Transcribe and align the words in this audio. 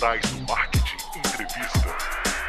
Digitais 0.00 0.30
do 0.30 0.40
Marketing 0.48 0.96
Entrevista. 1.18 1.96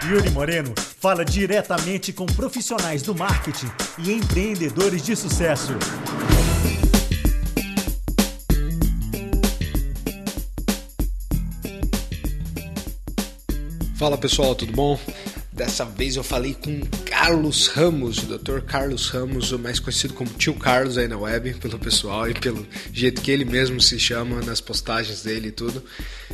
Yuri 0.06 0.30
Moreno 0.30 0.74
fala 0.78 1.26
diretamente 1.26 2.14
com 2.14 2.26
profissionais 2.26 3.02
do 3.02 3.14
marketing 3.14 3.70
e 3.98 4.14
empreendedores 4.14 5.04
de 5.04 5.14
sucesso. 5.18 5.74
Fala 13.98 14.18
pessoal, 14.18 14.56
tudo 14.56 14.72
bom? 14.72 14.98
Dessa 15.52 15.84
vez 15.84 16.16
eu 16.16 16.24
falei 16.24 16.54
com 16.54 16.80
Carlos 17.06 17.68
Ramos, 17.68 18.20
o 18.20 18.38
Dr. 18.38 18.62
Carlos 18.62 19.10
Ramos, 19.10 19.52
o 19.52 19.60
mais 19.60 19.78
conhecido 19.78 20.14
como 20.14 20.30
Tio 20.32 20.54
Carlos 20.54 20.98
aí 20.98 21.08
na 21.10 21.18
web, 21.18 21.54
pelo 21.56 21.78
pessoal 21.78 22.30
e 22.30 22.34
pelo 22.34 22.66
jeito 22.94 23.22
que 23.22 23.30
ele 23.30 23.44
mesmo 23.44 23.82
se 23.82 24.00
chama 24.00 24.42
nas 24.42 24.62
postagens 24.62 25.24
dele 25.24 25.50
e 25.50 25.52
tudo. 25.52 25.84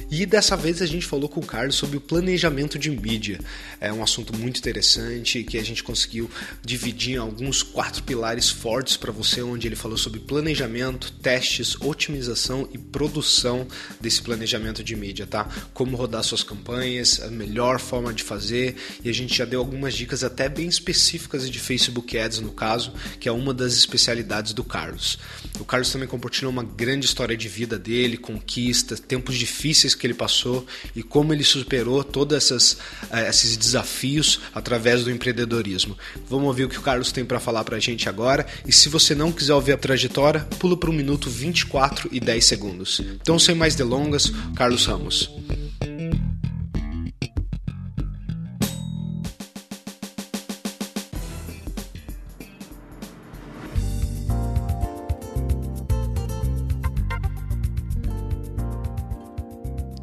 E 0.09 0.25
dessa 0.25 0.55
vez 0.55 0.81
a 0.81 0.85
gente 0.85 1.05
falou 1.05 1.27
com 1.27 1.39
o 1.39 1.45
Carlos 1.45 1.75
sobre 1.75 1.97
o 1.97 2.01
planejamento 2.01 2.79
de 2.79 2.89
mídia. 2.89 3.39
É 3.79 3.91
um 3.91 4.01
assunto 4.01 4.35
muito 4.35 4.57
interessante 4.57 5.43
que 5.43 5.57
a 5.57 5.63
gente 5.63 5.83
conseguiu 5.83 6.29
dividir 6.63 7.15
em 7.15 7.17
alguns 7.17 7.61
quatro 7.61 8.03
pilares 8.03 8.49
fortes 8.49 8.97
para 8.97 9.11
você, 9.11 9.41
onde 9.41 9.67
ele 9.67 9.75
falou 9.75 9.97
sobre 9.97 10.19
planejamento, 10.19 11.11
testes, 11.11 11.75
otimização 11.81 12.67
e 12.73 12.77
produção 12.77 13.67
desse 13.99 14.21
planejamento 14.21 14.83
de 14.83 14.95
mídia, 14.95 15.27
tá? 15.27 15.47
Como 15.73 15.97
rodar 15.97 16.23
suas 16.23 16.43
campanhas, 16.43 17.21
a 17.21 17.29
melhor 17.29 17.79
forma 17.79 18.13
de 18.13 18.23
fazer 18.23 18.75
e 19.03 19.09
a 19.09 19.13
gente 19.13 19.35
já 19.35 19.45
deu 19.45 19.59
algumas 19.59 19.93
dicas 19.93 20.23
até 20.23 20.49
bem 20.49 20.67
específicas 20.67 21.49
de 21.49 21.59
Facebook 21.59 22.17
Ads 22.17 22.39
no 22.39 22.51
caso, 22.51 22.93
que 23.19 23.27
é 23.27 23.31
uma 23.31 23.53
das 23.53 23.73
especialidades 23.73 24.53
do 24.53 24.63
Carlos. 24.63 25.17
O 25.59 25.65
Carlos 25.65 25.91
também 25.91 26.07
compartilhou 26.07 26.51
uma 26.51 26.63
grande 26.63 27.05
história 27.05 27.35
de 27.35 27.47
vida 27.47 27.77
dele, 27.77 28.17
conquistas, 28.17 28.99
tempos 28.99 29.35
difíceis 29.35 29.86
que 29.95 30.07
ele 30.07 30.13
passou 30.13 30.65
e 30.95 31.03
como 31.03 31.33
ele 31.33 31.43
superou 31.43 32.03
todos 32.03 32.35
essas, 32.37 32.77
eh, 33.11 33.29
esses 33.29 33.55
desafios 33.55 34.39
através 34.53 35.03
do 35.03 35.11
empreendedorismo. 35.11 35.97
Vamos 36.29 36.47
ouvir 36.47 36.65
o 36.65 36.69
que 36.69 36.77
o 36.77 36.81
Carlos 36.81 37.11
tem 37.11 37.25
para 37.25 37.39
falar 37.39 37.63
para 37.63 37.77
a 37.77 37.79
gente 37.79 38.09
agora. 38.09 38.45
E 38.65 38.71
se 38.71 38.89
você 38.89 39.13
não 39.13 39.31
quiser 39.31 39.53
ouvir 39.53 39.73
a 39.73 39.77
trajetória, 39.77 40.41
pula 40.59 40.77
para 40.77 40.89
o 40.89 40.93
minuto 40.93 41.29
24 41.29 42.09
e 42.11 42.19
10 42.19 42.45
segundos. 42.45 42.99
Então, 42.99 43.37
sem 43.37 43.55
mais 43.55 43.75
delongas, 43.75 44.31
Carlos 44.55 44.85
Ramos. 44.85 45.29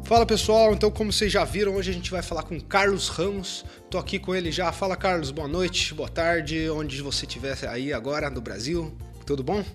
Fala 0.05 0.23
pessoal, 0.23 0.71
então 0.71 0.91
como 0.91 1.11
vocês 1.11 1.31
já 1.31 1.43
viram, 1.43 1.73
hoje 1.73 1.89
a 1.89 1.93
gente 1.93 2.11
vai 2.11 2.21
falar 2.21 2.43
com 2.43 2.61
Carlos 2.61 3.09
Ramos. 3.09 3.65
Tô 3.89 3.97
aqui 3.97 4.19
com 4.19 4.35
ele 4.35 4.51
já. 4.51 4.71
Fala 4.71 4.95
Carlos, 4.95 5.31
boa 5.31 5.47
noite, 5.47 5.95
boa 5.95 6.07
tarde, 6.07 6.69
onde 6.69 7.01
você 7.01 7.25
estiver 7.25 7.57
aí 7.67 7.91
agora 7.91 8.29
no 8.29 8.39
Brasil. 8.39 8.95
Tudo 9.25 9.41
bom? 9.41 9.65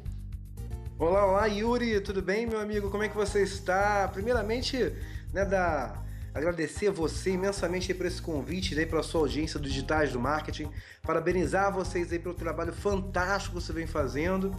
Olá, 0.97 1.27
olá, 1.27 1.47
Yuri, 1.47 2.01
tudo 2.01 2.23
bem, 2.23 2.47
meu 2.47 2.61
amigo? 2.61 2.93
Como 2.93 3.03
é 3.03 3.09
que 3.09 3.17
você 3.17 3.43
está? 3.43 4.07
Primeiramente, 4.07 4.93
né, 5.33 5.45
da 5.45 6.01
agradecer 6.33 6.89
a 6.89 6.93
você 6.93 7.33
imensamente 7.33 7.93
por 7.93 8.07
esse 8.07 8.23
convite 8.23 8.79
aí 8.79 8.87
pela 8.87 9.03
sua 9.03 9.23
audiência 9.23 9.59
dos 9.59 9.69
digitais 9.69 10.13
do 10.13 10.21
marketing, 10.21 10.71
parabenizar 11.03 11.73
vocês 11.73 12.13
aí 12.13 12.21
pelo 12.21 12.35
trabalho 12.35 12.73
fantástico 12.73 13.57
que 13.57 13.63
você 13.63 13.73
vem 13.73 13.87
fazendo. 13.87 14.55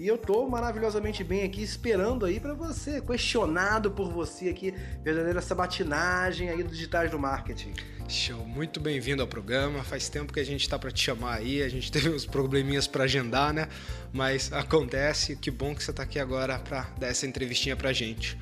E 0.00 0.08
eu 0.08 0.16
tô 0.16 0.48
maravilhosamente 0.48 1.22
bem 1.22 1.42
aqui 1.42 1.62
esperando 1.62 2.24
aí 2.24 2.40
para 2.40 2.54
você, 2.54 3.02
questionado 3.02 3.90
por 3.90 4.10
você 4.10 4.48
aqui, 4.48 4.72
verdadeira 5.04 5.42
sabatinagem 5.42 6.48
aí 6.48 6.62
dos 6.62 6.72
digitais 6.72 7.10
do 7.10 7.18
marketing. 7.18 7.74
Show, 8.08 8.46
muito 8.46 8.80
bem-vindo 8.80 9.20
ao 9.20 9.28
programa. 9.28 9.84
Faz 9.84 10.08
tempo 10.08 10.32
que 10.32 10.40
a 10.40 10.44
gente 10.44 10.62
está 10.62 10.78
para 10.78 10.90
te 10.90 11.04
chamar 11.04 11.34
aí, 11.34 11.62
a 11.62 11.68
gente 11.68 11.92
teve 11.92 12.08
uns 12.08 12.24
probleminhas 12.24 12.86
para 12.86 13.04
agendar, 13.04 13.52
né? 13.52 13.68
Mas 14.10 14.50
acontece. 14.54 15.36
Que 15.36 15.50
bom 15.50 15.74
que 15.74 15.84
você 15.84 15.90
está 15.90 16.04
aqui 16.04 16.18
agora 16.18 16.58
para 16.58 16.88
dar 16.98 17.08
essa 17.08 17.26
entrevistinha 17.26 17.76
pra 17.76 17.92
gente. 17.92 18.38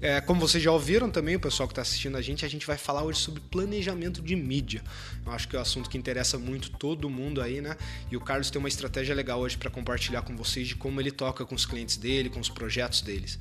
É, 0.00 0.20
como 0.20 0.40
vocês 0.40 0.62
já 0.62 0.70
ouviram 0.70 1.10
também, 1.10 1.36
o 1.36 1.40
pessoal 1.40 1.66
que 1.66 1.72
está 1.72 1.82
assistindo 1.82 2.16
a 2.16 2.22
gente, 2.22 2.44
a 2.44 2.48
gente 2.48 2.66
vai 2.66 2.76
falar 2.76 3.02
hoje 3.02 3.18
sobre 3.18 3.40
planejamento 3.40 4.20
de 4.20 4.36
mídia. 4.36 4.82
Eu 5.24 5.32
acho 5.32 5.48
que 5.48 5.56
é 5.56 5.58
um 5.58 5.62
assunto 5.62 5.88
que 5.88 5.96
interessa 5.96 6.38
muito 6.38 6.70
todo 6.70 7.08
mundo 7.08 7.40
aí, 7.40 7.60
né? 7.60 7.76
E 8.10 8.16
o 8.16 8.20
Carlos 8.20 8.50
tem 8.50 8.58
uma 8.58 8.68
estratégia 8.68 9.14
legal 9.14 9.40
hoje 9.40 9.56
para 9.56 9.70
compartilhar 9.70 10.22
com 10.22 10.36
vocês 10.36 10.68
de 10.68 10.76
como 10.76 11.00
ele 11.00 11.10
toca 11.10 11.46
com 11.46 11.54
os 11.54 11.64
clientes 11.64 11.96
dele, 11.96 12.28
com 12.28 12.40
os 12.40 12.50
projetos 12.50 13.00
deles. 13.00 13.38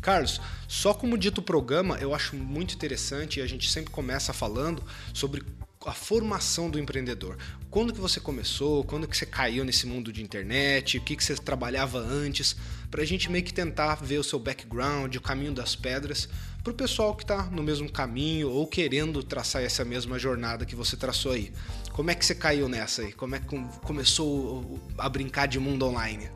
Carlos, 0.00 0.40
só 0.68 0.94
como 0.94 1.18
dito 1.18 1.38
o 1.38 1.42
programa, 1.42 1.98
eu 1.98 2.14
acho 2.14 2.36
muito 2.36 2.74
interessante 2.74 3.40
e 3.40 3.42
a 3.42 3.46
gente 3.46 3.68
sempre 3.68 3.90
começa 3.90 4.32
falando 4.32 4.82
sobre 5.12 5.42
a 5.86 5.92
formação 5.92 6.68
do 6.68 6.78
empreendedor. 6.78 7.38
Quando 7.70 7.92
que 7.92 8.00
você 8.00 8.18
começou? 8.18 8.82
Quando 8.84 9.06
que 9.06 9.16
você 9.16 9.26
caiu 9.26 9.64
nesse 9.64 9.86
mundo 9.86 10.12
de 10.12 10.22
internet? 10.22 10.98
O 10.98 11.00
que, 11.00 11.16
que 11.16 11.24
você 11.24 11.34
trabalhava 11.36 11.98
antes? 11.98 12.56
Para 12.90 13.02
a 13.02 13.04
gente 13.04 13.30
meio 13.30 13.44
que 13.44 13.52
tentar 13.52 13.96
ver 13.96 14.18
o 14.18 14.24
seu 14.24 14.38
background, 14.38 15.14
o 15.14 15.20
caminho 15.20 15.52
das 15.52 15.76
pedras, 15.76 16.28
para 16.64 16.72
o 16.72 16.74
pessoal 16.74 17.14
que 17.14 17.22
está 17.22 17.44
no 17.44 17.62
mesmo 17.62 17.90
caminho 17.90 18.50
ou 18.50 18.66
querendo 18.66 19.22
traçar 19.22 19.62
essa 19.62 19.84
mesma 19.84 20.18
jornada 20.18 20.66
que 20.66 20.74
você 20.74 20.96
traçou 20.96 21.32
aí. 21.32 21.52
Como 21.92 22.10
é 22.10 22.14
que 22.14 22.24
você 22.24 22.34
caiu 22.34 22.68
nessa 22.68 23.02
aí? 23.02 23.12
Como 23.12 23.36
é 23.36 23.38
que 23.38 23.46
começou 23.84 24.80
a 24.96 25.08
brincar 25.08 25.46
de 25.46 25.58
mundo 25.58 25.86
online? 25.86 26.30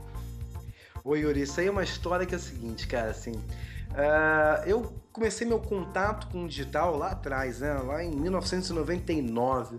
Oi, 1.05 1.21
Yuri, 1.21 1.43
isso 1.43 1.59
aí 1.59 1.67
é 1.67 1.71
uma 1.71 1.83
história 1.83 2.25
que 2.25 2.35
é 2.35 2.39
a 2.39 2.41
seguinte, 2.41 2.87
cara, 2.87 3.11
assim... 3.11 3.33
Uh, 3.93 4.69
eu 4.69 5.03
comecei 5.13 5.47
meu 5.47 5.59
contato 5.59 6.27
com 6.29 6.45
o 6.45 6.49
digital 6.49 6.97
lá 6.97 7.11
atrás, 7.11 7.61
né? 7.61 7.73
Lá 7.75 8.03
em 8.03 8.11
1999. 8.11 9.79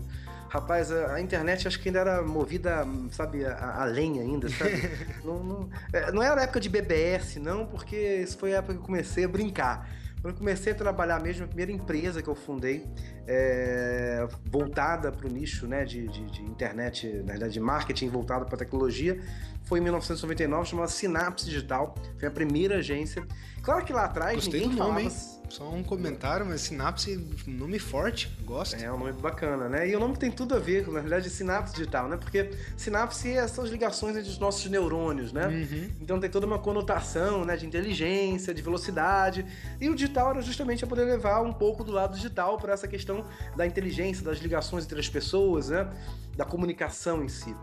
Rapaz, 0.49 0.91
a, 0.91 1.15
a, 1.15 1.21
internet 1.21 1.67
acho 1.67 1.79
que 1.79 1.89
ainda 1.89 1.99
era 1.99 2.21
movida, 2.21 2.85
sabe, 3.09 3.43
a, 3.43 3.81
a 3.81 3.85
lenha 3.85 4.21
ainda, 4.21 4.47
sabe? 4.49 4.87
não, 5.25 5.43
não, 5.43 5.69
é, 5.91 6.11
não 6.11 6.21
era 6.21 6.43
época 6.43 6.59
de 6.59 6.69
BBS, 6.69 7.37
não, 7.37 7.65
porque 7.65 7.95
isso 7.95 8.37
foi 8.37 8.53
a 8.53 8.57
época 8.57 8.73
que 8.75 8.79
eu 8.79 8.85
comecei 8.85 9.25
a 9.25 9.27
brincar. 9.27 9.89
Quando 10.21 10.35
eu 10.35 10.37
comecei 10.37 10.71
a 10.71 10.75
trabalhar 10.75 11.19
mesmo, 11.19 11.43
a 11.43 11.47
primeira 11.47 11.71
empresa 11.71 12.21
que 12.21 12.29
eu 12.29 12.35
fundei, 12.35 12.87
é, 13.27 14.25
voltada 14.45 15.11
para 15.11 15.27
o 15.27 15.29
nicho 15.29 15.67
né, 15.67 15.83
de, 15.83 16.07
de, 16.07 16.25
de, 16.27 16.41
internet, 16.43 17.11
na 17.25 17.33
verdade, 17.33 17.53
de 17.53 17.59
marketing 17.59 18.07
voltado 18.07 18.45
para 18.45 18.57
tecnologia, 18.57 19.19
foi 19.63 19.79
em 19.79 19.83
1999, 19.83 20.69
chamada 20.69 20.89
Sinapse 20.89 21.45
Digital. 21.45 21.95
Foi 22.19 22.27
a 22.27 22.31
primeira 22.31 22.77
agência. 22.77 23.25
Claro 23.61 23.85
que 23.85 23.93
lá 23.93 24.05
atrás 24.05 24.35
Gostei 24.35 24.61
ninguém 24.61 24.75
do 24.75 24.77
nome, 24.77 25.01
falava... 25.03 25.15
Hein? 25.15 25.33
Só 25.53 25.69
um 25.69 25.83
comentário, 25.83 26.43
mas 26.43 26.61
Sinapse, 26.61 27.15
nome 27.45 27.77
forte, 27.77 28.35
gosto. 28.43 28.75
É, 28.75 28.91
um 28.91 28.97
nome 28.97 29.11
bacana, 29.11 29.69
né? 29.69 29.87
E 29.87 29.95
o 29.95 29.99
nome 29.99 30.17
tem 30.17 30.31
tudo 30.31 30.55
a 30.55 30.59
ver, 30.59 30.87
na 30.87 30.99
verdade, 30.99 31.29
sinapse 31.29 31.75
digital, 31.75 32.09
né? 32.09 32.17
Porque 32.17 32.49
sinapse 32.75 33.35
são 33.49 33.63
as 33.63 33.69
ligações 33.69 34.17
entre 34.17 34.31
os 34.31 34.39
nossos 34.39 34.65
neurônios, 34.65 35.31
né? 35.31 35.45
Uhum. 35.45 35.91
Então 36.01 36.19
tem 36.19 36.27
toda 36.27 36.47
uma 36.47 36.57
conotação, 36.57 37.45
né? 37.45 37.55
De 37.55 37.67
inteligência, 37.67 38.51
de 38.51 38.63
velocidade. 38.63 39.45
E 39.79 39.87
o 39.89 39.95
digital 39.95 40.31
era 40.31 40.41
justamente 40.41 40.79
para 40.79 40.87
poder 40.87 41.03
levar 41.03 41.41
um 41.41 41.53
pouco 41.53 41.83
do 41.83 41.91
lado 41.91 42.15
digital 42.15 42.57
para 42.57 42.73
essa 42.73 42.87
questão 42.87 43.23
da 43.55 43.63
inteligência, 43.63 44.23
das 44.23 44.39
ligações 44.39 44.85
entre 44.85 44.99
as 44.99 45.07
pessoas, 45.07 45.69
né? 45.69 45.87
Da 46.35 46.45
comunicação 46.45 47.23
em 47.23 47.29
si. 47.29 47.53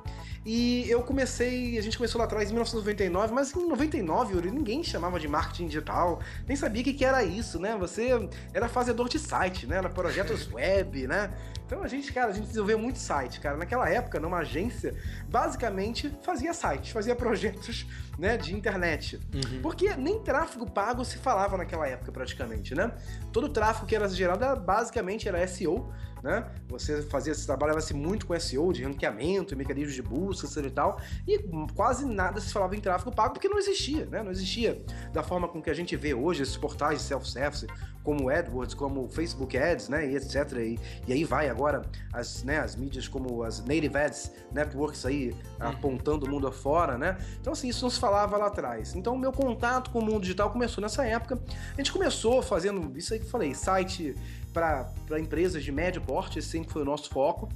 E 0.44 0.88
eu 0.88 1.02
comecei, 1.02 1.76
a 1.76 1.82
gente 1.82 1.98
começou 1.98 2.18
lá 2.18 2.24
atrás 2.24 2.48
em 2.48 2.54
1999, 2.54 3.34
mas 3.34 3.54
em 3.54 3.68
99, 3.68 4.34
Yuri, 4.34 4.50
ninguém 4.50 4.82
chamava 4.82 5.20
de 5.20 5.28
marketing 5.28 5.66
digital, 5.66 6.20
nem 6.48 6.56
sabia 6.56 6.80
o 6.80 6.84
que, 6.84 6.94
que 6.94 7.04
era 7.04 7.22
isso, 7.22 7.58
né? 7.58 7.76
Você 7.78 8.08
era 8.54 8.66
fazedor 8.66 9.08
de 9.08 9.18
site, 9.18 9.66
né? 9.66 9.76
Era 9.76 9.90
projetos 9.90 10.48
web, 10.52 11.06
né? 11.06 11.30
Então 11.70 11.84
a 11.84 11.86
gente, 11.86 12.12
cara, 12.12 12.32
a 12.32 12.32
gente 12.32 12.48
desenvolveu 12.48 12.80
muito 12.80 12.98
site, 12.98 13.38
cara. 13.38 13.56
Naquela 13.56 13.88
época, 13.88 14.18
numa 14.18 14.38
agência, 14.38 14.92
basicamente 15.28 16.12
fazia 16.20 16.52
sites, 16.52 16.90
fazia 16.90 17.14
projetos, 17.14 17.86
né, 18.18 18.36
de 18.36 18.52
internet. 18.52 19.20
Uhum. 19.32 19.62
Porque 19.62 19.94
nem 19.94 20.18
tráfego 20.18 20.68
pago 20.68 21.04
se 21.04 21.16
falava 21.18 21.56
naquela 21.56 21.86
época, 21.86 22.10
praticamente, 22.10 22.74
né? 22.74 22.92
Todo 23.32 23.44
o 23.44 23.48
tráfego 23.48 23.86
que 23.86 23.94
era 23.94 24.08
gerado 24.08 24.44
era, 24.44 24.56
basicamente 24.56 25.28
era 25.28 25.46
SEO, 25.46 25.88
né? 26.22 26.44
Você 26.68 27.02
fazia, 27.02 27.34
você 27.34 27.46
trabalhava-se 27.46 27.94
muito 27.94 28.26
com 28.26 28.38
SEO, 28.38 28.72
de 28.72 28.82
ranqueamento, 28.82 29.56
mecanismos 29.56 29.94
de 29.94 30.02
busca, 30.02 30.46
etc 30.46 30.66
e 30.66 30.70
tal, 30.70 31.00
e 31.26 31.38
quase 31.74 32.04
nada 32.04 32.40
se 32.40 32.52
falava 32.52 32.76
em 32.76 32.80
tráfego 32.80 33.14
pago 33.14 33.34
porque 33.34 33.48
não 33.48 33.58
existia, 33.58 34.06
né? 34.06 34.22
Não 34.22 34.30
existia 34.30 34.76
da 35.12 35.22
forma 35.22 35.48
com 35.48 35.62
que 35.62 35.70
a 35.70 35.74
gente 35.74 35.96
vê 35.96 36.12
hoje 36.12 36.42
esses 36.42 36.56
portais 36.56 36.98
de 36.98 37.04
self-service, 37.04 37.66
como 38.02 38.28
AdWords, 38.28 38.74
como 38.74 39.08
Facebook 39.08 39.56
Ads, 39.56 39.88
né, 39.88 40.10
e 40.10 40.16
etc. 40.16 40.52
E, 40.58 40.78
e 41.06 41.12
aí 41.12 41.24
vai 41.24 41.48
agora 41.48 41.59
as, 42.12 42.42
né, 42.42 42.58
as 42.58 42.76
mídias 42.76 43.08
como 43.08 43.42
as 43.42 43.60
Native 43.60 43.96
Ads 43.96 44.32
Networks 44.52 45.04
aí 45.06 45.30
uhum. 45.30 45.68
apontando 45.68 46.26
o 46.26 46.30
mundo 46.30 46.46
afora, 46.46 46.96
né? 46.96 47.18
Então 47.40 47.52
assim, 47.52 47.68
isso 47.68 47.84
não 47.84 47.90
se 47.90 47.98
falava 47.98 48.36
lá 48.36 48.46
atrás. 48.46 48.94
Então 48.94 49.14
o 49.14 49.18
meu 49.18 49.32
contato 49.32 49.90
com 49.90 49.98
o 49.98 50.04
mundo 50.04 50.20
digital 50.20 50.50
começou 50.50 50.82
nessa 50.82 51.04
época. 51.04 51.38
A 51.72 51.76
gente 51.76 51.92
começou 51.92 52.42
fazendo 52.42 52.96
isso 52.96 53.12
aí 53.12 53.20
que 53.20 53.26
eu 53.26 53.30
falei, 53.30 53.54
site 53.54 54.14
para 54.52 54.92
empresas 55.18 55.62
de 55.62 55.70
médio 55.70 56.02
porte, 56.02 56.38
esse 56.38 56.48
sempre 56.48 56.72
foi 56.72 56.82
o 56.82 56.84
nosso 56.84 57.08
foco. 57.10 57.48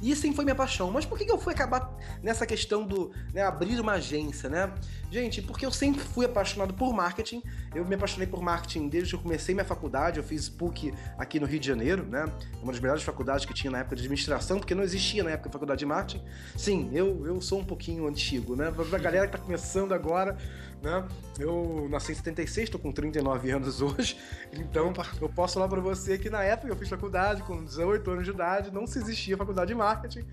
E 0.00 0.10
isso 0.10 0.22
sempre 0.22 0.36
foi 0.36 0.44
minha 0.44 0.54
paixão. 0.54 0.90
Mas 0.90 1.04
por 1.04 1.18
que 1.18 1.30
eu 1.30 1.38
fui 1.38 1.52
acabar 1.52 1.94
nessa 2.22 2.46
questão 2.46 2.86
do 2.86 3.12
né, 3.32 3.42
abrir 3.42 3.78
uma 3.80 3.92
agência, 3.92 4.48
né? 4.48 4.72
Gente, 5.10 5.42
porque 5.42 5.66
eu 5.66 5.70
sempre 5.70 6.00
fui 6.00 6.24
apaixonado 6.24 6.72
por 6.74 6.92
marketing. 6.92 7.42
Eu 7.74 7.84
me 7.84 7.94
apaixonei 7.94 8.26
por 8.26 8.42
marketing 8.42 8.88
desde 8.88 9.10
que 9.10 9.16
eu 9.16 9.20
comecei 9.20 9.54
minha 9.54 9.64
faculdade. 9.64 10.18
Eu 10.18 10.24
fiz 10.24 10.48
PUC 10.48 10.94
aqui 11.18 11.38
no 11.38 11.46
Rio 11.46 11.60
de 11.60 11.66
Janeiro, 11.66 12.04
né? 12.06 12.24
Uma 12.62 12.72
das 12.72 12.80
melhores 12.80 13.02
faculdades 13.02 13.44
que 13.44 13.52
tinha 13.52 13.70
na 13.70 13.78
época 13.78 13.96
de 13.96 14.02
administração, 14.02 14.58
porque 14.58 14.74
não 14.74 14.82
existia 14.82 15.22
na 15.22 15.30
época 15.30 15.48
a 15.48 15.52
faculdade 15.52 15.80
de 15.80 15.86
marketing. 15.86 16.24
Sim, 16.56 16.90
eu, 16.92 17.26
eu 17.26 17.40
sou 17.40 17.60
um 17.60 17.64
pouquinho 17.64 18.06
antigo, 18.06 18.56
né? 18.56 18.70
Pra 18.70 18.98
galera 18.98 19.26
que 19.26 19.32
tá 19.32 19.38
começando 19.38 19.92
agora, 19.92 20.36
né? 20.82 21.06
Eu 21.38 21.88
nasci 21.90 22.12
em 22.12 22.14
76, 22.14 22.70
tô 22.70 22.78
com 22.78 22.92
39 22.92 23.50
anos 23.50 23.80
hoje. 23.82 24.16
Então, 24.52 24.92
eu 25.20 25.28
posso 25.28 25.54
falar 25.54 25.68
para 25.68 25.80
você 25.80 26.18
que 26.18 26.30
na 26.30 26.42
época 26.42 26.72
eu 26.72 26.76
fiz 26.76 26.88
faculdade, 26.88 27.42
com 27.42 27.64
18 27.64 28.10
anos 28.10 28.24
de 28.24 28.30
idade, 28.30 28.70
não 28.70 28.86
se 28.86 28.98
existia 28.98 29.36
faculdade 29.36 29.68
de 29.68 29.74
marketing. 29.74 30.24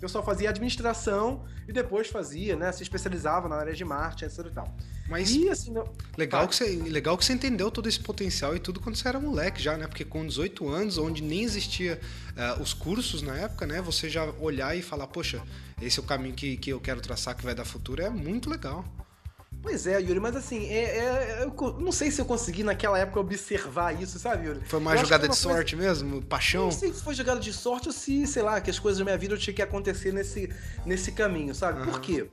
Eu 0.00 0.08
só 0.08 0.20
fazia 0.20 0.50
administração 0.50 1.44
e 1.68 1.72
depois 1.72 2.08
fazia, 2.08 2.56
né? 2.56 2.72
Se 2.72 2.82
especializava 2.82 3.48
na 3.48 3.54
área 3.54 3.72
de 3.72 3.84
marketing, 3.84 4.24
etc 4.24 4.46
e 4.46 4.50
tal. 4.50 4.76
Mas 5.08 5.30
e, 5.30 5.48
assim, 5.48 5.70
não... 5.70 5.84
legal, 6.18 6.48
que 6.48 6.56
você, 6.56 6.74
legal 6.74 7.16
que 7.16 7.24
você 7.24 7.32
entendeu 7.32 7.70
todo 7.70 7.88
esse 7.88 8.00
potencial 8.00 8.56
e 8.56 8.58
tudo 8.58 8.80
quando 8.80 8.96
você 8.96 9.06
era 9.06 9.20
moleque 9.20 9.62
já, 9.62 9.76
né? 9.76 9.86
Porque 9.86 10.04
com 10.04 10.26
18 10.26 10.68
anos, 10.68 10.98
onde 10.98 11.22
nem 11.22 11.42
existia 11.42 12.00
uh, 12.30 12.60
os 12.60 12.74
cursos 12.74 13.22
na 13.22 13.36
época, 13.36 13.64
né? 13.64 13.80
Você 13.80 14.10
já 14.10 14.24
olhar 14.40 14.76
e 14.76 14.82
falar, 14.82 15.06
poxa, 15.06 15.40
esse 15.80 16.00
é 16.00 16.02
o 16.02 16.06
caminho 16.06 16.34
que, 16.34 16.56
que 16.56 16.70
eu 16.70 16.80
quero 16.80 17.00
traçar 17.00 17.36
que 17.36 17.44
vai 17.44 17.54
dar 17.54 17.64
futuro, 17.64 18.02
é 18.02 18.10
muito 18.10 18.50
legal. 18.50 18.84
Pois 19.62 19.86
é, 19.86 20.00
Yuri, 20.00 20.18
mas 20.18 20.34
assim, 20.34 20.66
é, 20.66 20.98
é, 20.98 21.42
eu 21.44 21.78
não 21.78 21.92
sei 21.92 22.10
se 22.10 22.20
eu 22.20 22.24
consegui 22.24 22.64
naquela 22.64 22.98
época 22.98 23.20
observar 23.20 23.92
isso, 23.92 24.18
sabe, 24.18 24.48
Yuri? 24.48 24.60
Foi 24.64 24.80
uma 24.80 24.94
eu 24.94 24.98
jogada 24.98 25.24
uma 25.24 25.32
de 25.32 25.40
coisa... 25.40 25.56
sorte 25.56 25.76
mesmo? 25.76 26.20
Paixão? 26.20 26.64
Não 26.64 26.72
sei 26.72 26.92
se 26.92 27.00
foi 27.00 27.14
jogada 27.14 27.38
de 27.38 27.52
sorte 27.52 27.86
ou 27.86 27.92
se, 27.92 28.26
sei 28.26 28.42
lá, 28.42 28.60
que 28.60 28.70
as 28.70 28.80
coisas 28.80 28.98
da 28.98 29.04
minha 29.04 29.16
vida 29.16 29.36
tinham 29.36 29.54
que 29.54 29.62
acontecer 29.62 30.12
nesse, 30.12 30.50
nesse 30.84 31.12
caminho, 31.12 31.54
sabe? 31.54 31.80
Uhum. 31.80 31.86
Por 31.86 32.00
quê? 32.00 32.28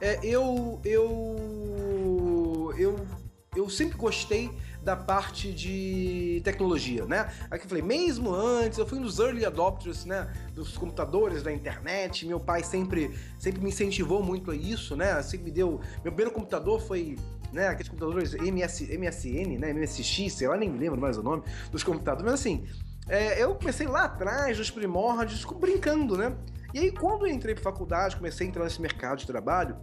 É, 0.00 0.18
eu, 0.24 0.80
eu, 0.84 2.74
eu, 2.76 3.06
eu 3.56 3.68
sempre 3.70 3.96
gostei 3.96 4.50
da 4.82 4.94
parte 4.94 5.52
de 5.52 6.42
tecnologia, 6.44 7.06
né? 7.06 7.32
Aqui 7.50 7.64
eu 7.64 7.68
falei, 7.68 7.82
mesmo 7.82 8.34
antes, 8.34 8.78
eu 8.78 8.86
fui 8.86 8.98
um 8.98 9.02
dos 9.02 9.18
early 9.18 9.44
adopters, 9.44 10.04
né, 10.04 10.30
dos 10.54 10.76
computadores, 10.76 11.42
da 11.42 11.50
internet. 11.50 12.26
Meu 12.26 12.38
pai 12.38 12.62
sempre, 12.62 13.16
sempre 13.38 13.62
me 13.62 13.70
incentivou 13.70 14.22
muito 14.22 14.50
a 14.50 14.56
isso, 14.56 14.94
né? 14.94 15.22
Sempre 15.22 15.46
me 15.46 15.50
deu. 15.50 15.80
Meu 16.02 16.12
primeiro 16.12 16.30
computador 16.30 16.80
foi 16.80 17.16
né, 17.50 17.68
aqueles 17.68 17.88
computadores 17.88 18.34
MS, 18.34 18.98
MSN, 18.98 19.58
né, 19.58 19.72
MSX, 19.72 20.32
sei 20.34 20.48
lá, 20.48 20.56
nem 20.56 20.70
lembro 20.76 21.00
mais 21.00 21.16
o 21.16 21.22
nome 21.22 21.44
dos 21.70 21.84
computadores, 21.84 22.24
mas 22.24 22.40
assim, 22.40 22.66
é, 23.08 23.42
eu 23.42 23.54
comecei 23.54 23.86
lá 23.86 24.04
atrás, 24.04 24.58
nos 24.58 24.70
primórdios, 24.70 25.44
brincando, 25.44 26.16
né? 26.16 26.36
E 26.72 26.80
aí, 26.80 26.90
quando 26.90 27.26
eu 27.26 27.32
entrei 27.32 27.54
para 27.54 27.62
faculdade, 27.62 28.16
comecei 28.16 28.46
a 28.46 28.50
entrar 28.50 28.64
nesse 28.64 28.80
mercado 28.80 29.18
de 29.18 29.26
trabalho, 29.26 29.76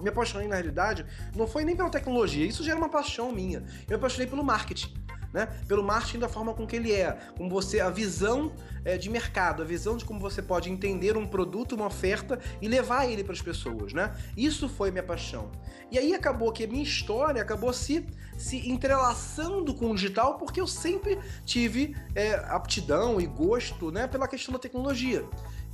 me 0.00 0.08
apaixonei 0.08 0.48
na 0.48 0.56
realidade, 0.56 1.04
não 1.34 1.46
foi 1.46 1.64
nem 1.64 1.76
pela 1.76 1.90
tecnologia, 1.90 2.46
isso 2.46 2.62
já 2.62 2.72
era 2.72 2.80
uma 2.80 2.88
paixão 2.88 3.32
minha. 3.32 3.58
Eu 3.58 3.90
me 3.90 3.94
apaixonei 3.96 4.26
pelo 4.26 4.44
marketing. 4.44 4.94
Né? 5.32 5.46
Pelo 5.68 5.84
marketing 5.84 6.18
da 6.18 6.28
forma 6.28 6.52
com 6.52 6.66
que 6.66 6.74
ele 6.74 6.92
é, 6.92 7.16
como 7.36 7.48
você 7.48 7.78
a 7.78 7.88
visão 7.88 8.52
é, 8.84 8.98
de 8.98 9.08
mercado, 9.08 9.62
a 9.62 9.64
visão 9.64 9.96
de 9.96 10.04
como 10.04 10.18
você 10.18 10.42
pode 10.42 10.68
entender 10.68 11.16
um 11.16 11.24
produto, 11.24 11.76
uma 11.76 11.86
oferta 11.86 12.40
e 12.60 12.66
levar 12.66 13.08
ele 13.08 13.22
para 13.22 13.32
as 13.32 13.40
pessoas, 13.40 13.92
né? 13.92 14.12
Isso 14.36 14.68
foi 14.68 14.90
minha 14.90 15.04
paixão. 15.04 15.48
E 15.88 15.96
aí 16.00 16.14
acabou 16.14 16.50
que 16.50 16.64
a 16.64 16.66
minha 16.66 16.82
história 16.82 17.40
acabou 17.40 17.72
se 17.72 18.04
se 18.40 18.70
entrelaçando 18.70 19.74
com 19.74 19.90
o 19.90 19.94
digital 19.94 20.38
porque 20.38 20.60
eu 20.60 20.66
sempre 20.66 21.18
tive 21.44 21.94
é, 22.14 22.34
aptidão 22.48 23.20
e 23.20 23.26
gosto, 23.26 23.90
né, 23.90 24.06
pela 24.06 24.26
questão 24.26 24.52
da 24.52 24.58
tecnologia. 24.58 25.24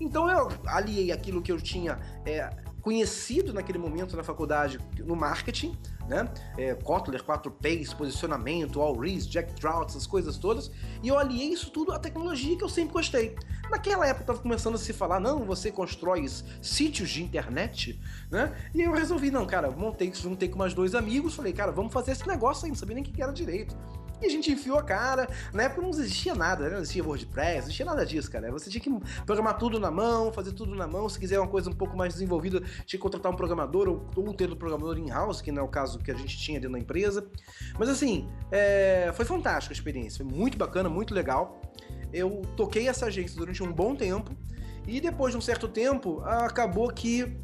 Então 0.00 0.29
eu 0.29 0.49
aliei 0.67 1.12
aquilo 1.12 1.40
que 1.40 1.50
eu 1.50 1.61
tinha 1.61 1.99
é, 2.25 2.50
conhecido 2.86 3.52
naquele 3.52 3.78
momento 3.78 4.16
na 4.16 4.22
faculdade 4.22 4.78
no 5.04 5.16
marketing, 5.16 5.76
né? 6.06 6.32
É, 6.56 6.72
Kotler, 6.72 7.20
4Ps, 7.20 7.92
posicionamento, 7.92 8.80
Allrees, 8.80 9.26
Jack 9.26 9.54
Trout, 9.54 9.90
essas 9.90 10.06
coisas 10.06 10.38
todas, 10.38 10.70
e 11.02 11.08
eu 11.08 11.18
aliei 11.18 11.48
isso 11.48 11.68
tudo 11.72 11.90
à 11.90 11.98
tecnologia 11.98 12.56
que 12.56 12.62
eu 12.62 12.68
sempre 12.68 12.92
gostei. 12.92 13.34
Naquela 13.68 14.06
época 14.06 14.22
estava 14.22 14.38
começando 14.38 14.76
a 14.76 14.78
se 14.78 14.92
falar, 14.92 15.18
não, 15.18 15.44
você 15.44 15.72
constrói 15.72 16.28
sítios 16.62 17.10
de 17.10 17.24
internet, 17.24 18.00
né? 18.30 18.56
E 18.72 18.82
eu 18.82 18.92
resolvi, 18.92 19.32
não, 19.32 19.44
cara, 19.44 19.68
montei, 19.68 20.14
juntei 20.14 20.48
com 20.48 20.56
mais 20.56 20.72
dois 20.72 20.94
amigos, 20.94 21.34
falei, 21.34 21.52
cara, 21.52 21.72
vamos 21.72 21.92
fazer 21.92 22.12
esse 22.12 22.28
negócio 22.28 22.66
aí, 22.66 22.70
não 22.70 22.78
sabia 22.78 22.94
nem 22.94 23.02
o 23.02 23.06
que 23.08 23.20
era 23.20 23.32
direito. 23.32 23.76
E 24.20 24.26
a 24.26 24.28
gente 24.28 24.50
enfiou 24.50 24.78
a 24.78 24.82
cara. 24.82 25.28
Na 25.52 25.64
época 25.64 25.82
não 25.82 25.90
existia 25.90 26.34
nada, 26.34 26.64
né? 26.64 26.70
Não 26.70 26.78
existia 26.78 27.04
WordPress, 27.04 27.58
não 27.58 27.64
existia 27.64 27.86
nada 27.86 28.04
disso, 28.06 28.30
cara. 28.30 28.50
Você 28.50 28.70
tinha 28.70 28.80
que 28.80 28.90
programar 29.24 29.58
tudo 29.58 29.78
na 29.78 29.90
mão, 29.90 30.32
fazer 30.32 30.52
tudo 30.52 30.74
na 30.74 30.86
mão. 30.86 31.08
Se 31.08 31.18
quiser 31.18 31.38
uma 31.38 31.48
coisa 31.48 31.68
um 31.68 31.74
pouco 31.74 31.96
mais 31.96 32.14
desenvolvida, 32.14 32.60
tinha 32.60 32.98
que 32.98 32.98
contratar 32.98 33.30
um 33.30 33.36
programador 33.36 33.88
ou, 33.88 34.08
ou 34.16 34.34
ter 34.34 34.50
um 34.50 34.56
programador 34.56 34.98
in-house, 34.98 35.40
que 35.40 35.52
não 35.52 35.62
é 35.62 35.64
o 35.64 35.68
caso 35.68 35.98
que 35.98 36.10
a 36.10 36.14
gente 36.14 36.36
tinha 36.38 36.58
dentro 36.58 36.72
da 36.72 36.78
empresa. 36.78 37.26
Mas 37.78 37.88
assim, 37.88 38.28
é... 38.50 39.12
foi 39.14 39.24
fantástica 39.24 39.72
a 39.72 39.76
experiência. 39.76 40.24
Foi 40.24 40.34
muito 40.34 40.56
bacana, 40.56 40.88
muito 40.88 41.12
legal. 41.14 41.60
Eu 42.12 42.42
toquei 42.56 42.88
essa 42.88 43.06
agência 43.06 43.36
durante 43.36 43.62
um 43.62 43.72
bom 43.72 43.94
tempo. 43.94 44.30
E 44.86 45.00
depois 45.00 45.32
de 45.32 45.38
um 45.38 45.40
certo 45.40 45.66
tempo, 45.66 46.22
acabou 46.24 46.88
que 46.88 47.36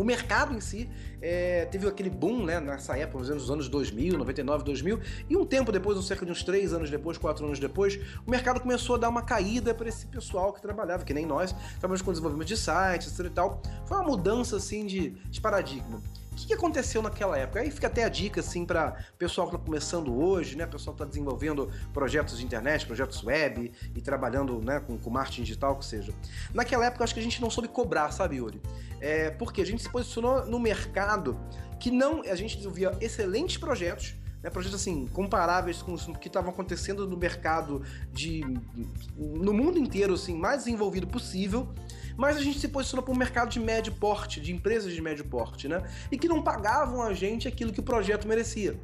o 0.00 0.04
mercado 0.04 0.54
em 0.54 0.60
si 0.60 0.88
é, 1.20 1.64
teve 1.66 1.86
aquele 1.86 2.10
boom 2.10 2.44
né, 2.44 2.60
nessa 2.60 2.96
época, 2.96 3.24
nos 3.34 3.50
anos 3.50 3.68
2000, 3.68 4.16
99, 4.16 4.64
2000, 4.64 5.00
e 5.28 5.36
um 5.36 5.44
tempo 5.44 5.72
depois, 5.72 6.02
cerca 6.06 6.24
de 6.24 6.32
uns 6.32 6.42
três 6.42 6.72
anos 6.72 6.90
depois, 6.90 7.18
quatro 7.18 7.44
anos 7.44 7.58
depois, 7.58 7.98
o 8.26 8.30
mercado 8.30 8.60
começou 8.60 8.96
a 8.96 8.98
dar 8.98 9.08
uma 9.08 9.22
caída 9.22 9.74
para 9.74 9.88
esse 9.88 10.06
pessoal 10.06 10.52
que 10.52 10.62
trabalhava, 10.62 11.04
que 11.04 11.12
nem 11.12 11.26
nós, 11.26 11.54
trabalhamos 11.80 12.02
com 12.02 12.12
desenvolvimento 12.12 12.48
de 12.48 12.56
sites, 12.56 13.18
e 13.18 13.30
tal. 13.30 13.60
Foi 13.86 13.96
uma 13.96 14.06
mudança 14.06 14.56
assim 14.56 14.86
de, 14.86 15.10
de 15.10 15.40
paradigma 15.40 16.00
que, 16.38 16.46
que 16.46 16.54
aconteceu 16.54 17.02
naquela 17.02 17.36
época? 17.36 17.60
Aí 17.60 17.70
fica 17.70 17.86
até 17.86 18.04
a 18.04 18.08
dica, 18.08 18.40
assim, 18.40 18.64
para 18.64 18.96
pessoal 19.18 19.48
que 19.48 19.56
está 19.56 19.64
começando 19.64 20.16
hoje, 20.16 20.56
né? 20.56 20.66
Pessoal 20.66 20.94
que 20.94 21.02
está 21.02 21.08
desenvolvendo 21.08 21.70
projetos 21.92 22.38
de 22.38 22.44
internet, 22.44 22.86
projetos 22.86 23.22
web 23.22 23.72
e 23.94 24.00
trabalhando 24.00 24.60
né, 24.60 24.80
com, 24.80 24.96
com 24.98 25.10
marketing 25.10 25.42
digital, 25.42 25.76
que 25.76 25.84
seja. 25.84 26.12
Naquela 26.54 26.86
época, 26.86 27.04
acho 27.04 27.14
que 27.14 27.20
a 27.20 27.22
gente 27.22 27.40
não 27.40 27.50
soube 27.50 27.68
cobrar, 27.68 28.10
sabe, 28.12 28.36
Yuri? 28.36 28.60
É, 29.00 29.30
porque 29.30 29.60
a 29.60 29.66
gente 29.66 29.82
se 29.82 29.90
posicionou 29.90 30.46
no 30.46 30.58
mercado 30.58 31.38
que 31.80 31.90
não. 31.90 32.22
A 32.22 32.34
gente 32.34 32.56
desenvolvia 32.56 32.96
excelentes 33.00 33.56
projetos, 33.56 34.14
né, 34.42 34.50
projetos 34.50 34.80
assim 34.80 35.06
comparáveis 35.08 35.82
com 35.82 35.94
o 35.94 36.18
que 36.18 36.28
estavam 36.28 36.50
acontecendo 36.50 37.06
no 37.08 37.16
mercado 37.16 37.82
de 38.12 38.42
no 39.16 39.52
mundo 39.52 39.78
inteiro 39.78 40.14
assim 40.14 40.36
mais 40.36 40.64
desenvolvido 40.64 41.08
possível 41.08 41.74
mas 42.18 42.36
a 42.36 42.42
gente 42.42 42.58
se 42.58 42.66
posicionou 42.66 43.04
para 43.04 43.14
um 43.14 43.16
mercado 43.16 43.48
de 43.48 43.60
médio 43.60 43.92
porte, 43.92 44.40
de 44.40 44.52
empresas 44.52 44.92
de 44.92 45.00
médio 45.00 45.24
porte, 45.24 45.68
né? 45.68 45.84
E 46.10 46.18
que 46.18 46.26
não 46.26 46.42
pagavam 46.42 47.00
a 47.00 47.14
gente 47.14 47.46
aquilo 47.46 47.72
que 47.72 47.78
o 47.78 47.82
projeto 47.82 48.26
merecia. 48.26 48.76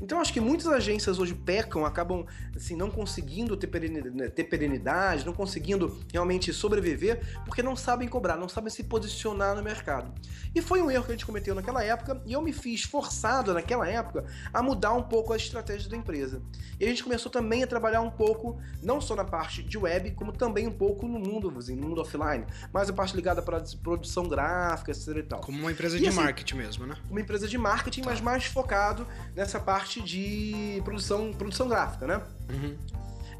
Então 0.00 0.20
acho 0.20 0.32
que 0.32 0.40
muitas 0.40 0.66
agências 0.66 1.18
hoje 1.18 1.34
pecam, 1.34 1.84
acabam 1.84 2.24
assim, 2.56 2.74
não 2.74 2.90
conseguindo 2.90 3.56
ter 3.56 3.66
perenidade, 3.66 4.16
né, 4.16 4.28
ter 4.28 4.44
perenidade, 4.44 5.26
não 5.26 5.32
conseguindo 5.32 6.00
realmente 6.12 6.52
sobreviver, 6.52 7.20
porque 7.44 7.62
não 7.62 7.76
sabem 7.76 8.08
cobrar, 8.08 8.36
não 8.36 8.48
sabem 8.48 8.70
se 8.70 8.84
posicionar 8.84 9.54
no 9.54 9.62
mercado. 9.62 10.12
E 10.54 10.62
foi 10.62 10.80
um 10.80 10.90
erro 10.90 11.04
que 11.04 11.10
a 11.10 11.14
gente 11.14 11.26
cometeu 11.26 11.54
naquela 11.54 11.84
época, 11.84 12.20
e 12.24 12.32
eu 12.32 12.42
me 12.42 12.52
fiz 12.52 12.82
forçado 12.82 13.52
naquela 13.52 13.86
época 13.86 14.24
a 14.52 14.62
mudar 14.62 14.92
um 14.94 15.02
pouco 15.02 15.32
a 15.32 15.36
estratégia 15.36 15.88
da 15.90 15.96
empresa. 15.96 16.42
E 16.78 16.84
a 16.84 16.88
gente 16.88 17.02
começou 17.04 17.30
também 17.30 17.62
a 17.62 17.66
trabalhar 17.66 18.00
um 18.00 18.10
pouco, 18.10 18.60
não 18.82 19.00
só 19.00 19.14
na 19.14 19.24
parte 19.24 19.62
de 19.62 19.76
web, 19.76 20.12
como 20.12 20.32
também 20.32 20.66
um 20.66 20.72
pouco 20.72 21.06
no 21.06 21.18
mundo, 21.18 21.52
assim, 21.58 21.76
no 21.76 21.88
mundo 21.88 22.00
offline, 22.00 22.46
mais 22.72 22.88
a 22.88 22.92
parte 22.92 23.14
ligada 23.14 23.42
para 23.42 23.62
produção 23.82 24.26
gráfica, 24.28 24.90
etc 24.90 25.08
e 25.16 25.22
tal. 25.22 25.40
Como 25.40 25.58
uma 25.58 25.72
empresa 25.72 25.96
e, 25.96 26.00
de 26.00 26.08
assim, 26.08 26.16
marketing 26.16 26.56
mesmo, 26.56 26.86
né? 26.86 26.96
Uma 27.10 27.20
empresa 27.20 27.46
de 27.46 27.58
marketing, 27.58 28.02
tá. 28.02 28.10
mas 28.10 28.20
mais 28.20 28.44
focado 28.44 29.06
nessa 29.34 29.60
parte 29.60 29.89
parte 29.90 30.00
de 30.02 30.80
produção, 30.84 31.32
produção 31.32 31.68
gráfica, 31.68 32.06
né? 32.06 32.22
Uhum. 32.48 32.76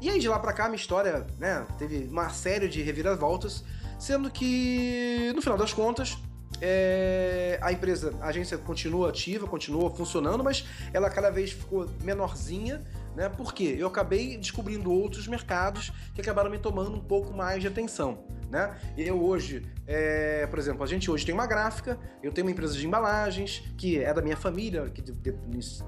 E 0.01 0.09
aí 0.09 0.19
de 0.19 0.27
lá 0.27 0.37
pra 0.37 0.51
cá, 0.51 0.65
minha 0.65 0.75
história, 0.75 1.25
né, 1.39 1.65
teve 1.77 2.09
uma 2.11 2.29
série 2.29 2.67
de 2.67 2.81
reviravoltas, 2.81 3.63
sendo 3.97 4.29
que, 4.29 5.31
no 5.33 5.41
final 5.41 5.57
das 5.57 5.71
contas, 5.71 6.17
é, 6.59 7.57
a 7.61 7.71
empresa, 7.71 8.13
a 8.19 8.27
agência 8.27 8.57
continua 8.57 9.09
ativa, 9.09 9.47
continua 9.47 9.89
funcionando, 9.91 10.43
mas 10.43 10.65
ela 10.91 11.09
cada 11.09 11.29
vez 11.29 11.51
ficou 11.51 11.89
menorzinha, 12.03 12.81
né? 13.15 13.29
Porque 13.29 13.63
eu 13.63 13.87
acabei 13.87 14.35
descobrindo 14.37 14.91
outros 14.91 15.27
mercados 15.27 15.91
que 16.13 16.19
acabaram 16.19 16.49
me 16.49 16.59
tomando 16.59 16.97
um 16.97 17.01
pouco 17.01 17.33
mais 17.33 17.61
de 17.61 17.67
atenção 17.67 18.25
né? 18.51 18.75
Eu 18.97 19.23
hoje, 19.23 19.65
é, 19.87 20.45
por 20.47 20.59
exemplo, 20.59 20.83
a 20.83 20.85
gente 20.85 21.09
hoje 21.09 21.25
tem 21.25 21.33
uma 21.33 21.47
gráfica, 21.47 21.97
eu 22.21 22.31
tenho 22.31 22.45
uma 22.45 22.51
empresa 22.51 22.73
de 22.73 22.85
embalagens, 22.85 23.63
que 23.77 23.97
é 23.97 24.13
da 24.13 24.21
minha 24.21 24.35
família, 24.35 24.89
que 24.89 25.01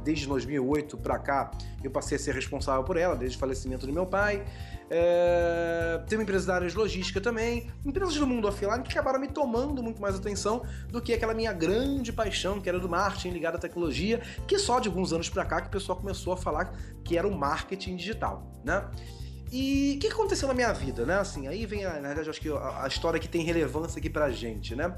desde 0.03 0.25
2008 0.25 0.97
para 0.97 1.19
cá 1.19 1.51
eu 1.83 1.91
passei 1.91 2.15
a 2.15 2.19
ser 2.19 2.33
responsável 2.33 2.83
por 2.83 2.95
ela, 2.95 3.15
desde 3.15 3.35
o 3.35 3.39
falecimento 3.39 3.85
do 3.85 3.91
meu 3.91 4.05
pai. 4.05 4.45
É, 4.89 6.01
tenho 6.07 6.19
uma 6.19 6.23
empresa 6.23 6.47
da 6.47 6.55
área 6.55 6.67
de 6.67 6.75
logística 6.75 7.19
também, 7.19 7.69
empresas 7.85 8.15
do 8.15 8.25
mundo 8.25 8.47
offline 8.47 8.81
que 8.83 8.91
acabaram 8.91 9.19
me 9.19 9.27
tomando 9.27 9.83
muito 9.83 10.01
mais 10.01 10.15
atenção 10.15 10.63
do 10.89 11.01
que 11.01 11.13
aquela 11.13 11.33
minha 11.33 11.51
grande 11.51 12.13
paixão, 12.13 12.61
que 12.61 12.69
era 12.69 12.79
do 12.79 12.87
marketing 12.87 13.31
ligado 13.31 13.55
à 13.55 13.59
tecnologia, 13.59 14.21
que 14.47 14.57
só 14.57 14.79
de 14.79 14.87
alguns 14.87 15.11
anos 15.11 15.29
para 15.29 15.43
cá 15.43 15.61
que 15.61 15.67
o 15.67 15.71
pessoal 15.71 15.97
começou 15.97 16.31
a 16.31 16.37
falar 16.37 16.73
que 17.03 17.17
era 17.17 17.27
o 17.27 17.35
marketing 17.35 17.97
digital, 17.97 18.49
né? 18.63 18.89
E 19.55 19.97
o 19.97 19.99
que 19.99 20.07
aconteceu 20.07 20.47
na 20.47 20.53
minha 20.55 20.73
vida, 20.73 21.05
né? 21.05 21.19
Assim, 21.19 21.47
aí 21.47 21.63
vem, 21.67 21.85
a, 21.85 21.93
na 22.01 22.07
verdade, 22.07 22.27
acho 22.27 22.41
que 22.41 22.49
a, 22.49 22.85
a 22.85 22.87
história 22.87 23.19
que 23.19 23.29
tem 23.29 23.43
relevância 23.43 23.99
aqui 23.99 24.09
pra 24.09 24.31
gente, 24.31 24.75
né? 24.75 24.95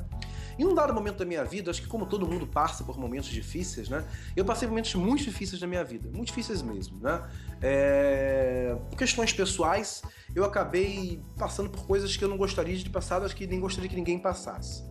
Em 0.58 0.64
um 0.64 0.74
dado 0.74 0.94
momento 0.94 1.18
da 1.18 1.26
minha 1.26 1.44
vida, 1.44 1.70
acho 1.70 1.82
que 1.82 1.90
como 1.90 2.06
todo 2.06 2.26
mundo 2.26 2.48
passa 2.48 2.82
por 2.82 2.98
momentos 2.98 3.28
difíceis, 3.28 3.90
né? 3.90 4.06
Eu 4.34 4.46
passei 4.46 4.66
momentos 4.66 4.96
muito 4.96 5.26
difíceis 5.26 5.60
na 5.60 5.68
minha 5.68 5.84
vida, 5.84 6.10
muito 6.10 6.28
difíceis 6.28 6.62
mesmo, 6.62 7.02
né? 7.02 7.30
É... 7.62 8.78
Por 8.90 8.98
questões 8.98 9.34
pessoais, 9.34 10.02
eu 10.34 10.46
acabei 10.46 11.22
passando 11.38 11.70
por 11.70 11.86
coisas 11.86 12.16
que 12.16 12.24
eu 12.24 12.30
não 12.30 12.38
gostaria 12.38 12.78
de 12.78 12.90
passar, 12.90 13.22
acho 13.24 13.36
que 13.36 13.46
nem 13.46 13.60
gostaria 13.60 13.90
que 13.90 13.96
ninguém 13.98 14.18
passasse. 14.18 14.86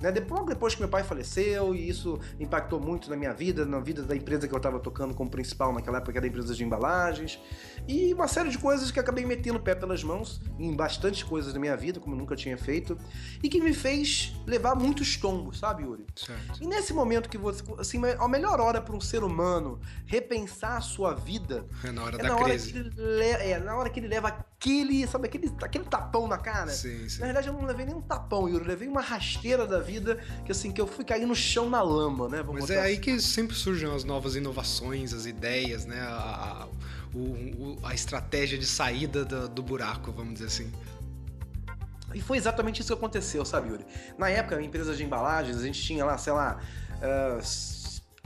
Né? 0.00 0.12
Depois, 0.12 0.46
depois 0.46 0.74
que 0.74 0.80
meu 0.80 0.88
pai 0.88 1.02
faleceu, 1.02 1.74
e 1.74 1.88
isso 1.88 2.18
impactou 2.38 2.80
muito 2.80 3.10
na 3.10 3.16
minha 3.16 3.32
vida, 3.32 3.64
na 3.66 3.80
vida 3.80 4.02
da 4.02 4.14
empresa 4.14 4.46
que 4.46 4.54
eu 4.54 4.58
estava 4.58 4.78
tocando 4.78 5.14
como 5.14 5.28
principal 5.30 5.72
naquela 5.72 5.98
época, 5.98 6.12
que 6.12 6.18
era 6.18 6.26
a 6.26 6.28
empresa 6.28 6.54
de 6.54 6.64
embalagens, 6.64 7.38
e 7.86 8.12
uma 8.14 8.28
série 8.28 8.50
de 8.50 8.58
coisas 8.58 8.90
que 8.90 9.00
acabei 9.00 9.24
metendo 9.26 9.58
o 9.58 9.62
pé 9.62 9.74
pelas 9.74 10.04
mãos 10.04 10.40
em 10.58 10.74
bastante 10.74 11.24
coisas 11.24 11.52
da 11.52 11.58
minha 11.58 11.76
vida, 11.76 11.98
como 12.00 12.14
eu 12.14 12.18
nunca 12.18 12.36
tinha 12.36 12.56
feito, 12.56 12.96
e 13.42 13.48
que 13.48 13.60
me 13.60 13.72
fez 13.74 14.34
levar 14.46 14.74
muitos 14.74 15.16
tombos, 15.16 15.58
sabe, 15.58 15.82
Yuri? 15.82 16.06
Certo. 16.14 16.62
E 16.62 16.66
nesse 16.66 16.92
momento 16.92 17.28
que 17.28 17.38
você, 17.38 17.62
assim, 17.78 18.00
a 18.18 18.28
melhor 18.28 18.60
hora 18.60 18.80
para 18.80 18.94
um 18.94 19.00
ser 19.00 19.22
humano 19.24 19.80
repensar 20.06 20.76
a 20.76 20.80
sua 20.80 21.14
vida 21.14 21.66
É 21.84 21.90
na 21.90 22.02
hora 22.04 22.14
é 22.16 22.18
da 22.22 22.28
na 22.28 22.34
hora, 22.36 22.44
crise. 22.50 22.72
que 22.72 22.78
ele 22.78 22.90
le- 22.96 23.24
é 23.24 23.58
na 23.58 23.76
hora 23.76 23.90
que 23.90 24.00
ele 24.00 24.08
leva 24.08 24.28
aquele, 24.28 25.06
sabe, 25.06 25.26
aquele, 25.28 25.52
aquele 25.62 25.84
tapão 25.84 26.26
na 26.28 26.38
cara. 26.38 26.70
Sim, 26.70 27.08
sim. 27.08 27.20
Na 27.20 27.26
verdade, 27.26 27.48
eu 27.48 27.54
não 27.54 27.64
levei 27.64 27.86
nenhum 27.86 28.00
tapão, 28.00 28.48
Yuri. 28.48 28.64
Eu 28.64 28.68
levei 28.68 28.88
uma 28.88 29.00
rasteira 29.00 29.66
da 29.66 29.78
vida 29.88 30.18
que, 30.44 30.52
assim, 30.52 30.70
que 30.70 30.80
eu 30.80 30.86
fui 30.86 31.04
cair 31.04 31.26
no 31.26 31.34
chão 31.34 31.68
na 31.70 31.82
lama, 31.82 32.28
né? 32.28 32.42
Vamos 32.42 32.60
Mas 32.62 32.70
é 32.70 32.80
aí 32.80 32.92
assim. 32.92 33.00
que 33.00 33.20
sempre 33.20 33.56
surgem 33.56 33.90
as 33.94 34.04
novas 34.04 34.36
inovações, 34.36 35.12
as 35.14 35.24
ideias, 35.26 35.86
né? 35.86 36.00
A, 36.00 36.64
a- 36.64 36.68
o- 37.14 37.76
a 37.82 37.94
estratégia 37.94 38.58
de 38.58 38.66
saída 38.66 39.24
do, 39.24 39.48
do 39.48 39.62
buraco, 39.62 40.12
vamos 40.12 40.34
dizer 40.34 40.46
assim. 40.46 40.70
E 42.14 42.20
foi 42.20 42.36
exatamente 42.38 42.80
isso 42.80 42.88
que 42.88 42.98
aconteceu, 42.98 43.44
sabe, 43.44 43.68
Yuri? 43.68 43.84
Na 44.16 44.28
época, 44.30 44.56
a 44.56 44.62
empresa 44.62 44.94
de 44.94 45.04
embalagens, 45.04 45.56
a 45.58 45.62
gente 45.62 45.80
tinha 45.82 46.04
lá, 46.04 46.16
sei 46.16 46.32
lá, 46.32 46.58
s- 47.38 47.77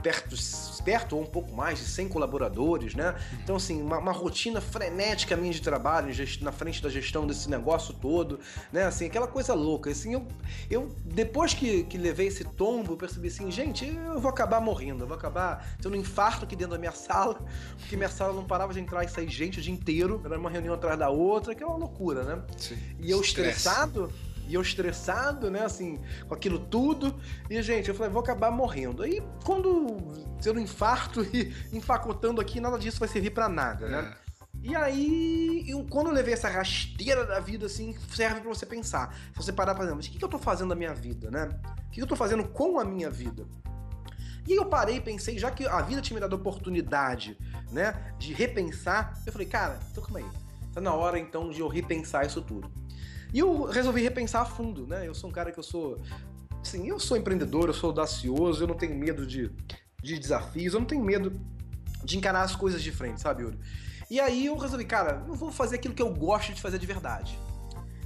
perto, 0.03 0.35
perto 0.83 1.15
ou 1.15 1.23
um 1.23 1.25
pouco 1.25 1.55
mais 1.55 1.79
de 1.79 1.85
100 1.85 2.09
colaboradores, 2.09 2.93
né? 2.93 3.15
Então, 3.41 3.55
assim, 3.55 3.81
uma, 3.81 3.97
uma 3.97 4.11
rotina 4.11 4.59
frenética 4.59 5.37
minha 5.37 5.53
de 5.53 5.61
trabalho 5.61 6.13
na 6.41 6.51
frente 6.51 6.83
da 6.83 6.89
gestão 6.89 7.25
desse 7.25 7.49
negócio 7.49 7.93
todo, 7.93 8.39
né? 8.71 8.83
Assim, 8.83 9.05
aquela 9.05 9.27
coisa 9.27 9.53
louca. 9.53 9.89
Assim, 9.89 10.13
eu, 10.13 10.27
eu 10.69 10.93
depois 11.05 11.53
que, 11.53 11.83
que 11.85 11.97
levei 11.97 12.27
esse 12.27 12.43
tombo, 12.43 12.93
eu 12.93 12.97
percebi 12.97 13.29
assim, 13.29 13.49
gente, 13.49 13.85
eu 13.85 14.19
vou 14.19 14.29
acabar 14.29 14.59
morrendo, 14.59 15.03
eu 15.03 15.07
vou 15.07 15.15
acabar 15.15 15.75
tendo 15.81 15.95
um 15.95 15.99
infarto 15.99 16.43
aqui 16.43 16.55
dentro 16.55 16.73
da 16.73 16.79
minha 16.79 16.91
sala, 16.93 17.39
porque 17.79 17.95
minha 17.95 18.09
sala 18.09 18.33
não 18.33 18.43
parava 18.43 18.73
de 18.73 18.79
entrar 18.79 19.03
e 19.05 19.07
sair 19.07 19.29
gente 19.29 19.59
o 19.59 19.61
dia 19.61 19.73
inteiro, 19.73 20.21
era 20.25 20.37
uma 20.37 20.49
reunião 20.49 20.73
atrás 20.73 20.99
da 20.99 21.09
outra, 21.09 21.53
aquela 21.53 21.75
loucura, 21.75 22.23
né? 22.23 22.43
Sim. 22.57 22.77
E 22.99 23.09
eu 23.09 23.21
Estresse. 23.21 23.57
estressado, 23.57 24.11
e 24.47 24.53
eu 24.53 24.61
estressado, 24.61 25.49
né, 25.49 25.63
assim, 25.63 25.99
com 26.27 26.33
aquilo 26.33 26.59
tudo. 26.59 27.19
E, 27.49 27.61
gente, 27.61 27.89
eu 27.89 27.95
falei, 27.95 28.11
vou 28.11 28.21
acabar 28.21 28.51
morrendo. 28.51 29.03
Aí, 29.03 29.21
quando 29.45 29.97
ter 30.41 30.55
um 30.55 30.59
infarto 30.59 31.21
e 31.33 31.53
empacotando 31.71 32.39
aqui, 32.41 32.59
nada 32.59 32.77
disso 32.77 32.99
vai 32.99 33.07
servir 33.07 33.31
pra 33.31 33.47
nada, 33.49 33.87
né? 33.87 34.13
É. 34.19 34.23
E 34.61 34.75
aí, 34.75 35.65
eu- 35.67 35.85
quando 35.89 36.07
eu 36.07 36.13
levei 36.13 36.33
essa 36.33 36.47
rasteira 36.47 37.25
da 37.25 37.39
vida, 37.39 37.65
assim, 37.65 37.95
serve 38.13 38.39
pra 38.41 38.49
você 38.49 38.65
pensar. 38.65 39.13
Se 39.31 39.37
você 39.37 39.51
parar 39.51 39.75
pra 39.75 39.93
mas 39.93 40.05
o 40.05 40.09
que, 40.09 40.17
que 40.17 40.23
eu 40.23 40.29
tô 40.29 40.39
fazendo 40.39 40.69
da 40.69 40.75
minha 40.75 40.93
vida, 40.93 41.29
né? 41.29 41.49
O 41.87 41.89
que 41.91 42.01
eu 42.01 42.07
tô 42.07 42.15
fazendo 42.15 42.45
com 42.47 42.79
a 42.79 42.85
minha 42.85 43.09
vida? 43.09 43.45
E 44.47 44.51
aí 44.51 44.57
eu 44.57 44.65
parei 44.65 44.97
e 44.97 45.01
pensei, 45.01 45.37
já 45.37 45.49
que 45.51 45.65
a 45.65 45.81
vida 45.81 46.01
tinha 46.01 46.15
me 46.15 46.21
dado 46.21 46.35
a 46.35 46.39
oportunidade, 46.39 47.37
né, 47.71 48.13
de 48.19 48.33
repensar, 48.33 49.17
eu 49.25 49.31
falei, 49.31 49.47
cara, 49.47 49.79
então 49.91 50.03
calma 50.03 50.19
aí. 50.19 50.25
Tá 50.73 50.81
na 50.81 50.93
hora 50.93 51.17
então 51.19 51.49
de 51.49 51.59
eu 51.59 51.67
repensar 51.67 52.25
isso 52.25 52.41
tudo. 52.41 52.69
E 53.33 53.39
eu 53.39 53.63
resolvi 53.63 54.01
repensar 54.01 54.43
a 54.43 54.45
fundo, 54.45 54.85
né? 54.85 55.07
Eu 55.07 55.15
sou 55.15 55.29
um 55.29 55.33
cara 55.33 55.51
que 55.51 55.59
eu 55.59 55.63
sou. 55.63 55.99
Assim, 56.61 56.87
eu 56.87 56.99
sou 56.99 57.17
empreendedor, 57.17 57.67
eu 57.67 57.73
sou 57.73 57.89
audacioso, 57.89 58.63
eu 58.63 58.67
não 58.67 58.75
tenho 58.75 58.95
medo 58.95 59.25
de, 59.25 59.51
de 60.01 60.17
desafios, 60.17 60.73
eu 60.73 60.79
não 60.79 60.87
tenho 60.87 61.03
medo 61.03 61.33
de 62.03 62.17
encarar 62.17 62.43
as 62.43 62.55
coisas 62.55 62.81
de 62.81 62.91
frente, 62.91 63.19
sabe, 63.19 63.43
Yuri? 63.43 63.59
E 64.09 64.19
aí 64.19 64.45
eu 64.45 64.57
resolvi, 64.57 64.85
cara, 64.85 65.23
eu 65.27 65.33
vou 65.33 65.51
fazer 65.51 65.75
aquilo 65.75 65.93
que 65.93 66.01
eu 66.01 66.13
gosto 66.13 66.53
de 66.53 66.61
fazer 66.61 66.77
de 66.77 66.85
verdade. 66.85 67.37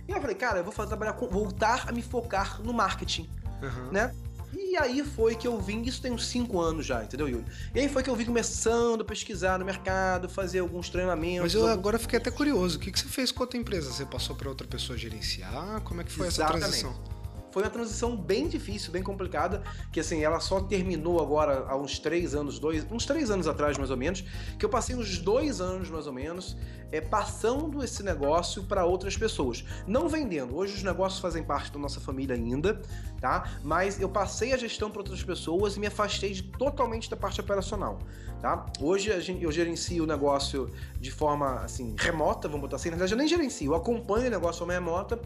E 0.08 0.12
eu 0.12 0.22
falei, 0.22 0.36
cara, 0.36 0.60
eu 0.60 0.64
vou 0.64 0.72
fazer, 0.72 0.90
trabalhar 0.90 1.14
com, 1.14 1.28
voltar 1.28 1.90
a 1.90 1.92
me 1.92 2.02
focar 2.02 2.62
no 2.64 2.74
marketing 2.74 3.30
Aham. 3.62 3.92
né? 3.92 4.16
E 4.56 4.78
aí 4.78 5.04
foi 5.04 5.36
que 5.36 5.48
eu 5.48 5.60
vim, 5.60 5.82
isso 5.84 6.02
tem 6.02 6.12
uns 6.12 6.26
5 6.28 6.60
anos 6.60 6.86
já, 6.86 7.04
entendeu, 7.04 7.28
Yuri? 7.28 7.46
E 7.76 7.80
aí 7.80 7.90
foi 7.90 8.02
que 8.04 8.10
eu 8.10 8.16
vim 8.16 8.26
começando 8.26 9.02
a 9.02 9.06
pesquisar 9.06 9.60
no 9.60 9.66
mercado, 9.66 10.30
fazer 10.30 10.60
alguns 10.60 10.90
treinamentos. 10.90 11.42
Mas 11.42 11.54
eu 11.54 11.62
alguns- 11.62 11.78
agora 11.78 12.00
fiquei 12.00 12.18
até 12.20 12.32
curioso. 12.32 12.78
O 12.78 12.80
que, 12.80 12.92
que 12.92 13.00
você 13.00 13.08
fez 13.08 13.32
com 13.32 13.42
outra 13.44 13.58
empresa? 13.60 13.92
Você 13.92 14.06
passou 14.06 14.36
para 14.36 14.48
outra 14.50 14.68
pessoa 14.68 14.98
gerenciar? 14.98 15.82
Como 15.82 16.02
é 16.02 16.04
que 16.04 16.12
foi 16.12 16.28
Exatamente. 16.28 16.64
essa 16.66 16.70
transição? 16.82 17.18
Foi 17.52 17.64
uma 17.64 17.70
transição 17.72 18.16
bem 18.16 18.48
difícil, 18.48 18.92
bem 18.92 19.02
complicada, 19.02 19.64
que 19.92 20.00
assim, 20.00 20.22
ela 20.24 20.40
só 20.40 20.60
terminou 20.62 21.20
agora 21.20 21.66
há 21.68 21.76
uns 21.76 21.98
três 21.98 22.36
anos, 22.36 22.60
dois, 22.60 22.86
uns 22.92 23.06
três 23.06 23.32
anos 23.32 23.48
atrás 23.48 23.78
mais 23.80 23.90
ou 23.90 23.98
menos, 23.98 24.24
que 24.60 24.64
eu 24.66 24.70
passei 24.70 24.96
uns 24.96 25.18
dois 25.18 25.60
anos 25.60 25.90
mais 25.90 26.06
ou 26.06 26.14
menos 26.14 26.56
é, 26.92 27.02
passando 27.02 27.84
esse 27.84 28.04
negócio 28.04 28.64
para 28.64 28.86
outras 28.86 29.18
pessoas. 29.18 29.64
Não 29.86 30.08
vendendo, 30.08 30.56
hoje 30.56 30.76
os 30.76 30.84
negócios 30.84 31.20
fazem 31.22 31.44
parte 31.44 31.72
da 31.72 31.80
nossa 31.80 32.00
família 32.00 32.36
ainda, 32.36 32.82
tá? 33.20 33.52
Mas 33.64 34.00
eu 34.00 34.10
passei 34.10 34.54
a 34.54 34.58
gestão 34.58 34.90
para 34.90 35.00
outras 35.00 35.24
pessoas 35.24 35.76
e 35.76 35.80
me 35.80 35.88
afastei 35.88 36.34
de, 36.34 36.44
totalmente 36.44 37.10
da 37.10 37.18
parte 37.18 37.40
operacional, 37.42 38.00
tá? 38.42 38.66
Hoje 38.80 39.10
eu 39.42 39.52
gerencio 39.52 40.04
o 40.04 40.08
negócio 40.08 40.70
de 41.00 41.12
forma, 41.12 41.62
assim, 41.62 41.96
remota, 41.98 42.48
vamos 42.48 42.62
botar 42.62 42.78
assim, 42.78 42.90
na 42.90 42.96
verdade 42.96 43.14
eu 43.14 43.18
nem 43.18 43.28
gerencio, 43.28 43.72
eu 43.72 43.76
acompanho 43.76 44.28
o 44.28 44.30
negócio 44.30 44.54
de 44.54 44.60
forma 44.60 44.74
remota 44.74 45.20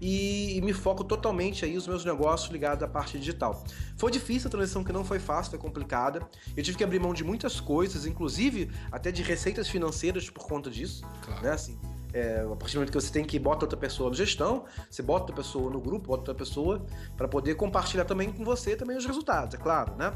e, 0.00 0.56
e 0.56 0.60
me 0.60 0.72
foco 0.72 1.04
totalmente 1.04 1.64
aí 1.64 1.76
os 1.76 1.86
meus 1.86 2.04
negócios 2.04 2.50
ligados 2.50 2.82
à 2.82 2.88
parte 2.88 3.18
digital. 3.18 3.64
Foi 3.96 4.10
difícil 4.10 4.48
a 4.48 4.50
transição 4.50 4.82
que 4.82 4.92
não 4.92 5.04
foi 5.04 5.18
fácil, 5.18 5.50
foi 5.50 5.58
complicada. 5.58 6.26
Eu 6.56 6.62
tive 6.62 6.76
que 6.76 6.84
abrir 6.84 6.98
mão 6.98 7.14
de 7.14 7.24
muitas 7.24 7.60
coisas, 7.60 8.06
inclusive 8.06 8.70
até 8.90 9.10
de 9.10 9.22
receitas 9.22 9.68
financeiras 9.68 10.28
por 10.28 10.46
conta 10.46 10.70
disso, 10.70 11.03
Claro. 11.22 11.42
né? 11.42 11.52
Assim, 11.52 11.78
é, 12.12 12.46
a 12.50 12.56
partir 12.56 12.74
do 12.74 12.78
momento 12.78 12.92
que 12.92 13.00
você 13.00 13.12
tem 13.12 13.24
que 13.24 13.38
bota 13.38 13.64
outra 13.64 13.76
pessoa 13.76 14.08
na 14.08 14.16
gestão, 14.16 14.64
você 14.88 15.02
bota 15.02 15.22
outra 15.24 15.36
pessoa 15.36 15.70
no 15.70 15.80
grupo, 15.80 16.06
bota 16.08 16.20
outra 16.20 16.34
pessoa 16.34 16.86
para 17.16 17.26
poder 17.26 17.56
compartilhar 17.56 18.04
também 18.04 18.30
com 18.32 18.44
você 18.44 18.76
também 18.76 18.96
os 18.96 19.04
resultados, 19.04 19.54
é 19.54 19.58
claro, 19.58 19.96
né? 19.96 20.12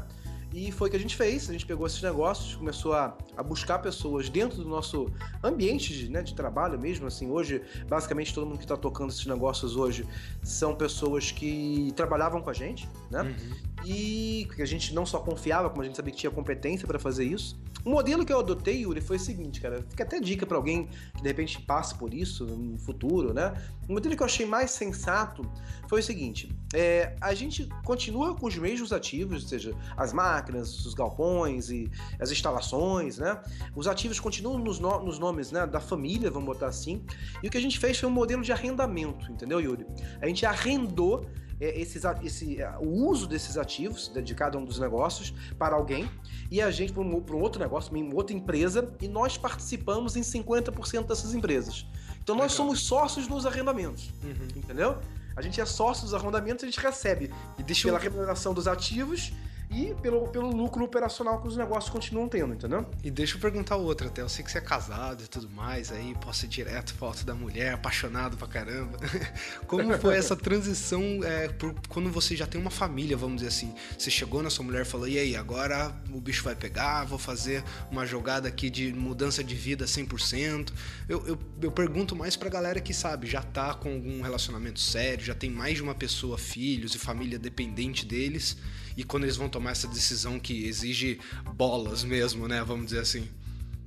E 0.53 0.71
foi 0.71 0.87
o 0.87 0.91
que 0.91 0.97
a 0.97 0.99
gente 0.99 1.15
fez, 1.15 1.47
a 1.47 1.53
gente 1.53 1.65
pegou 1.65 1.85
esses 1.85 2.01
negócios, 2.01 2.55
começou 2.55 2.93
a, 2.93 3.15
a 3.37 3.43
buscar 3.43 3.79
pessoas 3.79 4.29
dentro 4.29 4.57
do 4.57 4.67
nosso 4.67 5.07
ambiente 5.43 5.93
de, 5.93 6.09
né, 6.09 6.23
de 6.23 6.33
trabalho 6.33 6.79
mesmo, 6.79 7.05
assim, 7.05 7.29
hoje, 7.29 7.61
basicamente 7.87 8.33
todo 8.33 8.47
mundo 8.47 8.57
que 8.57 8.63
está 8.63 8.75
tocando 8.75 9.11
esses 9.11 9.25
negócios 9.27 9.75
hoje 9.75 10.07
são 10.41 10.75
pessoas 10.75 11.31
que 11.31 11.93
trabalhavam 11.95 12.41
com 12.41 12.49
a 12.49 12.53
gente, 12.53 12.89
né? 13.11 13.21
Uhum. 13.21 13.69
E 13.85 14.47
que 14.55 14.61
a 14.61 14.65
gente 14.65 14.93
não 14.93 15.05
só 15.05 15.19
confiava, 15.19 15.69
como 15.69 15.83
a 15.83 15.85
gente 15.85 15.95
sabia 15.95 16.11
que 16.11 16.19
tinha 16.19 16.31
competência 16.31 16.87
para 16.87 16.97
fazer 16.97 17.25
isso. 17.25 17.57
O 17.85 17.91
modelo 17.91 18.25
que 18.25 18.33
eu 18.33 18.39
adotei, 18.39 18.81
Yuri, 18.81 18.99
foi 18.99 19.15
o 19.15 19.19
seguinte, 19.19 19.61
cara, 19.61 19.85
fica 19.89 20.03
até 20.03 20.19
dica 20.19 20.45
para 20.45 20.57
alguém 20.57 20.87
que 21.15 21.21
de 21.21 21.27
repente 21.27 21.61
passe 21.61 21.95
por 21.95 22.13
isso 22.13 22.45
no 22.45 22.77
futuro, 22.77 23.33
né? 23.33 23.53
O 23.87 23.93
modelo 23.93 24.15
que 24.15 24.21
eu 24.21 24.25
achei 24.25 24.45
mais 24.45 24.71
sensato 24.71 25.49
foi 25.87 26.01
o 26.01 26.03
seguinte: 26.03 26.51
é, 26.73 27.15
a 27.21 27.33
gente 27.33 27.69
continua 27.85 28.35
com 28.35 28.47
os 28.47 28.55
mesmos 28.57 28.91
ativos, 28.91 29.43
ou 29.43 29.49
seja, 29.49 29.73
as 29.95 30.11
máquinas, 30.39 30.85
os 30.85 30.93
galpões 30.93 31.69
e 31.69 31.89
as 32.19 32.31
instalações, 32.31 33.17
né? 33.17 33.39
Os 33.75 33.87
ativos 33.87 34.19
continuam 34.19 34.57
nos, 34.57 34.79
no- 34.79 35.03
nos 35.03 35.19
nomes 35.19 35.51
né, 35.51 35.65
da 35.67 35.79
família, 35.79 36.31
vamos 36.31 36.47
botar 36.47 36.67
assim. 36.67 37.03
E 37.43 37.47
o 37.47 37.51
que 37.51 37.57
a 37.57 37.61
gente 37.61 37.77
fez 37.77 37.97
foi 37.99 38.07
um 38.09 38.11
modelo 38.11 38.41
de 38.41 38.51
arrendamento, 38.51 39.31
entendeu, 39.31 39.59
Yuri? 39.59 39.85
A 40.21 40.27
gente 40.27 40.45
arrendou 40.45 41.25
é, 41.61 41.77
esses, 41.79 42.03
esse, 42.23 42.61
é, 42.61 42.71
o 42.79 42.87
uso 43.09 43.27
desses 43.27 43.57
ativos 43.57 44.07
de 44.07 44.21
de 44.21 44.33
cada 44.33 44.57
um 44.57 44.63
dos 44.63 44.79
negócios 44.79 45.33
para 45.57 45.75
alguém 45.75 46.09
e 46.49 46.61
a 46.61 46.71
gente 46.71 46.93
para 46.93 47.01
um, 47.03 47.11
um 47.17 47.41
outro 47.41 47.59
negócio, 47.59 47.93
uma 47.93 48.15
outra 48.15 48.33
empresa 48.35 48.93
e 49.01 49.07
nós 49.09 49.37
participamos 49.37 50.15
em 50.15 50.21
50% 50.21 51.05
dessas 51.07 51.33
empresas. 51.33 51.85
Então 52.23 52.35
nós 52.35 52.51
Legal. 52.53 52.57
somos 52.57 52.81
sócios 52.81 53.27
nos 53.27 53.45
arrendamentos, 53.45 54.09
Uhum. 54.23 54.47
entendeu? 54.55 54.97
A 55.35 55.41
gente 55.41 55.59
é 55.61 55.65
sócio 55.65 56.03
dos 56.03 56.13
arrendamentos, 56.13 56.63
a 56.63 56.67
gente 56.67 56.79
recebe 56.79 57.31
E 57.57 57.63
deixa 57.63 57.87
pela 57.87 57.99
remuneração 57.99 58.53
dos 58.53 58.67
ativos 58.67 59.31
e 59.69 59.93
pelo, 60.01 60.27
pelo 60.29 60.49
lucro 60.49 60.83
operacional 60.83 61.41
que 61.41 61.47
os 61.47 61.55
negócios 61.55 61.91
continuam 61.91 62.27
tendo, 62.27 62.53
entendeu? 62.53 62.85
e 63.03 63.11
deixa 63.11 63.35
eu 63.35 63.41
perguntar 63.41 63.75
outra 63.75 64.07
até. 64.07 64.21
Eu 64.21 64.29
sei 64.29 64.43
que 64.43 64.51
você 64.51 64.57
é 64.57 64.61
casado 64.61 65.23
e 65.23 65.27
tudo 65.27 65.49
mais, 65.49 65.91
aí 65.91 66.15
posso 66.21 66.45
ir 66.45 66.47
direto 66.47 66.93
foto 66.93 67.25
da 67.25 67.33
mulher, 67.33 67.73
apaixonado 67.73 68.35
pra 68.37 68.47
caramba. 68.47 68.97
Como 69.67 69.97
foi 69.99 70.17
essa 70.17 70.35
transição 70.35 71.23
é, 71.23 71.47
por, 71.49 71.73
quando 71.87 72.11
você 72.11 72.35
já 72.35 72.45
tem 72.45 72.59
uma 72.59 72.71
família, 72.71 73.15
vamos 73.15 73.37
dizer 73.37 73.49
assim? 73.49 73.73
Você 73.97 74.09
chegou 74.09 74.41
na 74.41 74.49
sua 74.49 74.65
mulher 74.65 74.81
e 74.81 74.85
falou: 74.85 75.07
e 75.07 75.17
aí, 75.17 75.35
agora 75.35 75.95
o 76.11 76.19
bicho 76.19 76.43
vai 76.43 76.55
pegar, 76.55 77.05
vou 77.05 77.19
fazer 77.19 77.63
uma 77.91 78.05
jogada 78.05 78.47
aqui 78.47 78.69
de 78.69 78.91
mudança 78.93 79.43
de 79.43 79.55
vida 79.55 79.85
100%. 79.85 80.71
Eu, 81.07 81.25
eu, 81.27 81.39
eu 81.61 81.71
pergunto 81.71 82.15
mais 82.15 82.35
pra 82.35 82.49
galera 82.49 82.79
que 82.79 82.93
sabe, 82.93 83.27
já 83.27 83.41
tá 83.41 83.73
com 83.73 83.93
algum 83.93 84.21
relacionamento 84.21 84.79
sério, 84.79 85.23
já 85.23 85.35
tem 85.35 85.49
mais 85.49 85.75
de 85.75 85.83
uma 85.83 85.95
pessoa, 85.95 86.37
filhos 86.37 86.95
e 86.95 86.99
família 86.99 87.39
dependente 87.39 88.05
deles, 88.05 88.57
e 88.95 89.03
quando 89.03 89.23
eles 89.23 89.35
vão 89.35 89.49
tomar 89.49 89.71
essa 89.71 89.87
decisão 89.87 90.39
que 90.39 90.65
exige 90.65 91.19
bolas 91.55 92.03
mesmo, 92.03 92.47
né? 92.47 92.63
Vamos 92.63 92.87
dizer 92.87 92.99
assim. 92.99 93.29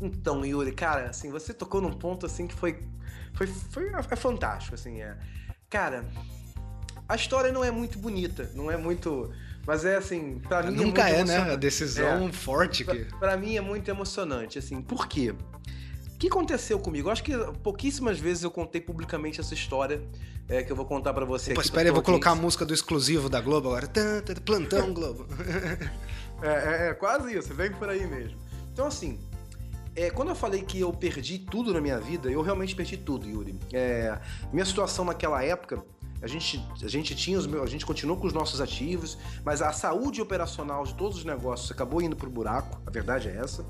Então, 0.01 0.45
Yuri, 0.45 0.73
cara, 0.73 1.11
assim, 1.11 1.31
você 1.31 1.55
tocou 1.55 1.81
num 1.81 1.93
ponto 1.93 2.27
assim 2.27 2.47
que 2.47 2.55
foi. 2.55 2.79
Foi, 3.35 3.47
foi 3.47 3.89
é 3.89 4.17
fantástico, 4.17 4.75
assim. 4.75 5.01
É. 5.01 5.17
Cara, 5.71 6.05
a 7.09 7.15
história 7.15 7.53
não 7.53 7.65
é 7.65 7.71
muito 7.71 7.99
bonita, 7.99 8.51
não 8.55 8.71
é 8.71 8.77
muito. 8.77 9.31
Mas 9.67 9.85
é 9.85 9.97
assim, 9.97 10.41
pra 10.41 10.63
mim. 10.63 10.77
Nunca 10.77 11.09
é, 11.09 11.21
é, 11.21 11.25
né? 11.25 11.53
A 11.53 11.57
decisão 11.57 12.29
É. 12.29 12.33
forte 12.33 12.85
que. 12.85 13.05
Pra, 13.05 13.19
pra 13.19 13.37
mim 13.37 13.57
é 13.57 13.61
muito 13.61 13.89
emocionante, 13.89 14.59
assim. 14.59 14.83
Por 14.83 15.07
quê? 15.07 15.35
O 16.23 16.25
que 16.25 16.29
aconteceu 16.29 16.79
comigo? 16.79 17.09
Eu 17.09 17.13
acho 17.13 17.25
que 17.25 17.37
pouquíssimas 17.65 18.17
vezes 18.17 18.45
eu 18.45 18.51
contei 18.53 18.81
publicamente 18.81 19.41
essa 19.41 19.55
história 19.55 20.01
é, 20.49 20.63
que 20.63 20.71
eu 20.71 20.77
vou 20.77 20.85
contar 20.85 21.13
pra 21.13 21.25
você 21.25 21.53
Pô, 21.53 21.59
aqui. 21.59 21.67
espera 21.67 21.83
aí, 21.83 21.89
eu 21.89 21.95
vou 21.95 22.03
colocar 22.03 22.31
a 22.31 22.35
música 22.37 22.65
do 22.65 22.73
exclusivo 22.73 23.29
da 23.29 23.41
Globo 23.41 23.67
agora. 23.67 23.89
Tã, 23.89 24.21
tã, 24.21 24.33
tã, 24.33 24.41
Plantão 24.41 24.95
Globo. 24.95 25.27
É, 26.45 26.49
é, 26.49 26.89
é, 26.89 26.95
quase 26.95 27.37
isso, 27.37 27.55
vem 27.55 27.71
por 27.71 27.89
aí 27.89 28.05
mesmo. 28.05 28.37
Então, 28.73 28.87
assim, 28.89 29.21
é, 29.95 30.11
quando 30.11 30.31
eu 30.31 30.35
falei 30.35 30.63
que 30.63 30.81
eu 30.81 30.93
perdi 30.93 31.39
tudo 31.39 31.73
na 31.73 31.81
minha 31.81 32.01
vida, 32.01 32.29
eu 32.29 32.43
realmente 32.43 32.75
perdi 32.75 32.97
tudo, 32.97 33.29
Yuri. 33.29 33.57
É, 33.73 34.19
minha 34.53 34.65
situação 34.65 35.05
naquela 35.05 35.41
época, 35.45 35.85
a 36.21 36.27
gente, 36.27 36.61
a 36.83 36.89
gente 36.89 37.15
tinha 37.15 37.39
os 37.39 37.47
meus, 37.47 37.63
a 37.63 37.67
gente 37.67 37.87
continuou 37.87 38.19
com 38.19 38.27
os 38.27 38.33
nossos 38.33 38.61
ativos, 38.61 39.17
mas 39.45 39.63
a 39.63 39.73
saúde 39.73 40.21
operacional 40.21 40.83
de 40.85 40.95
todos 40.95 41.19
os 41.19 41.25
negócios 41.25 41.71
acabou 41.71 42.03
indo 42.03 42.17
pro 42.17 42.29
buraco, 42.29 42.81
a 42.85 42.91
verdade 42.91 43.29
é 43.29 43.37
essa. 43.37 43.65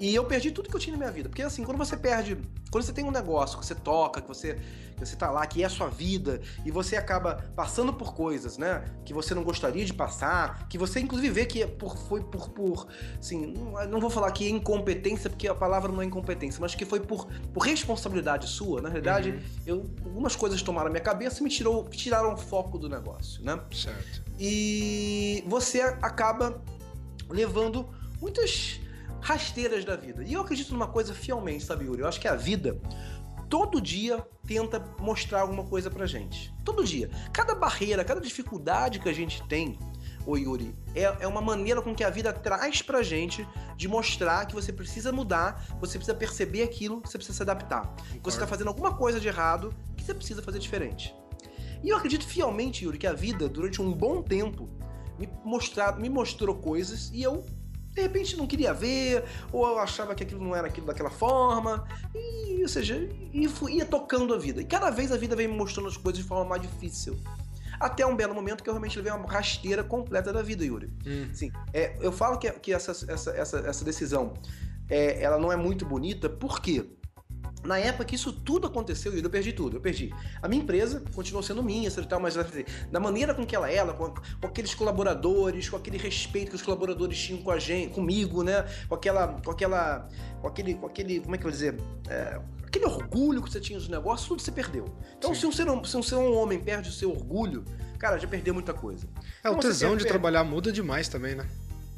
E 0.00 0.14
eu 0.14 0.24
perdi 0.24 0.50
tudo 0.50 0.68
que 0.68 0.76
eu 0.76 0.80
tinha 0.80 0.92
na 0.92 0.98
minha 0.98 1.10
vida. 1.10 1.28
Porque 1.28 1.42
assim, 1.42 1.64
quando 1.64 1.76
você 1.76 1.96
perde. 1.96 2.38
Quando 2.70 2.84
você 2.84 2.92
tem 2.92 3.04
um 3.04 3.10
negócio 3.10 3.58
que 3.58 3.64
você 3.64 3.74
toca, 3.74 4.20
que 4.20 4.28
você, 4.28 4.54
que 4.94 5.00
você 5.00 5.16
tá 5.16 5.30
lá, 5.30 5.46
que 5.46 5.62
é 5.62 5.66
a 5.66 5.70
sua 5.70 5.88
vida, 5.88 6.40
e 6.66 6.70
você 6.70 6.96
acaba 6.96 7.50
passando 7.56 7.94
por 7.94 8.14
coisas, 8.14 8.58
né? 8.58 8.84
Que 9.06 9.14
você 9.14 9.34
não 9.34 9.42
gostaria 9.42 9.84
de 9.84 9.94
passar, 9.94 10.68
que 10.68 10.76
você 10.76 11.00
inclusive 11.00 11.30
vê 11.30 11.46
que 11.46 11.62
é 11.62 11.66
por, 11.66 11.96
foi 11.96 12.22
por. 12.22 12.50
por 12.50 12.86
assim, 13.18 13.54
não, 13.88 13.98
vou 13.98 14.10
falar 14.10 14.30
que 14.32 14.46
é 14.46 14.50
incompetência, 14.50 15.30
porque 15.30 15.48
a 15.48 15.54
palavra 15.54 15.90
não 15.90 16.02
é 16.02 16.04
incompetência, 16.04 16.60
mas 16.60 16.74
que 16.74 16.84
foi 16.84 17.00
por, 17.00 17.26
por 17.52 17.60
responsabilidade 17.60 18.46
sua. 18.46 18.82
Na 18.82 18.88
realidade, 18.88 19.42
eu, 19.66 19.90
algumas 20.04 20.36
coisas 20.36 20.62
tomaram 20.62 20.88
a 20.88 20.90
minha 20.90 21.02
cabeça 21.02 21.40
e 21.40 21.42
me 21.42 21.50
tirou, 21.50 21.88
tiraram 21.88 22.34
o 22.34 22.36
foco 22.36 22.78
do 22.78 22.88
negócio, 22.88 23.42
né? 23.42 23.58
certo. 23.72 24.22
e 24.38 25.42
você 25.46 25.80
acaba 25.80 26.62
levando 27.30 27.88
muitas 28.20 28.80
rasteiras 29.20 29.84
da 29.84 29.96
vida. 29.96 30.22
E 30.24 30.32
eu 30.32 30.40
acredito 30.40 30.72
numa 30.72 30.86
coisa 30.86 31.14
fielmente, 31.14 31.64
sabe, 31.64 31.84
Yuri? 31.84 32.02
Eu 32.02 32.08
acho 32.08 32.20
que 32.20 32.28
a 32.28 32.36
vida 32.36 32.80
todo 33.48 33.80
dia 33.80 34.26
tenta 34.46 34.82
mostrar 35.00 35.40
alguma 35.40 35.64
coisa 35.64 35.90
pra 35.90 36.06
gente. 36.06 36.54
Todo 36.64 36.84
dia. 36.84 37.10
Cada 37.32 37.54
barreira, 37.54 38.04
cada 38.04 38.20
dificuldade 38.20 38.98
que 38.98 39.08
a 39.08 39.12
gente 39.12 39.42
tem, 39.48 39.78
ô 40.26 40.36
Yuri, 40.36 40.74
é, 40.94 41.02
é 41.20 41.26
uma 41.26 41.40
maneira 41.40 41.80
com 41.80 41.94
que 41.94 42.04
a 42.04 42.10
vida 42.10 42.32
traz 42.32 42.82
pra 42.82 43.02
gente 43.02 43.46
de 43.76 43.88
mostrar 43.88 44.46
que 44.46 44.54
você 44.54 44.72
precisa 44.72 45.10
mudar, 45.10 45.66
você 45.80 45.98
precisa 45.98 46.16
perceber 46.16 46.62
aquilo, 46.62 47.00
você 47.04 47.16
precisa 47.16 47.36
se 47.36 47.42
adaptar. 47.42 47.94
Você 48.22 48.38
tá 48.38 48.46
fazendo 48.46 48.68
alguma 48.68 48.94
coisa 48.94 49.18
de 49.18 49.28
errado 49.28 49.74
que 49.96 50.04
você 50.04 50.14
precisa 50.14 50.42
fazer 50.42 50.58
diferente. 50.58 51.14
E 51.82 51.90
eu 51.90 51.96
acredito 51.96 52.26
fielmente, 52.26 52.84
Yuri, 52.84 52.98
que 52.98 53.06
a 53.06 53.12
vida, 53.12 53.48
durante 53.48 53.80
um 53.80 53.92
bom 53.92 54.20
tempo, 54.20 54.68
me, 55.18 55.28
mostrar, 55.44 55.98
me 55.98 56.08
mostrou 56.08 56.54
coisas 56.56 57.10
e 57.12 57.22
eu, 57.22 57.44
de 57.98 58.02
repente, 58.02 58.36
não 58.36 58.46
queria 58.46 58.72
ver, 58.72 59.24
ou 59.52 59.66
eu 59.66 59.78
achava 59.78 60.14
que 60.14 60.22
aquilo 60.22 60.42
não 60.42 60.54
era 60.54 60.68
aquilo 60.68 60.86
daquela 60.86 61.10
forma, 61.10 61.86
e, 62.14 62.62
ou 62.62 62.68
seja, 62.68 63.08
e 63.32 63.48
fui, 63.48 63.74
ia 63.74 63.84
tocando 63.84 64.32
a 64.32 64.38
vida. 64.38 64.60
E 64.60 64.64
cada 64.64 64.90
vez 64.90 65.10
a 65.10 65.16
vida 65.16 65.34
vem 65.34 65.48
me 65.48 65.54
mostrando 65.54 65.88
as 65.88 65.96
coisas 65.96 66.22
de 66.22 66.26
forma 66.26 66.44
mais 66.44 66.62
difícil. 66.62 67.18
Até 67.80 68.04
um 68.04 68.16
belo 68.16 68.34
momento 68.34 68.62
que 68.62 68.68
eu 68.68 68.72
realmente 68.72 68.96
levei 68.96 69.12
uma 69.12 69.28
rasteira 69.28 69.84
completa 69.84 70.32
da 70.32 70.42
vida, 70.42 70.64
Yuri. 70.64 70.90
Hum. 71.06 71.28
Sim, 71.32 71.52
é, 71.72 71.96
eu 72.00 72.10
falo 72.10 72.38
que, 72.38 72.50
que 72.52 72.72
essa, 72.72 72.90
essa, 72.90 73.30
essa, 73.30 73.58
essa 73.58 73.84
decisão 73.84 74.34
é, 74.88 75.22
ela 75.22 75.38
não 75.38 75.52
é 75.52 75.56
muito 75.56 75.84
bonita, 75.84 76.28
por 76.28 76.60
quê? 76.60 76.84
Na 77.68 77.78
época 77.78 78.06
que 78.06 78.14
isso 78.14 78.32
tudo 78.32 78.66
aconteceu, 78.66 79.12
eu 79.12 79.28
perdi 79.28 79.52
tudo. 79.52 79.76
Eu 79.76 79.80
perdi. 79.80 80.10
A 80.40 80.48
minha 80.48 80.62
empresa 80.62 81.02
continuou 81.14 81.42
sendo 81.42 81.62
minha, 81.62 81.88
e 81.88 82.06
tal, 82.06 82.18
mas 82.18 82.34
da 82.90 82.98
maneira 82.98 83.34
com 83.34 83.44
que 83.44 83.54
ela 83.54 83.70
era, 83.70 83.92
com, 83.92 84.08
com 84.10 84.46
aqueles 84.46 84.74
colaboradores, 84.74 85.68
com 85.68 85.76
aquele 85.76 85.98
respeito 85.98 86.48
que 86.48 86.56
os 86.56 86.62
colaboradores 86.62 87.18
tinham 87.18 87.42
com 87.42 87.50
a 87.50 87.58
gente, 87.58 87.92
comigo, 87.92 88.42
né? 88.42 88.64
Com 88.88 88.94
aquela. 88.94 89.28
Com 89.44 89.50
aquela. 89.50 90.08
Com 90.40 90.48
aquele. 90.48 90.74
Com 90.76 90.86
aquele. 90.86 91.20
Como 91.20 91.34
é 91.34 91.38
que 91.38 91.44
eu 91.44 91.50
vou 91.50 91.52
dizer? 91.52 91.76
É, 92.08 92.40
aquele 92.66 92.86
orgulho 92.86 93.42
que 93.42 93.52
você 93.52 93.60
tinha 93.60 93.78
dos 93.78 93.88
negócios, 93.88 94.26
tudo 94.26 94.40
se 94.40 94.50
perdeu. 94.50 94.86
Então, 95.18 95.34
se 95.34 95.44
um, 95.46 95.52
ser, 95.52 95.66
se 95.84 95.96
um 95.96 96.02
ser 96.02 96.14
um 96.14 96.34
homem 96.38 96.58
perde 96.58 96.88
o 96.88 96.92
seu 96.92 97.10
orgulho, 97.10 97.64
cara, 97.98 98.16
já 98.18 98.26
perdeu 98.26 98.54
muita 98.54 98.72
coisa. 98.72 99.06
É, 99.44 99.48
o 99.50 99.52
Então, 99.52 99.60
você 99.60 99.68
tesão 99.68 99.90
de 99.90 99.96
perde- 100.04 100.08
trabalhar 100.08 100.42
muda 100.42 100.72
demais 100.72 101.06
também, 101.06 101.34
né? 101.34 101.46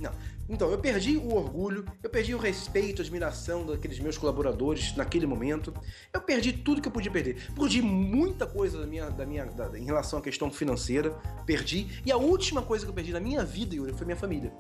não. 0.00 0.10
Então, 0.50 0.68
eu 0.70 0.78
perdi 0.78 1.16
o 1.16 1.32
orgulho, 1.34 1.84
eu 2.02 2.10
perdi 2.10 2.34
o 2.34 2.38
respeito, 2.38 3.00
a 3.00 3.04
admiração 3.04 3.64
daqueles 3.64 4.00
meus 4.00 4.18
colaboradores 4.18 4.96
naquele 4.96 5.24
momento. 5.24 5.72
Eu 6.12 6.20
perdi 6.20 6.52
tudo 6.52 6.82
que 6.82 6.88
eu 6.88 6.92
podia 6.92 7.10
perder. 7.10 7.50
Perdi 7.54 7.80
muita 7.80 8.46
coisa 8.46 8.80
da 8.80 8.86
minha, 8.86 9.08
da 9.08 9.24
minha, 9.24 9.44
da- 9.46 9.78
em 9.78 9.84
relação 9.84 10.18
à 10.18 10.22
questão 10.22 10.50
financeira. 10.50 11.10
Perdi. 11.46 12.02
E 12.04 12.10
a 12.10 12.16
última 12.16 12.62
coisa 12.62 12.84
que 12.84 12.90
eu 12.90 12.94
perdi 12.94 13.12
na 13.12 13.20
minha 13.20 13.44
vida, 13.44 13.74
Yuri, 13.76 13.92
foi 13.92 14.04
minha 14.04 14.16
família. 14.16 14.52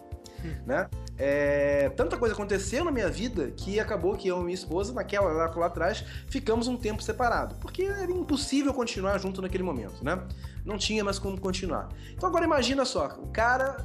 Né? 0.64 0.88
É, 1.18 1.90
tanta 1.90 2.16
coisa 2.16 2.34
aconteceu 2.34 2.82
na 2.82 2.90
minha 2.90 3.10
vida 3.10 3.50
que 3.50 3.78
acabou 3.78 4.16
que 4.16 4.28
eu 4.28 4.40
e 4.40 4.44
minha 4.44 4.54
esposa, 4.54 4.92
naquela 4.92 5.30
lá, 5.32 5.52
lá 5.54 5.66
atrás, 5.66 6.02
ficamos 6.28 6.66
um 6.66 6.76
tempo 6.78 7.02
separados. 7.02 7.58
Porque 7.58 7.82
era 7.82 8.10
impossível 8.10 8.72
continuar 8.72 9.18
junto 9.18 9.42
naquele 9.42 9.62
momento, 9.62 10.02
né? 10.02 10.22
Não 10.64 10.78
tinha 10.78 11.04
mais 11.04 11.18
como 11.18 11.38
continuar. 11.38 11.88
Então 12.12 12.26
agora 12.28 12.44
imagina 12.44 12.86
só, 12.86 13.06
o 13.22 13.26
cara 13.28 13.84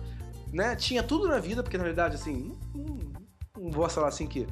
né, 0.56 0.74
tinha 0.76 1.04
tudo 1.04 1.28
na 1.28 1.38
vida, 1.38 1.62
porque 1.62 1.78
na 1.78 1.84
verdade, 1.84 2.15
assim, 2.15 2.58
não, 2.74 3.70
vou 3.72 3.89
falar 3.89 4.08
assim 4.08 4.26
que, 4.26 4.48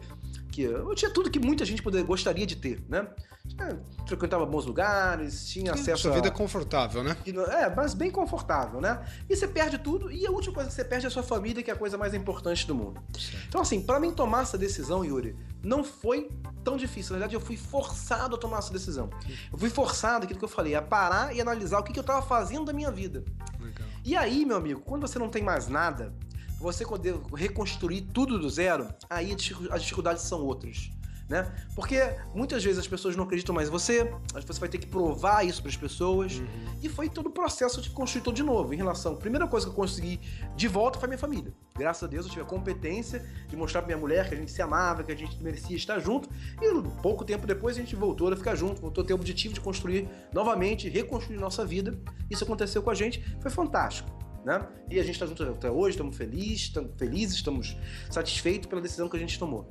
que 0.51 0.63
eu 0.63 0.93
tinha 0.93 1.09
tudo 1.09 1.31
que 1.31 1.39
muita 1.39 1.63
gente 1.63 1.81
poder, 1.81 2.03
gostaria 2.03 2.45
de 2.45 2.57
ter, 2.57 2.83
né? 2.89 3.07
Tinha- 3.47 3.81
frequentava 4.05 4.45
bons 4.45 4.65
lugares, 4.65 5.47
tinha 5.47 5.71
acesso 5.73 6.03
Sua 6.03 6.11
a... 6.11 6.15
vida 6.15 6.27
é 6.27 6.31
confortável, 6.31 7.03
né? 7.03 7.15
É, 7.51 7.73
mas 7.73 7.93
bem 7.93 8.11
confortável, 8.11 8.81
né? 8.81 9.01
E 9.29 9.35
você 9.35 9.47
perde 9.47 9.77
tudo, 9.77 10.11
e 10.11 10.27
a 10.27 10.31
última 10.31 10.53
coisa 10.53 10.69
que 10.69 10.75
você 10.75 10.83
perde 10.83 11.05
é 11.05 11.07
a 11.07 11.11
sua 11.11 11.23
família, 11.23 11.63
que 11.63 11.71
é 11.71 11.73
a 11.73 11.77
coisa 11.77 11.97
mais 11.97 12.13
importante 12.13 12.67
do 12.67 12.75
mundo. 12.75 13.01
Então, 13.47 13.61
assim, 13.61 13.81
pra 13.81 13.97
mim 13.99 14.13
tomar 14.13 14.41
essa 14.43 14.57
decisão, 14.57 15.05
Yuri, 15.05 15.37
não 15.63 15.83
foi 15.85 16.29
tão 16.65 16.75
difícil. 16.75 17.13
Na 17.13 17.19
verdade, 17.19 17.35
eu 17.35 17.41
fui 17.41 17.55
forçado 17.57 18.35
a 18.35 18.37
tomar 18.37 18.59
essa 18.59 18.71
decisão. 18.73 19.09
Eu 19.51 19.57
fui 19.57 19.69
forçado, 19.69 20.25
aquilo 20.25 20.39
que 20.39 20.45
eu 20.45 20.49
falei, 20.49 20.75
a 20.75 20.81
parar 20.81 21.33
e 21.33 21.39
analisar 21.39 21.79
o 21.79 21.83
que 21.83 21.93
que 21.93 21.99
eu 21.99 22.03
tava 22.03 22.21
fazendo 22.21 22.65
da 22.65 22.73
minha 22.73 22.91
vida. 22.91 23.23
Legal. 23.59 23.72
E 24.05 24.17
aí, 24.17 24.45
meu 24.45 24.57
amigo, 24.57 24.81
quando 24.81 25.07
você 25.07 25.17
não 25.17 25.29
tem 25.29 25.41
mais 25.41 25.67
nada, 25.69 26.13
você 26.59 26.85
poder 26.85 27.15
reconstruir 27.35 28.01
tudo 28.13 28.37
do 28.37 28.49
zero, 28.49 28.89
aí 29.09 29.35
as 29.71 29.81
dificuldades 29.81 30.23
são 30.23 30.41
outras. 30.41 30.89
Né? 31.33 31.51
Porque 31.73 31.99
muitas 32.35 32.63
vezes 32.63 32.77
as 32.77 32.87
pessoas 32.87 33.15
não 33.15 33.23
acreditam 33.23 33.55
mais 33.55 33.67
em 33.67 33.71
você, 33.71 34.07
você 34.45 34.59
vai 34.59 34.69
ter 34.69 34.77
que 34.77 34.85
provar 34.85 35.43
isso 35.43 35.63
para 35.63 35.71
as 35.71 35.75
pessoas. 35.75 36.39
E 36.79 36.87
foi 36.87 37.09
todo 37.09 37.25
o 37.25 37.31
processo 37.31 37.81
de 37.81 37.89
construir 37.89 38.21
tudo 38.21 38.35
de 38.35 38.43
novo. 38.43 38.71
Em 38.71 38.77
relação, 38.77 39.13
a 39.13 39.17
primeira 39.17 39.47
coisa 39.47 39.65
que 39.65 39.71
eu 39.71 39.75
consegui 39.75 40.19
de 40.55 40.67
volta 40.67 40.99
foi 40.99 41.07
minha 41.07 41.17
família. 41.17 41.51
Graças 41.75 42.03
a 42.03 42.05
Deus 42.05 42.27
eu 42.27 42.31
tive 42.31 42.43
a 42.43 42.45
competência 42.45 43.27
de 43.47 43.57
mostrar 43.57 43.81
pra 43.81 43.87
minha 43.87 43.97
mulher 43.97 44.29
que 44.29 44.35
a 44.35 44.37
gente 44.37 44.51
se 44.51 44.61
amava, 44.61 45.03
que 45.03 45.11
a 45.11 45.15
gente 45.15 45.41
merecia 45.41 45.75
estar 45.75 45.97
junto. 45.97 46.29
E 46.61 47.01
pouco 47.01 47.25
tempo 47.25 47.47
depois 47.47 47.77
a 47.77 47.79
gente 47.79 47.95
voltou 47.95 48.31
a 48.31 48.35
ficar 48.35 48.53
junto, 48.53 48.79
voltou 48.79 49.03
a 49.03 49.07
ter 49.07 49.13
o 49.13 49.15
objetivo 49.15 49.55
de 49.55 49.59
construir 49.59 50.07
novamente, 50.31 50.87
reconstruir 50.87 51.37
nossa 51.37 51.65
vida. 51.65 51.97
Isso 52.29 52.43
aconteceu 52.43 52.83
com 52.83 52.91
a 52.91 52.93
gente, 52.93 53.25
foi 53.41 53.49
fantástico. 53.49 54.07
Né? 54.45 54.63
E 54.87 54.99
a 54.99 55.03
gente 55.03 55.15
está 55.15 55.25
junto 55.25 55.41
até 55.41 55.71
hoje, 55.71 55.91
estamos 55.91 56.15
felizes, 56.15 56.63
estamos 56.63 56.91
felizes, 56.95 57.35
estamos 57.37 57.77
satisfeitos 58.11 58.67
pela 58.67 58.81
decisão 58.81 59.09
que 59.09 59.17
a 59.17 59.19
gente 59.19 59.39
tomou. 59.39 59.67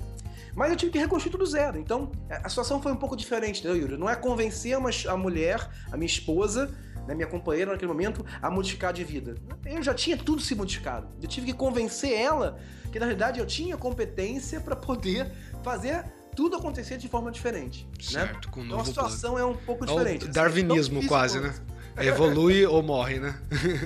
Mas 0.54 0.70
eu 0.70 0.76
tive 0.76 0.92
que 0.92 0.98
reconstruir 0.98 1.32
tudo 1.32 1.46
zero. 1.46 1.78
Então, 1.78 2.10
a 2.28 2.48
situação 2.48 2.80
foi 2.82 2.92
um 2.92 2.96
pouco 2.96 3.16
diferente, 3.16 3.66
né, 3.66 3.72
Yuri? 3.74 3.96
Não 3.96 4.08
é 4.08 4.14
convencer 4.14 4.76
uma- 4.76 4.90
a 5.08 5.16
mulher, 5.16 5.68
a 5.90 5.96
minha 5.96 6.06
esposa, 6.06 6.70
né, 7.06 7.14
minha 7.14 7.26
companheira 7.26 7.72
naquele 7.72 7.90
momento, 7.90 8.24
a 8.40 8.50
modificar 8.50 8.92
de 8.92 9.02
vida. 9.02 9.34
Eu 9.64 9.82
já 9.82 9.94
tinha 9.94 10.16
tudo 10.16 10.42
se 10.42 10.54
modificado. 10.54 11.08
Eu 11.22 11.28
tive 11.28 11.46
que 11.46 11.52
convencer 11.54 12.12
ela 12.12 12.58
que, 12.92 12.98
na 12.98 13.06
realidade, 13.06 13.40
eu 13.40 13.46
tinha 13.46 13.76
competência 13.76 14.60
para 14.60 14.76
poder 14.76 15.32
fazer 15.62 16.04
tudo 16.36 16.56
acontecer 16.56 16.96
de 16.96 17.08
forma 17.08 17.30
diferente. 17.30 17.86
né? 18.12 18.26
Certo, 18.26 18.50
com 18.50 18.60
um 18.60 18.64
Então 18.64 18.76
a 18.76 18.78
novo 18.78 18.88
situação 18.88 19.38
é 19.38 19.44
um 19.44 19.54
pouco 19.54 19.84
É 19.84 19.86
diferente. 19.86 20.22
o 20.22 20.24
assim, 20.24 20.32
darwinismo 20.32 21.00
tão 21.00 21.08
quase, 21.08 21.40
né? 21.40 21.54
Evolui 21.96 22.64
ou 22.66 22.82
morre, 22.82 23.18
né? 23.18 23.38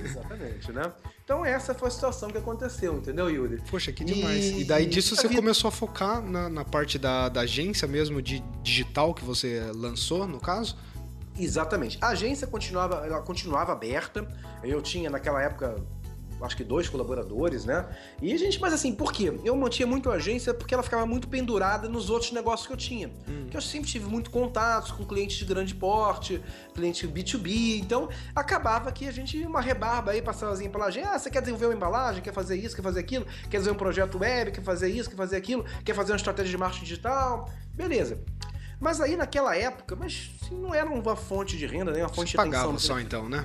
Exatamente, 0.04 0.72
né? 0.72 0.92
Então 1.24 1.44
essa 1.44 1.74
foi 1.74 1.88
a 1.88 1.90
situação 1.90 2.30
que 2.30 2.38
aconteceu, 2.38 2.98
entendeu, 2.98 3.28
Yuri? 3.28 3.60
Poxa, 3.68 3.90
que 3.90 4.04
E- 4.04 4.06
demais. 4.06 4.50
E, 4.50 4.64
daí 4.64 4.86
disso 4.86 5.16
você 5.16 5.28
começou 5.28 5.68
a 5.68 5.72
focar 5.72 6.22
na, 6.22 6.48
na 6.48 6.64
parte 6.64 6.98
da, 6.98 7.28
da 7.28 7.40
agência 7.40 7.88
mesmo, 7.88 8.22
de 8.22 8.44
digital 8.62 9.12
que 9.12 9.24
você 9.24 9.60
lançou, 9.74 10.26
no 10.26 10.38
caso? 10.38 10.76
Exatamente. 11.38 11.98
A 12.00 12.08
agência 12.08 12.46
continuava, 12.46 13.04
ela 13.06 13.20
continuava 13.20 13.72
aberta. 13.72 14.26
Eu 14.62 14.80
tinha 14.80 15.10
naquela 15.10 15.42
época 15.42 15.76
acho 16.40 16.57
que 16.57 16.64
dois 16.64 16.88
colaboradores, 16.88 17.64
né? 17.64 17.87
E 18.20 18.33
a 18.33 18.38
gente, 18.38 18.61
mas 18.61 18.72
assim, 18.72 18.94
por 18.94 19.12
quê? 19.12 19.33
Eu 19.44 19.57
mantinha 19.57 19.87
muito 19.87 20.11
a 20.11 20.14
agência 20.14 20.53
porque 20.53 20.75
ela 20.75 20.83
ficava 20.83 21.07
muito 21.07 21.29
pendurada 21.29 21.88
nos 21.88 22.11
outros 22.11 22.33
negócios 22.33 22.66
que 22.66 22.72
eu 22.72 22.77
tinha. 22.77 23.11
Hum. 23.29 23.46
Que 23.51 23.57
eu 23.57 23.61
sempre 23.61 23.88
tive 23.88 24.07
muito 24.07 24.31
contatos 24.31 24.90
com 24.90 25.05
clientes 25.05 25.37
de 25.37 25.44
grande 25.44 25.75
porte, 25.75 26.42
cliente 26.75 27.07
B2B, 27.07 27.81
então 27.81 28.09
acabava 28.35 28.92
que 28.92 29.07
a 29.07 29.12
gente, 29.12 29.38
uma 29.46 29.61
rebarba 29.61 30.12
aí, 30.12 30.22
passavazinha 30.22 30.70
pela 30.70 30.87
agência, 30.87 31.11
ah, 31.11 31.18
você 31.18 31.31
quer 31.31 31.40
desenvolver 31.40 31.66
uma 31.66 31.75
embalagem, 31.75 32.22
quer 32.22 32.33
fazer 32.33 32.57
isso, 32.57 32.77
quer 32.77 32.83
fazer 32.83 33.01
aquilo, 33.01 33.27
quer 33.51 33.59
fazer 33.59 33.70
um 33.70 33.75
projeto 33.75 34.18
web, 34.18 34.53
quer 34.53 34.62
fazer 34.62 34.88
isso, 34.88 35.09
quer 35.09 35.16
fazer 35.16 35.37
aquilo, 35.37 35.64
quer 35.85 35.94
fazer 35.94 36.12
uma 36.12 36.16
estratégia 36.16 36.51
de 36.51 36.59
marketing 36.59 36.85
digital, 36.85 37.51
beleza. 37.72 38.22
Mas 38.79 39.01
aí 39.01 39.16
naquela 39.16 39.57
época, 39.57 39.96
mas 39.96 40.31
assim, 40.42 40.55
não 40.55 40.75
era 40.75 40.88
uma 40.88 41.16
fonte 41.16 41.57
de 41.57 41.66
renda, 41.66 41.92
nem 41.92 42.03
uma 42.03 42.09
fonte 42.09 42.33
Você 42.33 42.37
de 42.37 42.40
atenção. 42.40 42.61
pagava 42.61 42.79
só 42.79 43.01
então, 43.01 43.29
né? 43.29 43.44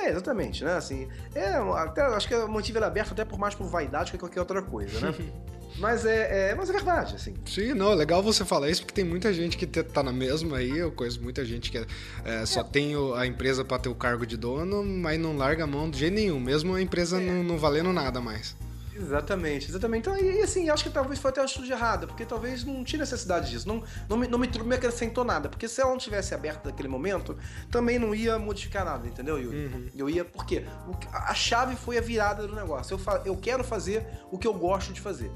É, 0.00 0.10
exatamente, 0.10 0.64
né? 0.64 0.74
Assim, 0.74 1.08
é, 1.34 1.54
até, 1.76 2.02
acho 2.02 2.26
que 2.26 2.34
eu 2.34 2.48
mantive 2.48 2.78
ele 2.78 2.86
aberto 2.86 3.12
até 3.12 3.24
por 3.24 3.38
mais 3.38 3.54
por 3.54 3.66
vaidade 3.66 4.10
que 4.10 4.18
qualquer 4.18 4.40
outra 4.40 4.62
coisa, 4.62 4.98
né? 5.00 5.14
mas 5.78 6.06
é, 6.06 6.50
é, 6.50 6.54
mas 6.54 6.70
é 6.70 6.72
verdade, 6.72 7.16
assim. 7.16 7.34
Sim, 7.44 7.74
não, 7.74 7.92
é 7.92 7.94
legal 7.94 8.22
você 8.22 8.44
falar 8.44 8.70
isso, 8.70 8.82
porque 8.82 8.94
tem 8.94 9.04
muita 9.04 9.32
gente 9.32 9.56
que 9.56 9.66
tá 9.66 10.02
na 10.02 10.12
mesma 10.12 10.56
aí, 10.56 10.78
eu 10.78 10.90
conheço 10.90 11.22
muita 11.22 11.44
gente 11.44 11.70
que 11.70 11.78
é, 11.78 11.86
é, 12.24 12.46
só 12.46 12.64
tem 12.64 12.94
a 13.16 13.26
empresa 13.26 13.64
para 13.64 13.78
ter 13.78 13.88
o 13.88 13.94
cargo 13.94 14.26
de 14.26 14.36
dono, 14.36 14.82
mas 14.84 15.18
não 15.18 15.36
larga 15.36 15.64
a 15.64 15.66
mão 15.66 15.90
de 15.90 15.98
jeito 15.98 16.14
nenhum, 16.14 16.40
mesmo 16.40 16.74
a 16.74 16.80
empresa 16.80 17.20
é. 17.20 17.24
não, 17.24 17.42
não 17.42 17.58
valendo 17.58 17.92
nada 17.92 18.20
mais. 18.20 18.56
Exatamente, 19.00 19.70
exatamente. 19.70 20.08
Então, 20.08 20.16
e 20.16 20.42
assim, 20.42 20.68
acho 20.68 20.84
que 20.84 20.90
talvez 20.90 21.18
foi 21.18 21.30
até 21.30 21.40
uma 21.40 21.46
atitude 21.46 21.72
errada, 21.72 22.06
porque 22.06 22.24
talvez 22.26 22.64
não 22.64 22.84
tinha 22.84 23.00
necessidade 23.00 23.50
disso. 23.50 23.66
Não, 23.66 23.82
não, 24.08 24.16
me, 24.16 24.28
não 24.28 24.38
me, 24.38 24.46
me 24.46 24.74
acrescentou 24.74 25.24
nada. 25.24 25.48
Porque 25.48 25.66
se 25.66 25.80
ela 25.80 25.90
não 25.90 25.98
tivesse 25.98 26.34
aberto 26.34 26.66
naquele 26.66 26.88
momento, 26.88 27.36
também 27.70 27.98
não 27.98 28.14
ia 28.14 28.38
modificar 28.38 28.84
nada, 28.84 29.06
entendeu, 29.06 29.38
Yuri? 29.38 29.56
Uhum. 29.56 29.86
Eu 29.96 30.10
ia. 30.10 30.24
Por 30.24 30.44
quê? 30.44 30.64
A 31.12 31.34
chave 31.34 31.76
foi 31.76 31.96
a 31.96 32.00
virada 32.00 32.46
do 32.46 32.54
negócio. 32.54 32.94
Eu, 32.94 32.98
fa, 32.98 33.22
eu 33.24 33.36
quero 33.36 33.64
fazer 33.64 34.06
o 34.30 34.38
que 34.38 34.46
eu 34.46 34.54
gosto 34.54 34.92
de 34.92 35.00
fazer, 35.00 35.30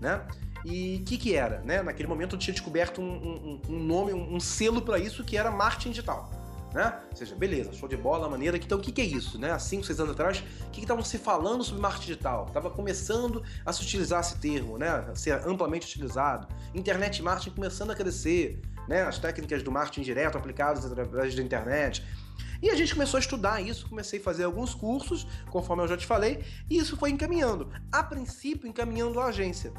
né? 0.00 0.22
E 0.64 1.00
o 1.02 1.04
que, 1.04 1.18
que 1.18 1.34
era? 1.34 1.60
Né? 1.60 1.82
Naquele 1.82 2.08
momento 2.08 2.36
eu 2.36 2.38
tinha 2.38 2.52
descoberto 2.52 3.00
um, 3.00 3.04
um, 3.04 3.60
um 3.68 3.78
nome, 3.78 4.14
um, 4.14 4.34
um 4.34 4.40
selo 4.40 4.80
para 4.80 4.98
isso 4.98 5.22
que 5.22 5.36
era 5.36 5.50
marketing 5.50 5.90
digital 5.90 6.43
né? 6.74 7.00
Ou 7.08 7.16
seja, 7.16 7.36
beleza, 7.36 7.72
show 7.72 7.88
de 7.88 7.96
bola, 7.96 8.28
maneira. 8.28 8.56
Então, 8.56 8.78
o 8.78 8.80
que, 8.80 8.90
que 8.90 9.00
é 9.00 9.04
isso, 9.04 9.38
né? 9.38 9.52
Há 9.52 9.58
5, 9.58 9.84
6 9.84 10.00
anos 10.00 10.12
atrás, 10.12 10.42
o 10.66 10.70
que 10.70 10.80
estavam 10.80 11.04
se 11.04 11.16
falando 11.16 11.62
sobre 11.62 11.80
marketing 11.80 12.06
digital? 12.06 12.46
Estava 12.48 12.68
começando 12.68 13.42
a 13.64 13.72
se 13.72 13.82
utilizar 13.82 14.20
esse 14.20 14.36
termo, 14.38 14.76
né? 14.76 14.88
A 14.88 15.14
ser 15.14 15.34
amplamente 15.46 15.86
utilizado. 15.86 16.48
Internet 16.74 17.22
marketing 17.22 17.54
começando 17.54 17.92
a 17.92 17.94
crescer, 17.94 18.60
né? 18.88 19.02
As 19.02 19.18
técnicas 19.18 19.62
do 19.62 19.70
marketing 19.70 20.02
direto 20.02 20.36
aplicadas 20.36 20.84
através 20.84 21.34
da 21.34 21.42
internet. 21.42 22.04
E 22.60 22.70
a 22.70 22.74
gente 22.74 22.92
começou 22.92 23.18
a 23.18 23.20
estudar 23.20 23.60
isso, 23.60 23.88
comecei 23.88 24.18
a 24.18 24.22
fazer 24.22 24.44
alguns 24.44 24.74
cursos, 24.74 25.26
conforme 25.50 25.84
eu 25.84 25.88
já 25.88 25.96
te 25.96 26.06
falei, 26.06 26.42
e 26.68 26.78
isso 26.78 26.96
foi 26.96 27.10
encaminhando. 27.10 27.70
A 27.92 28.02
princípio, 28.02 28.66
encaminhando 28.66 29.20
a 29.20 29.26
agência. 29.26 29.72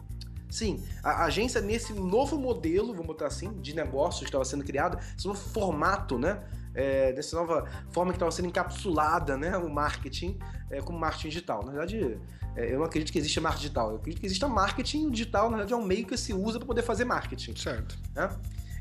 Sim, 0.50 0.82
a 1.04 1.26
agência 1.26 1.60
nesse 1.60 1.94
novo 1.94 2.38
modelo, 2.38 2.94
vamos 2.94 3.08
botar 3.08 3.28
assim, 3.28 3.60
de 3.60 3.76
negócio 3.76 4.20
que 4.20 4.28
estava 4.28 4.46
sendo 4.46 4.64
criado, 4.64 4.98
esse 5.18 5.28
novo 5.28 5.40
formato, 5.40 6.18
né? 6.18 6.42
É, 6.76 7.14
dessa 7.14 7.36
nova 7.36 7.66
forma 7.92 8.12
que 8.12 8.18
estava 8.18 8.32
sendo 8.32 8.48
encapsulada 8.48 9.38
né, 9.38 9.58
o 9.58 9.70
marketing 9.70 10.38
é, 10.70 10.82
como 10.82 11.00
marketing 11.00 11.30
digital. 11.30 11.64
Na 11.64 11.72
verdade, 11.72 12.20
é, 12.56 12.74
eu 12.74 12.80
não 12.80 12.86
acredito 12.86 13.12
que 13.12 13.18
exista 13.18 13.42
marketing 13.42 13.62
digital. 13.64 13.90
Eu 13.92 13.96
acredito 13.98 14.20
que 14.20 14.26
exista 14.26 14.48
marketing 14.48 15.10
digital, 15.10 15.50
na 15.50 15.58
verdade, 15.58 15.74
é 15.74 15.78
um 15.78 15.86
meio 15.86 16.06
que 16.06 16.18
se 16.18 16.34
usa 16.34 16.60
para 16.60 16.68
poder 16.68 16.84
fazer 16.84 17.06
marketing. 17.06 17.56
Certo. 17.56 17.98
Né? 18.14 18.30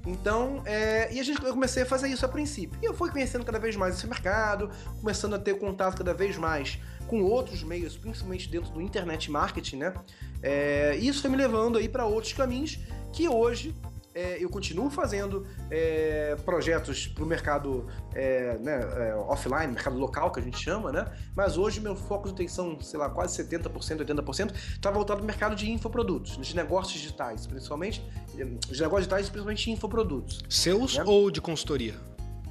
Então, 0.07 0.63
é, 0.67 1.13
e 1.13 1.19
a 1.19 1.23
gente, 1.23 1.43
eu 1.43 1.53
comecei 1.53 1.83
a 1.83 1.87
fazer 1.87 2.09
isso 2.09 2.27
a 2.27 2.29
princípio. 2.29 2.79
E 2.83 2.85
eu 2.85 2.93
fui 2.93 3.11
conhecendo 3.11 3.45
cada 3.45 3.59
vez 3.59 3.75
mais 3.75 3.97
esse 3.97 4.07
mercado, 4.07 4.71
começando 5.01 5.35
a 5.35 5.39
ter 5.39 5.59
contato 5.59 5.97
cada 5.97 6.13
vez 6.13 6.37
mais 6.37 6.79
com 7.07 7.23
outros 7.23 7.63
meios, 7.63 7.97
principalmente 7.97 8.49
dentro 8.49 8.71
do 8.71 8.81
internet 8.81 9.31
marketing, 9.31 9.77
né? 9.77 9.95
É, 10.43 10.97
e 10.99 11.09
isso 11.09 11.23
foi 11.23 11.31
me 11.31 11.37
levando 11.37 11.79
aí 11.79 11.89
para 11.89 12.05
outros 12.05 12.33
caminhos 12.33 12.79
que 13.13 13.29
hoje 13.29 13.75
é, 14.15 14.43
eu 14.43 14.49
continuo 14.49 14.89
fazendo 14.89 15.47
é, 15.71 16.37
projetos 16.45 17.07
para 17.07 17.25
o 17.25 17.27
mercado 17.27 17.87
é, 18.15 18.57
né, 18.59 18.81
é, 19.09 19.15
offline, 19.15 19.73
mercado 19.73 19.99
local, 19.99 20.31
que 20.31 20.41
a 20.41 20.43
gente 20.43 20.59
chama, 20.59 20.93
né? 20.93 21.07
Mas 21.35 21.59
hoje 21.59 21.81
meu 21.81 21.97
foco 21.97 22.29
de 22.29 22.35
atenção, 22.35 22.79
sei 22.81 22.99
lá, 22.99 23.11
quase 23.11 23.43
70%, 23.43 23.71
80%, 24.05 24.55
está 24.55 24.91
voltado 24.91 25.19
para 25.19 25.25
o 25.25 25.27
mercado 25.27 25.57
de 25.57 25.71
infoprodutos, 25.71 26.39
de 26.39 26.55
negócios 26.55 26.95
digitais, 26.95 27.47
principalmente, 27.47 28.05
de 28.35 28.45
negócios 28.45 29.09
digitais, 29.09 29.29
principalmente 29.29 29.71
infoprodutos. 29.71 30.43
Seus 30.49 30.97
né? 30.97 31.05
ou 31.07 31.31
de 31.31 31.41
consultoria? 31.41 31.95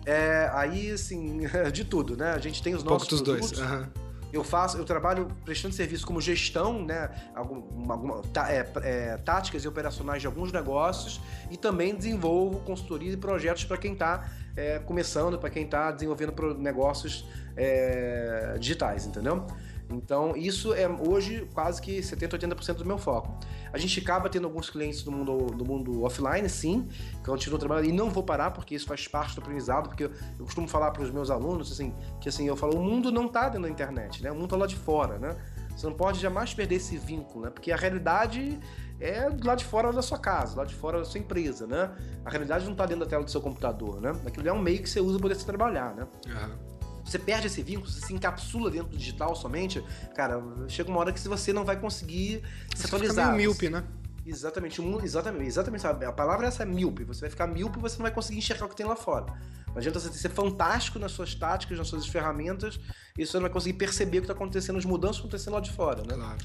É, 0.05 0.49
aí, 0.53 0.91
assim, 0.91 1.41
de 1.71 1.85
tudo, 1.85 2.17
né? 2.17 2.31
A 2.31 2.39
gente 2.39 2.61
tem 2.61 2.75
os 2.75 2.83
nossos 2.83 3.07
Pouco 3.07 3.23
dos 3.23 3.49
dois. 3.49 3.59
Uhum. 3.59 3.87
Eu 4.33 4.43
faço, 4.43 4.77
eu 4.79 4.83
trabalho 4.83 5.27
prestando 5.45 5.75
serviço 5.75 6.05
como 6.07 6.19
gestão, 6.19 6.83
né? 6.83 7.11
Alguma, 7.35 7.93
alguma 7.93 8.21
tá, 8.33 8.51
é, 8.51 8.67
é, 8.81 9.17
táticas 9.17 9.63
e 9.63 9.67
operacionais 9.67 10.21
de 10.21 10.27
alguns 10.27 10.51
negócios 10.51 11.21
e 11.51 11.55
também 11.55 11.95
desenvolvo 11.95 12.59
consultoria 12.61 13.13
e 13.13 13.17
projetos 13.17 13.63
para 13.63 13.77
quem 13.77 13.93
está 13.93 14.27
é, 14.57 14.79
começando, 14.79 15.37
para 15.37 15.51
quem 15.51 15.65
está 15.65 15.91
desenvolvendo 15.91 16.33
negócios 16.57 17.25
é, 17.55 18.55
digitais, 18.59 19.05
entendeu? 19.05 19.45
Então, 19.91 20.35
isso 20.35 20.73
é 20.73 20.87
hoje 20.87 21.47
quase 21.53 21.81
que 21.81 22.01
70, 22.01 22.37
80% 22.37 22.75
do 22.75 22.85
meu 22.85 22.97
foco. 22.97 23.37
A 23.71 23.77
gente 23.77 23.99
acaba 23.99 24.29
tendo 24.29 24.45
alguns 24.45 24.69
clientes 24.69 25.03
do 25.03 25.11
mundo, 25.11 25.47
do 25.47 25.65
mundo 25.65 26.03
offline, 26.03 26.47
sim, 26.49 26.87
que 27.23 27.29
eu 27.29 27.33
continuo 27.33 27.59
trabalhando 27.59 27.89
e 27.89 27.91
não 27.91 28.09
vou 28.09 28.23
parar, 28.23 28.51
porque 28.51 28.75
isso 28.75 28.85
faz 28.85 29.07
parte 29.07 29.35
do 29.35 29.41
aprendizado, 29.41 29.89
porque 29.89 30.05
eu, 30.05 30.11
costumo 30.45 30.67
falar 30.67 30.91
para 30.91 31.03
os 31.03 31.11
meus 31.11 31.29
alunos, 31.29 31.71
assim, 31.71 31.93
que 32.19 32.29
assim, 32.29 32.47
eu 32.47 32.55
falo, 32.55 32.77
o 32.77 32.83
mundo 32.83 33.11
não 33.11 33.25
está 33.25 33.45
dentro 33.45 33.63
da 33.63 33.69
internet, 33.69 34.23
né? 34.23 34.31
O 34.31 34.35
mundo 34.35 34.45
está 34.45 34.57
lá 34.57 34.67
de 34.67 34.75
fora, 34.75 35.17
né? 35.17 35.35
Você 35.75 35.87
não 35.87 35.93
pode 35.93 36.19
jamais 36.19 36.53
perder 36.53 36.75
esse 36.75 36.97
vínculo, 36.97 37.45
né? 37.45 37.49
Porque 37.49 37.71
a 37.71 37.75
realidade 37.75 38.59
é 38.99 39.27
lá 39.43 39.55
de 39.55 39.65
fora 39.65 39.91
da 39.91 40.01
sua 40.01 40.19
casa, 40.19 40.55
lá 40.57 40.65
de 40.65 40.75
fora 40.75 40.99
da 40.99 41.05
sua 41.05 41.19
empresa, 41.19 41.65
né? 41.65 41.91
A 42.23 42.29
realidade 42.29 42.65
não 42.65 42.73
está 42.73 42.85
dentro 42.85 43.03
da 43.03 43.09
tela 43.09 43.23
do 43.23 43.31
seu 43.31 43.41
computador, 43.41 43.99
né? 43.99 44.11
Aquilo 44.25 44.47
é 44.47 44.53
um 44.53 44.61
meio 44.61 44.81
que 44.81 44.89
você 44.89 44.99
usa 44.99 45.13
para 45.13 45.23
poder 45.23 45.35
se 45.35 45.45
trabalhar, 45.45 45.95
né? 45.95 46.07
Uhum 46.27 46.72
você 47.03 47.19
perde 47.19 47.47
esse 47.47 47.61
vínculo, 47.61 47.89
você 47.89 48.05
se 48.05 48.13
encapsula 48.13 48.71
dentro 48.71 48.89
do 48.89 48.97
digital 48.97 49.35
somente, 49.35 49.83
cara, 50.15 50.41
chega 50.67 50.89
uma 50.89 50.99
hora 50.99 51.11
que 51.11 51.19
você 51.19 51.51
não 51.53 51.65
vai 51.65 51.79
conseguir 51.79 52.41
se 52.75 52.81
você 52.81 52.87
atualizar. 52.87 53.25
Fica 53.25 53.37
meio 53.37 53.49
míope, 53.49 53.69
né? 53.69 53.83
Exatamente, 54.25 54.81
exatamente, 55.03 55.47
exatamente. 55.47 55.85
A 55.85 56.11
palavra 56.11 56.45
é 56.45 56.47
essa, 56.47 56.65
míope. 56.65 57.03
Você 57.03 57.21
vai 57.21 57.29
ficar 57.29 57.45
míope 57.45 57.77
e 57.77 57.81
você 57.81 57.97
não 57.97 58.03
vai 58.03 58.11
conseguir 58.11 58.37
enxergar 58.37 58.65
o 58.65 58.69
que 58.69 58.75
tem 58.75 58.85
lá 58.85 58.95
fora. 58.95 59.25
Não 59.67 59.77
adianta 59.77 59.99
você 59.99 60.13
ser 60.13 60.29
fantástico 60.29 60.97
nas 60.97 61.11
suas 61.11 61.35
táticas, 61.35 61.77
nas 61.77 61.87
suas 61.87 62.07
ferramentas, 62.07 62.79
e 63.17 63.25
você 63.25 63.35
não 63.35 63.41
vai 63.41 63.51
conseguir 63.51 63.77
perceber 63.77 64.19
o 64.19 64.21
que 64.21 64.25
está 64.25 64.33
acontecendo, 64.33 64.77
as 64.77 64.85
mudanças 64.85 65.19
acontecendo 65.19 65.55
lá 65.55 65.59
de 65.59 65.71
fora, 65.71 66.03
né? 66.03 66.15
Claro. 66.15 66.37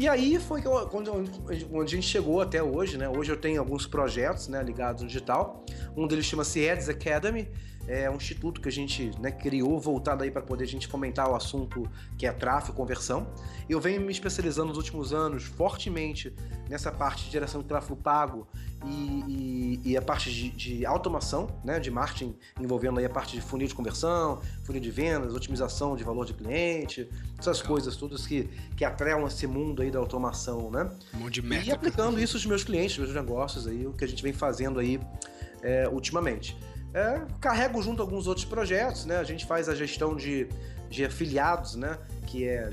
E 0.00 0.08
aí 0.08 0.38
foi 0.40 0.62
quando, 0.62 1.12
onde 1.70 1.94
a 1.94 2.00
gente 2.00 2.06
chegou 2.06 2.40
até 2.40 2.62
hoje, 2.62 2.96
né? 2.96 3.06
Hoje 3.06 3.32
eu 3.32 3.36
tenho 3.36 3.60
alguns 3.60 3.86
projetos 3.86 4.48
né, 4.48 4.62
ligados 4.62 5.02
no 5.02 5.08
digital. 5.08 5.62
Um 5.94 6.06
deles 6.06 6.24
chama-se 6.24 6.66
Ads 6.66 6.88
Academy, 6.88 7.50
é 7.86 8.08
um 8.08 8.14
instituto 8.14 8.62
que 8.62 8.68
a 8.70 8.72
gente 8.72 9.10
né, 9.20 9.30
criou 9.30 9.78
voltado 9.78 10.24
aí 10.24 10.30
para 10.30 10.40
poder 10.40 10.64
a 10.64 10.66
gente 10.66 10.88
fomentar 10.88 11.30
o 11.30 11.34
assunto 11.34 11.82
que 12.16 12.26
é 12.26 12.32
tráfego, 12.32 12.78
conversão. 12.78 13.30
Eu 13.68 13.78
venho 13.78 14.00
me 14.00 14.10
especializando 14.10 14.68
nos 14.68 14.78
últimos 14.78 15.12
anos 15.12 15.44
fortemente 15.44 16.34
nessa 16.66 16.90
parte 16.90 17.26
de 17.26 17.32
geração 17.32 17.60
de 17.60 17.68
tráfego 17.68 17.94
pago 17.94 18.48
e, 18.84 19.80
e, 19.84 19.90
e 19.90 19.96
a 19.96 20.02
parte 20.02 20.30
de, 20.32 20.50
de, 20.50 20.86
automação, 20.86 21.48
né, 21.62 21.78
de 21.78 21.90
marketing 21.90 22.34
envolvendo 22.58 22.98
aí 22.98 23.04
a 23.04 23.10
parte 23.10 23.36
de 23.36 23.42
funil 23.42 23.68
de 23.68 23.74
conversão, 23.74 24.40
funil 24.62 24.80
de 24.80 24.90
vendas, 24.90 25.34
otimização 25.34 25.94
de 25.96 26.02
valor 26.02 26.24
de 26.24 26.32
cliente, 26.32 27.08
essas 27.38 27.58
Legal. 27.58 27.72
coisas 27.72 27.96
todas 27.96 28.26
que, 28.26 28.48
que 28.76 28.84
atrelam 28.84 29.26
esse 29.26 29.46
mundo 29.46 29.82
aí 29.82 29.90
da 29.90 29.98
automação, 29.98 30.70
né? 30.70 30.90
Um 31.14 31.18
monte 31.18 31.34
de 31.34 31.42
método. 31.42 31.68
E 31.68 31.72
aplicando 31.72 32.20
isso 32.20 32.36
aos 32.36 32.46
meus 32.46 32.64
clientes, 32.64 32.96
meus 32.96 33.14
negócios 33.14 33.66
aí, 33.66 33.86
o 33.86 33.92
que 33.92 34.04
a 34.04 34.08
gente 34.08 34.22
vem 34.22 34.32
fazendo 34.32 34.80
aí 34.80 35.00
é, 35.62 35.88
ultimamente. 35.88 36.56
É, 36.92 37.22
carrego 37.40 37.80
junto 37.82 38.02
alguns 38.02 38.26
outros 38.26 38.44
projetos, 38.44 39.04
né? 39.04 39.18
A 39.18 39.24
gente 39.24 39.46
faz 39.46 39.68
a 39.68 39.74
gestão 39.74 40.16
de, 40.16 40.48
de 40.88 41.04
afiliados, 41.04 41.76
né? 41.76 41.98
Que 42.26 42.48
é 42.48 42.68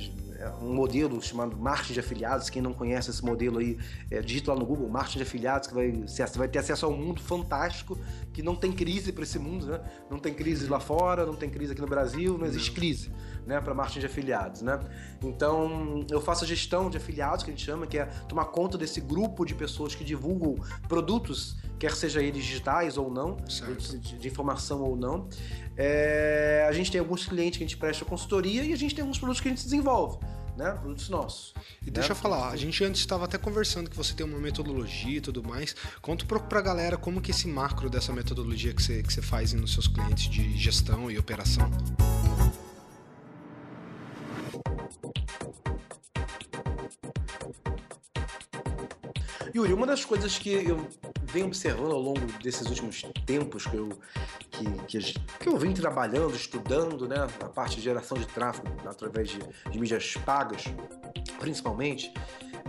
um 0.62 0.74
modelo 0.74 1.22
chamado 1.22 1.58
marketing 1.58 1.94
de 1.94 2.00
afiliados. 2.00 2.50
Quem 2.50 2.62
não 2.62 2.74
conhece 2.74 3.10
esse 3.10 3.24
modelo 3.24 3.60
aí, 3.60 3.78
é, 4.12 4.22
digita 4.22 4.54
lá 4.54 4.60
no 4.60 4.66
Google, 4.66 4.88
marketing 4.90 5.18
de 5.18 5.24
afiliados, 5.24 5.68
que 5.68 5.74
vai, 5.74 5.92
você 5.92 6.26
vai 6.38 6.48
ter 6.48 6.60
acesso 6.60 6.86
a 6.86 6.90
um 6.90 6.98
mundo 6.98 7.22
fantástico, 7.22 7.98
que 8.32 8.44
não 8.44 8.56
tem 8.56 8.72
crise 8.72 9.12
para 9.12 9.24
esse 9.24 9.40
mundo, 9.40 9.66
né? 9.66 9.82
Não 10.10 10.20
tem 10.20 10.34
crise 10.34 10.68
lá 10.68 10.80
fora, 10.80 11.26
não 11.26 11.36
tem 11.36 11.50
crise 11.50 11.72
aqui 11.72 11.82
no 11.82 11.88
Brasil, 11.88 12.38
não 12.38 12.46
existe 12.46 12.72
crise, 12.72 13.12
né? 13.46 13.60
Para 13.60 13.74
marketing 13.74 14.00
de 14.02 14.06
afiliados, 14.06 14.62
né? 14.62 14.80
Então, 15.24 16.06
eu 16.10 16.22
faço 16.22 16.44
a 16.44 16.48
gestão 16.48 16.90
de 16.90 16.98
afiliados, 16.98 17.44
que 17.44 17.50
a 17.50 17.54
gente 17.54 17.66
chama, 17.66 17.88
que 17.88 17.98
é 17.98 18.06
tomar 18.28 18.46
conta 18.46 18.78
desse 18.78 19.02
grupo 19.02 19.46
de 19.46 19.56
pessoas 19.56 19.96
que 19.96 20.04
divulgam 20.04 20.56
produtos 20.88 21.58
quer 21.80 21.94
seja 21.94 22.22
eles 22.22 22.44
digitais 22.44 22.98
ou 22.98 23.12
não, 23.12 23.38
de, 23.38 24.00
de, 24.00 24.28
informação 24.28 24.82
ou 24.82 24.96
não. 24.96 25.28
É, 25.78 26.66
a 26.68 26.72
gente 26.72 26.92
tem 26.92 27.00
alguns 27.00 27.26
clientes 27.28 27.58
que 27.58 27.64
a 27.64 27.68
gente 27.68 27.78
presta 27.78 28.04
consultoria 28.04 28.64
e 28.64 28.74
a 28.74 28.76
gente 28.76 28.96
tem 28.96 29.04
alguns 29.04 29.20
produtos 29.20 29.40
que 29.40 29.48
a 29.48 29.52
gente 29.52 29.64
desenvolve. 29.64 30.18
Né? 30.58 30.72
Produtos 30.72 31.08
nossos. 31.08 31.54
E 31.84 31.86
né? 31.86 31.92
deixa 31.92 32.14
eu 32.14 32.16
falar, 32.16 32.50
a 32.50 32.56
gente 32.56 32.84
antes 32.84 33.00
estava 33.00 33.26
até 33.26 33.38
conversando 33.38 33.92
que 33.92 33.96
você 33.96 34.16
tem 34.16 34.26
uma 34.26 34.40
metodologia 34.40 35.20
e 35.20 35.22
tudo 35.22 35.44
mais. 35.44 35.76
Conta 36.02 36.26
um 36.26 36.28
pouco 36.28 36.48
pra 36.48 36.62
galera 36.62 36.98
como 36.98 37.22
que 37.22 37.30
esse 37.30 37.48
macro 37.48 37.92
dessa 37.92 38.12
metodologia 38.12 38.74
que 38.74 38.82
você, 38.82 39.04
que 39.04 39.14
você 39.14 39.22
faz 39.22 39.54
nos 39.54 39.74
seus 39.74 39.88
clientes 39.88 40.28
de 40.32 40.58
gestão 40.58 41.12
e 41.12 41.20
operação. 41.20 41.70
Yuri, 49.58 49.74
uma 49.74 49.88
das 49.88 50.06
coisas 50.06 50.38
que 50.38 50.52
eu 50.52 50.88
venho 51.24 51.48
observando 51.48 51.92
ao 51.92 52.00
longo 52.00 52.22
desses 52.44 52.68
últimos 52.68 53.02
tempos 53.26 53.66
que 53.66 53.76
eu, 53.76 53.90
que, 54.52 54.66
que, 54.88 55.14
que 55.40 55.50
eu 55.50 55.58
venho 55.58 55.74
trabalhando, 55.74 56.36
estudando, 56.36 57.08
né, 57.08 57.28
a 57.42 57.50
parte 57.50 57.78
de 57.78 57.82
geração 57.82 58.18
de 58.20 58.28
tráfego 58.28 58.68
através 58.88 59.30
de, 59.30 59.40
de 59.72 59.80
mídias 59.80 60.14
pagas, 60.24 60.66
principalmente, 61.40 62.14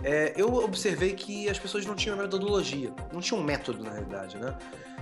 é, 0.03 0.33
eu 0.35 0.51
observei 0.55 1.13
que 1.13 1.47
as 1.47 1.59
pessoas 1.59 1.85
não 1.85 1.95
tinham 1.95 2.17
metodologia, 2.17 2.91
não 3.13 3.21
tinham 3.21 3.43
método 3.43 3.83
na 3.83 3.91
realidade, 3.91 4.37
né? 4.37 4.57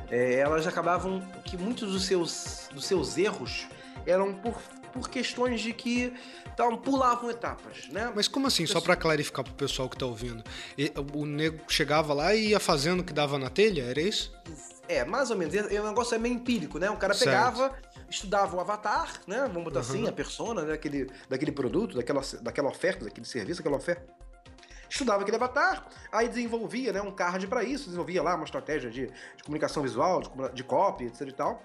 É, 0.10 0.40
elas 0.40 0.68
acabavam 0.68 1.22
que 1.46 1.58
muitos 1.58 1.92
dos 1.92 2.06
seus, 2.06 2.70
dos 2.74 2.86
seus 2.86 3.18
erros 3.18 3.68
eram 4.06 4.34
por 4.34 4.56
por 4.98 5.10
questões 5.10 5.62
de 5.62 5.74
que 5.74 6.12
então, 6.54 6.76
pulavam 6.76 7.30
etapas, 7.30 7.88
né? 7.90 8.12
Mas 8.16 8.28
como 8.28 8.48
assim? 8.48 8.66
Só 8.66 8.82
para 8.82 8.96
clarificar 8.96 9.46
pro 9.46 9.54
pessoal 9.54 9.88
que 9.88 9.96
tá 9.96 10.08
ouvindo. 10.08 10.44
O 11.14 11.24
nego 11.24 11.60
chegava 11.68 12.16
lá 12.16 12.34
e 12.34 12.48
ia 12.48 12.60
fazendo 12.60 13.02
o 13.02 13.04
que 13.04 13.14
dava 13.14 13.38
na 13.38 13.48
telha, 13.48 13.84
era 13.84 14.02
isso? 14.02 14.34
É, 14.88 15.06
mais 15.06 15.30
ou 15.30 15.38
menos. 15.38 15.54
O 15.54 15.84
negócio 15.84 16.16
é 16.16 16.18
meio 16.18 16.34
empírico, 16.34 16.80
né? 16.80 16.90
O 16.90 16.98
cara 16.98 17.14
pegava, 17.14 17.70
certo. 17.70 18.10
estudava 18.10 18.56
o 18.56 18.60
avatar, 18.60 19.22
né? 19.28 19.42
Vamos 19.42 19.66
botar 19.66 19.82
uhum. 19.82 19.86
assim, 19.86 20.08
a 20.08 20.12
persona 20.12 20.64
né? 20.64 20.70
daquele, 20.70 21.12
daquele 21.30 21.52
produto, 21.52 21.96
daquela, 21.96 22.22
daquela 22.42 22.70
oferta, 22.70 23.06
daquele 23.06 23.28
serviço, 23.28 23.60
daquela 23.60 23.78
oferta 23.78 24.04
estudava 24.90 25.22
aquele 25.22 25.36
avatar, 25.36 25.86
aí 26.10 26.30
desenvolvia 26.30 26.94
né, 26.94 27.02
um 27.02 27.12
card 27.12 27.46
para 27.48 27.62
isso, 27.62 27.86
desenvolvia 27.86 28.24
lá 28.24 28.36
uma 28.36 28.46
estratégia 28.46 28.90
de, 28.90 29.08
de 29.08 29.44
comunicação 29.44 29.84
visual, 29.84 30.22
de, 30.22 30.30
de 30.54 30.64
copy, 30.64 31.08
etc 31.08 31.28
e 31.28 31.32
tal 31.34 31.62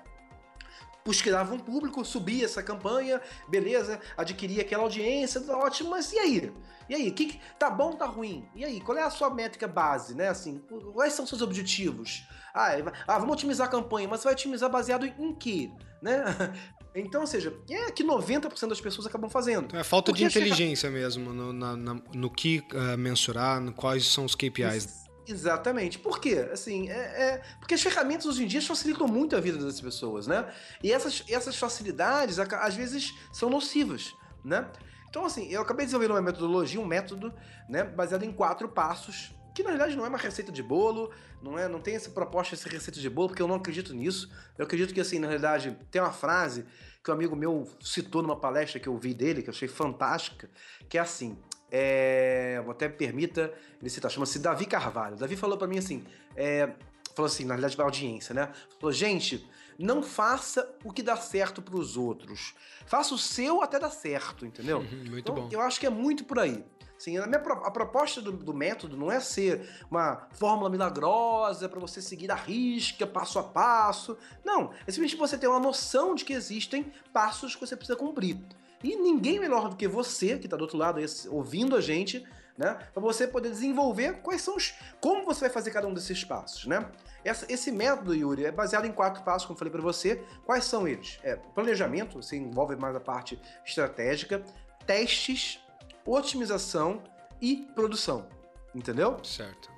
pesquisava 1.04 1.54
um 1.54 1.58
público, 1.58 2.04
subia 2.04 2.44
essa 2.44 2.62
campanha, 2.62 3.20
beleza, 3.48 4.00
adquiria 4.16 4.62
aquela 4.62 4.84
audiência, 4.84 5.40
tá 5.40 5.56
ótimo, 5.56 5.90
mas 5.90 6.12
e 6.12 6.18
aí? 6.18 6.52
E 6.88 6.94
aí, 6.94 7.10
que, 7.10 7.40
tá 7.58 7.70
bom, 7.70 7.92
tá 7.92 8.06
ruim? 8.06 8.46
E 8.54 8.64
aí, 8.64 8.80
qual 8.80 8.98
é 8.98 9.02
a 9.02 9.10
sua 9.10 9.30
métrica 9.30 9.66
base, 9.66 10.14
né? 10.14 10.28
Assim, 10.28 10.58
quais 10.92 11.12
são 11.12 11.24
os 11.24 11.28
seus 11.28 11.42
objetivos? 11.42 12.26
Ah, 12.54 12.78
é, 12.78 12.84
ah 13.06 13.18
vamos 13.18 13.34
otimizar 13.34 13.66
a 13.66 13.70
campanha, 13.70 14.08
mas 14.08 14.20
você 14.20 14.24
vai 14.24 14.34
otimizar 14.34 14.70
baseado 14.70 15.06
em 15.06 15.34
quê? 15.34 15.70
Né? 16.00 16.22
Então, 16.94 17.22
ou 17.22 17.26
seja, 17.26 17.56
é 17.70 17.90
que 17.90 18.04
90% 18.04 18.68
das 18.68 18.78
pessoas 18.78 19.06
acabam 19.06 19.30
fazendo. 19.30 19.74
É 19.74 19.82
falta 19.82 20.12
Porque 20.12 20.28
de 20.28 20.28
inteligência 20.28 20.90
chega... 20.90 21.02
mesmo 21.02 21.32
no, 21.32 21.50
na, 21.50 21.74
na, 21.74 21.94
no 22.12 22.30
que 22.30 22.62
uh, 22.74 22.98
mensurar, 22.98 23.60
no 23.62 23.72
quais 23.72 24.06
são 24.06 24.26
os 24.26 24.34
KPIs. 24.34 25.01
Exatamente. 25.26 25.98
Por 25.98 26.20
quê? 26.20 26.48
Assim, 26.52 26.88
é, 26.88 26.94
é, 26.94 27.42
porque 27.60 27.74
as 27.74 27.82
ferramentas 27.82 28.26
hoje 28.26 28.44
em 28.44 28.46
dia 28.46 28.60
facilitam 28.60 29.06
muito 29.06 29.36
a 29.36 29.40
vida 29.40 29.58
das 29.58 29.80
pessoas, 29.80 30.26
né? 30.26 30.52
E 30.82 30.92
essas, 30.92 31.24
essas 31.28 31.56
facilidades, 31.56 32.38
às 32.38 32.74
vezes, 32.74 33.14
são 33.32 33.48
nocivas, 33.48 34.14
né? 34.44 34.68
Então, 35.08 35.24
assim, 35.24 35.46
eu 35.48 35.60
acabei 35.60 35.84
de 35.84 35.92
desenvolver 35.92 36.12
uma 36.12 36.22
metodologia, 36.22 36.80
um 36.80 36.86
método, 36.86 37.32
né, 37.68 37.84
baseado 37.84 38.22
em 38.22 38.32
quatro 38.32 38.66
passos, 38.66 39.30
que 39.54 39.62
na 39.62 39.68
verdade 39.68 39.94
não 39.94 40.06
é 40.06 40.08
uma 40.08 40.16
receita 40.16 40.50
de 40.50 40.62
bolo, 40.62 41.12
não 41.42 41.58
é, 41.58 41.68
não 41.68 41.80
tem 41.80 41.94
essa 41.94 42.08
proposta 42.08 42.56
ser 42.56 42.70
receita 42.70 42.98
de 42.98 43.10
bolo, 43.10 43.28
porque 43.28 43.42
eu 43.42 43.46
não 43.46 43.56
acredito 43.56 43.94
nisso. 43.94 44.32
Eu 44.56 44.64
acredito 44.64 44.94
que, 44.94 45.00
assim, 45.00 45.18
na 45.18 45.26
realidade, 45.26 45.76
tem 45.90 46.00
uma 46.00 46.12
frase 46.12 46.64
que 47.04 47.10
um 47.10 47.14
amigo 47.14 47.36
meu 47.36 47.68
citou 47.80 48.22
numa 48.22 48.36
palestra 48.36 48.80
que 48.80 48.88
eu 48.88 48.96
vi 48.96 49.12
dele, 49.12 49.42
que 49.42 49.50
eu 49.50 49.52
achei 49.52 49.68
fantástica, 49.68 50.48
que 50.88 50.96
é 50.96 51.00
assim: 51.00 51.36
é, 51.72 52.62
até 52.68 52.86
permita 52.86 53.50
ele 53.80 53.88
citar, 53.88 54.10
chama-se 54.10 54.38
Davi 54.38 54.66
Carvalho. 54.66 55.16
Davi 55.16 55.36
falou 55.36 55.56
para 55.56 55.66
mim 55.66 55.78
assim, 55.78 56.04
é, 56.36 56.70
falou 57.14 57.26
assim, 57.26 57.44
na 57.44 57.54
realidade, 57.54 57.74
pra 57.74 57.86
audiência, 57.86 58.34
né? 58.34 58.52
Falou, 58.78 58.92
gente, 58.92 59.48
não 59.78 60.02
faça 60.02 60.70
o 60.84 60.92
que 60.92 61.02
dá 61.02 61.16
certo 61.16 61.62
para 61.62 61.76
os 61.76 61.96
outros. 61.96 62.54
Faça 62.84 63.14
o 63.14 63.18
seu 63.18 63.62
até 63.62 63.78
dar 63.78 63.90
certo, 63.90 64.44
entendeu? 64.44 64.80
Uhum, 64.80 65.04
muito 65.06 65.18
então, 65.18 65.34
bom. 65.34 65.48
Eu 65.50 65.62
acho 65.62 65.80
que 65.80 65.86
é 65.86 65.90
muito 65.90 66.24
por 66.24 66.38
aí. 66.38 66.62
Assim, 66.96 67.16
a, 67.16 67.26
minha, 67.26 67.40
a 67.40 67.70
proposta 67.70 68.20
do, 68.20 68.30
do, 68.30 68.54
método 68.54 68.96
não 68.96 69.10
é 69.10 69.18
ser 69.18 69.68
uma 69.90 70.28
fórmula 70.34 70.70
milagrosa 70.70 71.68
para 71.68 71.80
você 71.80 72.00
seguir 72.00 72.30
a 72.30 72.36
risca, 72.36 73.04
passo 73.04 73.40
a 73.40 73.42
passo. 73.42 74.16
Não, 74.44 74.70
é 74.86 74.92
simplesmente 74.92 75.16
você 75.16 75.36
ter 75.36 75.48
uma 75.48 75.58
noção 75.58 76.14
de 76.14 76.24
que 76.24 76.32
existem 76.32 76.92
passos 77.12 77.56
que 77.56 77.60
você 77.60 77.74
precisa 77.74 77.96
cumprir. 77.96 78.38
E 78.82 78.96
ninguém 78.96 79.38
melhor 79.38 79.68
do 79.68 79.76
que 79.76 79.86
você, 79.86 80.38
que 80.38 80.46
está 80.46 80.56
do 80.56 80.62
outro 80.62 80.76
lado 80.76 80.98
aí, 80.98 81.06
ouvindo 81.28 81.76
a 81.76 81.80
gente, 81.80 82.26
né? 82.56 82.74
Para 82.92 83.02
você 83.02 83.26
poder 83.26 83.50
desenvolver 83.50 84.20
quais 84.22 84.42
são 84.42 84.56
os. 84.56 84.74
como 85.00 85.24
você 85.24 85.40
vai 85.40 85.50
fazer 85.50 85.70
cada 85.70 85.86
um 85.86 85.94
desses 85.94 86.24
passos, 86.24 86.66
né? 86.66 86.90
Essa, 87.24 87.46
esse 87.50 87.70
método, 87.70 88.14
Yuri, 88.14 88.46
é 88.46 88.50
baseado 88.50 88.84
em 88.84 88.92
quatro 88.92 89.22
passos, 89.22 89.46
como 89.46 89.54
eu 89.54 89.58
falei 89.58 89.72
para 89.72 89.80
você. 89.80 90.24
Quais 90.44 90.64
são 90.64 90.88
eles? 90.88 91.20
É, 91.22 91.36
planejamento, 91.36 92.20
você 92.20 92.36
envolve 92.36 92.74
mais 92.76 92.96
a 92.96 93.00
parte 93.00 93.40
estratégica, 93.64 94.42
testes, 94.84 95.60
otimização 96.04 97.02
e 97.40 97.68
produção. 97.74 98.28
Entendeu? 98.74 99.22
Certo. 99.22 99.70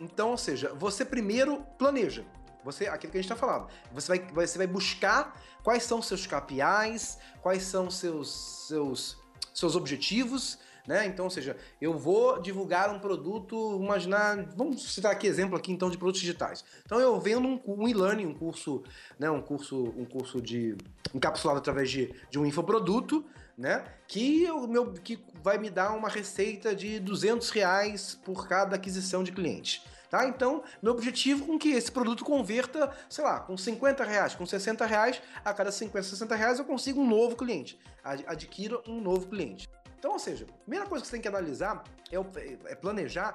Então, 0.00 0.30
ou 0.30 0.36
seja, 0.36 0.74
você 0.74 1.04
primeiro 1.04 1.62
planeja. 1.78 2.24
Você, 2.66 2.88
aquilo 2.88 3.12
que 3.12 3.18
a 3.18 3.22
gente 3.22 3.32
está 3.32 3.36
falando. 3.36 3.68
Você 3.92 4.08
vai, 4.08 4.46
você 4.46 4.58
vai 4.58 4.66
buscar 4.66 5.40
quais 5.62 5.84
são 5.84 6.02
seus 6.02 6.26
KPIs, 6.26 7.16
quais 7.40 7.62
são 7.62 7.88
seus, 7.88 8.66
seus, 8.66 9.16
seus 9.54 9.76
objetivos, 9.76 10.58
né? 10.86 11.06
Então, 11.06 11.26
ou 11.26 11.30
seja, 11.30 11.56
eu 11.80 11.96
vou 11.96 12.40
divulgar 12.40 12.92
um 12.92 12.98
produto, 12.98 13.80
imaginar, 13.80 14.36
vamos 14.56 14.92
citar 14.92 15.12
aqui 15.12 15.28
exemplo 15.28 15.56
aqui 15.56 15.72
então 15.72 15.88
de 15.88 15.96
produtos 15.96 16.20
digitais. 16.20 16.64
Então 16.84 17.00
eu 17.00 17.18
vendo 17.20 17.46
um, 17.46 17.60
um 17.66 17.88
e-learning, 17.88 18.26
um 18.26 18.34
curso, 18.34 18.82
né, 19.18 19.30
um 19.30 19.40
curso, 19.40 19.84
um 19.96 20.04
curso 20.04 20.42
de 20.42 20.76
encapsulado 21.14 21.58
através 21.58 21.88
de, 21.88 22.12
de 22.30 22.38
um 22.38 22.44
infoproduto, 22.44 23.24
né? 23.56 23.84
Que 24.08 24.50
o 24.50 24.66
meu 24.66 24.92
que 24.92 25.18
vai 25.42 25.56
me 25.56 25.70
dar 25.70 25.92
uma 25.92 26.08
receita 26.08 26.74
de 26.74 26.98
200 26.98 27.48
reais 27.50 28.20
por 28.24 28.48
cada 28.48 28.74
aquisição 28.74 29.22
de 29.22 29.30
cliente. 29.30 29.82
Tá? 30.16 30.26
Então, 30.26 30.62
meu 30.80 30.92
objetivo 30.92 31.54
é 31.54 31.58
que 31.58 31.72
esse 31.72 31.92
produto 31.92 32.24
converta, 32.24 32.90
sei 33.06 33.22
lá, 33.22 33.38
com 33.40 33.54
50 33.54 34.02
reais, 34.02 34.34
com 34.34 34.46
60 34.46 34.86
reais, 34.86 35.20
a 35.44 35.52
cada 35.52 35.70
50, 35.70 36.02
60 36.02 36.34
reais 36.34 36.58
eu 36.58 36.64
consigo 36.64 37.02
um 37.02 37.06
novo 37.06 37.36
cliente. 37.36 37.78
Adquira 38.02 38.80
um 38.88 38.98
novo 38.98 39.26
cliente. 39.26 39.68
Então, 39.98 40.12
ou 40.12 40.18
seja, 40.18 40.46
a 40.48 40.62
primeira 40.62 40.86
coisa 40.86 41.02
que 41.02 41.08
você 41.08 41.16
tem 41.16 41.20
que 41.20 41.28
analisar 41.28 41.84
é, 42.10 42.72
é 42.72 42.74
planejar 42.74 43.34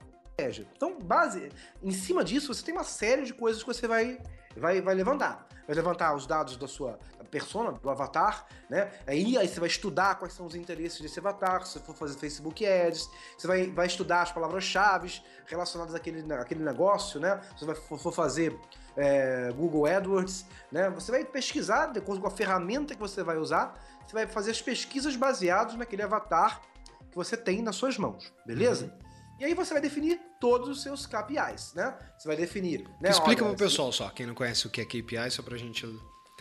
então, 0.76 0.98
base, 0.98 1.52
em 1.84 1.92
cima 1.92 2.24
disso, 2.24 2.52
você 2.52 2.66
tem 2.66 2.74
uma 2.74 2.84
série 2.84 3.22
de 3.22 3.32
coisas 3.32 3.62
que 3.62 3.68
você 3.68 3.88
vai, 3.88 4.20
vai, 4.56 4.82
vai 4.82 4.96
levantar. 4.96 5.48
Vai 5.68 5.76
levantar 5.76 6.16
os 6.16 6.26
dados 6.26 6.58
da 6.58 6.68
sua 6.68 7.00
persona, 7.30 7.72
do 7.72 7.90
avatar, 7.90 8.46
né? 8.70 8.92
Aí, 9.08 9.38
aí 9.38 9.48
você 9.48 9.60
vai 9.60 9.70
estudar 9.70 10.16
quais 10.16 10.34
são 10.34 10.46
os 10.46 10.54
interesses 10.54 11.00
desse 11.00 11.18
avatar, 11.20 11.66
se 11.66 11.80
for 11.80 11.96
fazer 11.96 12.18
Facebook 12.18 12.66
Ads, 12.66 13.10
você 13.38 13.48
vai, 13.48 13.68
vai 13.68 13.88
estudar 13.88 14.24
as 14.24 14.32
palavras-chave 14.32 15.22
relacionadas 15.46 15.96
àquele, 15.96 16.32
àquele 16.34 16.64
negócio, 16.64 17.20
né? 17.20 17.40
Se 17.58 17.66
você 17.66 17.76
for, 17.82 17.98
for 17.98 18.12
fazer 18.12 18.60
é, 18.98 19.52
Google 19.56 19.86
AdWords, 19.86 20.46
né? 20.72 20.90
Você 20.90 21.12
vai 21.12 21.24
pesquisar, 21.24 21.88
de 21.88 22.00
acordo 22.00 22.22
com 22.22 22.28
a 22.28 22.32
ferramenta 22.32 22.94
que 22.94 23.00
você 23.00 23.24
vai 23.24 23.38
usar, 23.38 23.80
você 24.06 24.14
vai 24.14 24.28
fazer 24.28 24.52
as 24.52 24.62
pesquisas 24.62 25.16
baseadas 25.16 25.76
naquele 25.76 26.04
avatar 26.04 26.62
que 27.10 27.16
você 27.16 27.38
tem 27.38 27.62
nas 27.62 27.76
suas 27.76 27.98
mãos, 27.98 28.34
beleza? 28.46 28.86
Uhum. 28.86 29.11
E 29.42 29.44
aí 29.44 29.56
você 29.56 29.74
vai 29.74 29.82
definir 29.82 30.22
todos 30.40 30.70
os 30.70 30.84
seus 30.84 31.08
KPIs, 31.08 31.74
né? 31.74 31.98
Você 32.16 32.28
vai 32.28 32.38
definir. 32.38 32.88
Né, 33.02 33.10
Explica 33.10 33.44
para 33.44 33.54
o 33.54 33.58
pessoal 33.58 33.92
só, 33.92 34.08
quem 34.12 34.28
não 34.28 34.36
conhece 34.36 34.68
o 34.68 34.70
que 34.70 34.80
é 34.80 34.86
KPI, 34.86 35.32
só 35.32 35.42
para 35.42 35.56
a 35.56 35.58
gente 35.58 35.84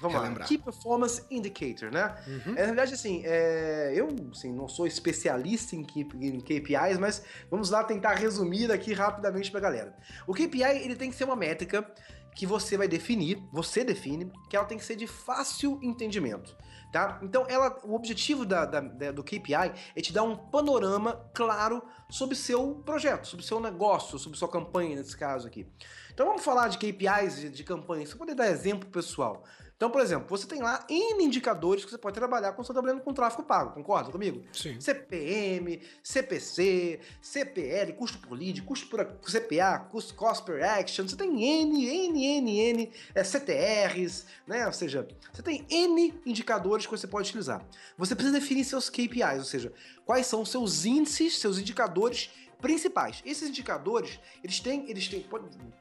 Vamos 0.03 0.19
relembrar. 0.19 0.43
lá, 0.43 0.47
Key 0.47 0.59
Performance 0.59 1.25
Indicator, 1.31 1.91
né? 1.91 2.15
Uhum. 2.27 2.55
É, 2.55 2.61
na 2.61 2.67
verdade, 2.67 2.93
assim, 2.93 3.23
é, 3.25 3.95
eu 3.95 4.09
assim, 4.31 4.53
não 4.53 4.69
sou 4.69 4.87
especialista 4.87 5.75
em, 5.75 5.87
em, 6.21 6.41
KPIs, 6.41 6.99
mas 6.99 7.23
vamos 7.51 7.71
lá 7.71 7.83
tentar 7.85 8.17
resumir 8.17 8.71
aqui 8.71 8.93
rapidamente 8.93 9.51
para 9.51 9.61
a 9.61 9.63
galera. 9.63 9.97
O 10.27 10.35
KPI 10.35 10.85
ele 10.85 10.95
tem 10.95 11.09
que 11.09 11.17
ser 11.17 11.25
uma 11.25 11.37
métrica 11.37 11.91
que 12.35 12.45
você 12.45 12.77
vai 12.77 12.87
definir, 12.87 13.43
você 13.51 13.83
define, 13.83 14.31
que 14.51 14.57
ela 14.57 14.67
tem 14.67 14.77
que 14.77 14.85
ser 14.85 14.97
de 14.97 15.07
fácil 15.07 15.81
entendimento. 15.83 16.55
Tá? 16.92 17.20
Então, 17.22 17.46
ela, 17.48 17.79
o 17.85 17.94
objetivo 17.94 18.44
da, 18.44 18.64
da, 18.64 18.81
da, 18.81 19.12
do 19.12 19.22
KPI 19.22 19.72
é 19.94 20.00
te 20.00 20.12
dar 20.12 20.24
um 20.24 20.37
panorama 20.37 21.24
claro 21.33 21.83
sobre 22.09 22.35
seu 22.35 22.83
projeto, 22.85 23.29
sobre 23.29 23.46
seu 23.46 23.61
negócio, 23.61 24.18
sobre 24.18 24.37
sua 24.37 24.48
campanha, 24.48 24.96
nesse 24.96 25.16
caso 25.16 25.46
aqui. 25.46 25.66
Então, 26.12 26.26
vamos 26.26 26.42
falar 26.42 26.66
de 26.66 26.79
KPIs 26.79 27.37
de, 27.37 27.50
de 27.50 27.62
campanha, 27.62 28.05
só 28.07 28.18
poder 28.18 28.35
dar 28.35 28.48
exemplo 28.48 28.88
pessoal. 28.90 29.44
Então, 29.81 29.88
por 29.88 30.03
exemplo, 30.03 30.27
você 30.29 30.47
tem 30.47 30.61
lá 30.61 30.85
N 30.90 31.25
indicadores 31.25 31.83
que 31.83 31.90
você 31.90 31.97
pode 31.97 32.14
trabalhar 32.14 32.53
quando 32.53 32.66
você 32.66 32.71
está 32.71 32.75
trabalhando 32.75 33.03
com 33.03 33.14
tráfego 33.14 33.43
pago, 33.45 33.73
concorda 33.73 34.12
comigo? 34.12 34.45
Sim. 34.53 34.79
CPM, 34.79 35.81
CPC, 36.03 37.01
CPL, 37.23 37.95
custo 37.95 38.19
por 38.19 38.38
lead, 38.38 38.61
custo 38.61 38.88
por 38.88 39.03
CPA, 39.23 39.79
custo 39.90 40.14
cost 40.14 40.45
per 40.45 40.62
action, 40.62 41.09
você 41.09 41.16
tem 41.16 41.62
N, 41.62 41.87
N, 41.88 42.27
N, 42.27 42.61
N, 42.61 42.93
é, 43.14 43.25
CTRs, 43.25 44.27
né? 44.47 44.66
Ou 44.66 44.73
seja, 44.75 45.09
você 45.33 45.43
tem 45.43 45.64
N 45.71 46.12
indicadores 46.27 46.85
que 46.85 46.93
você 46.93 47.07
pode 47.07 47.31
utilizar. 47.31 47.66
Você 47.97 48.14
precisa 48.14 48.38
definir 48.38 48.64
seus 48.64 48.90
KPIs, 48.90 49.38
ou 49.38 49.45
seja, 49.45 49.73
quais 50.05 50.27
são 50.27 50.43
os 50.43 50.51
seus 50.51 50.85
índices, 50.85 51.38
seus 51.38 51.57
indicadores 51.59 52.29
principais. 52.61 53.23
Esses 53.25 53.49
indicadores, 53.49 54.21
eles 54.45 54.61
têm, 54.61 54.90
eles 54.90 55.09
têm, 55.09 55.27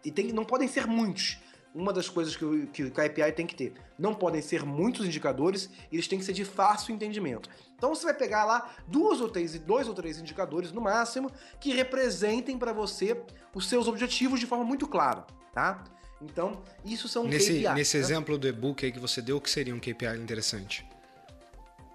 e 0.06 0.10
tem, 0.10 0.32
não 0.32 0.46
podem 0.46 0.70
ser 0.70 0.88
muitos 0.88 1.38
uma 1.74 1.94
das 1.94 2.10
coisas 2.10 2.36
que 2.36 2.44
o, 2.44 2.68
que 2.68 2.84
o 2.84 2.92
KPI 2.92 3.32
tem 3.36 3.46
que 3.46 3.56
ter. 3.56 3.74
Não 3.98 4.14
podem 4.14 4.42
ser 4.42 4.66
muitos 4.66 5.06
indicadores, 5.06 5.70
eles 5.92 6.08
têm 6.08 6.20
que 6.20 6.26
ser 6.26 6.34
de 6.34 6.46
fácil 6.46 6.94
entendimento. 6.94 7.50
Então 7.76 7.94
você 7.94 8.06
vai 8.06 8.14
pegar 8.14 8.46
lá 8.46 8.74
duas 8.88 9.22
ou 9.22 9.30
três, 9.30 9.58
dois 9.60 9.88
ou 9.88 9.94
três 9.94 10.20
indicadores 10.20 10.72
no 10.72 10.82
máximo 10.82 11.32
que 11.60 11.74
representem 11.74 12.58
para 12.58 12.74
você 12.74 13.22
os 13.54 13.68
seus 13.68 13.88
objetivos 13.88 14.40
de 14.40 14.46
forma 14.46 14.64
muito 14.64 14.88
clara, 14.88 15.26
tá? 15.54 15.84
Então, 16.22 16.62
isso 16.84 17.08
são 17.08 17.24
nesse, 17.24 17.54
KPIs. 17.54 17.74
Nesse 17.76 17.98
né? 17.98 18.04
exemplo 18.04 18.38
do 18.38 18.48
e-book 18.48 18.86
aí 18.86 18.92
que 18.92 19.00
você 19.00 19.22
deu, 19.22 19.38
o 19.38 19.42
que 19.42 19.50
seria 19.50 19.74
um 19.74 19.80
KPI 19.80 20.18
interessante? 20.22 20.88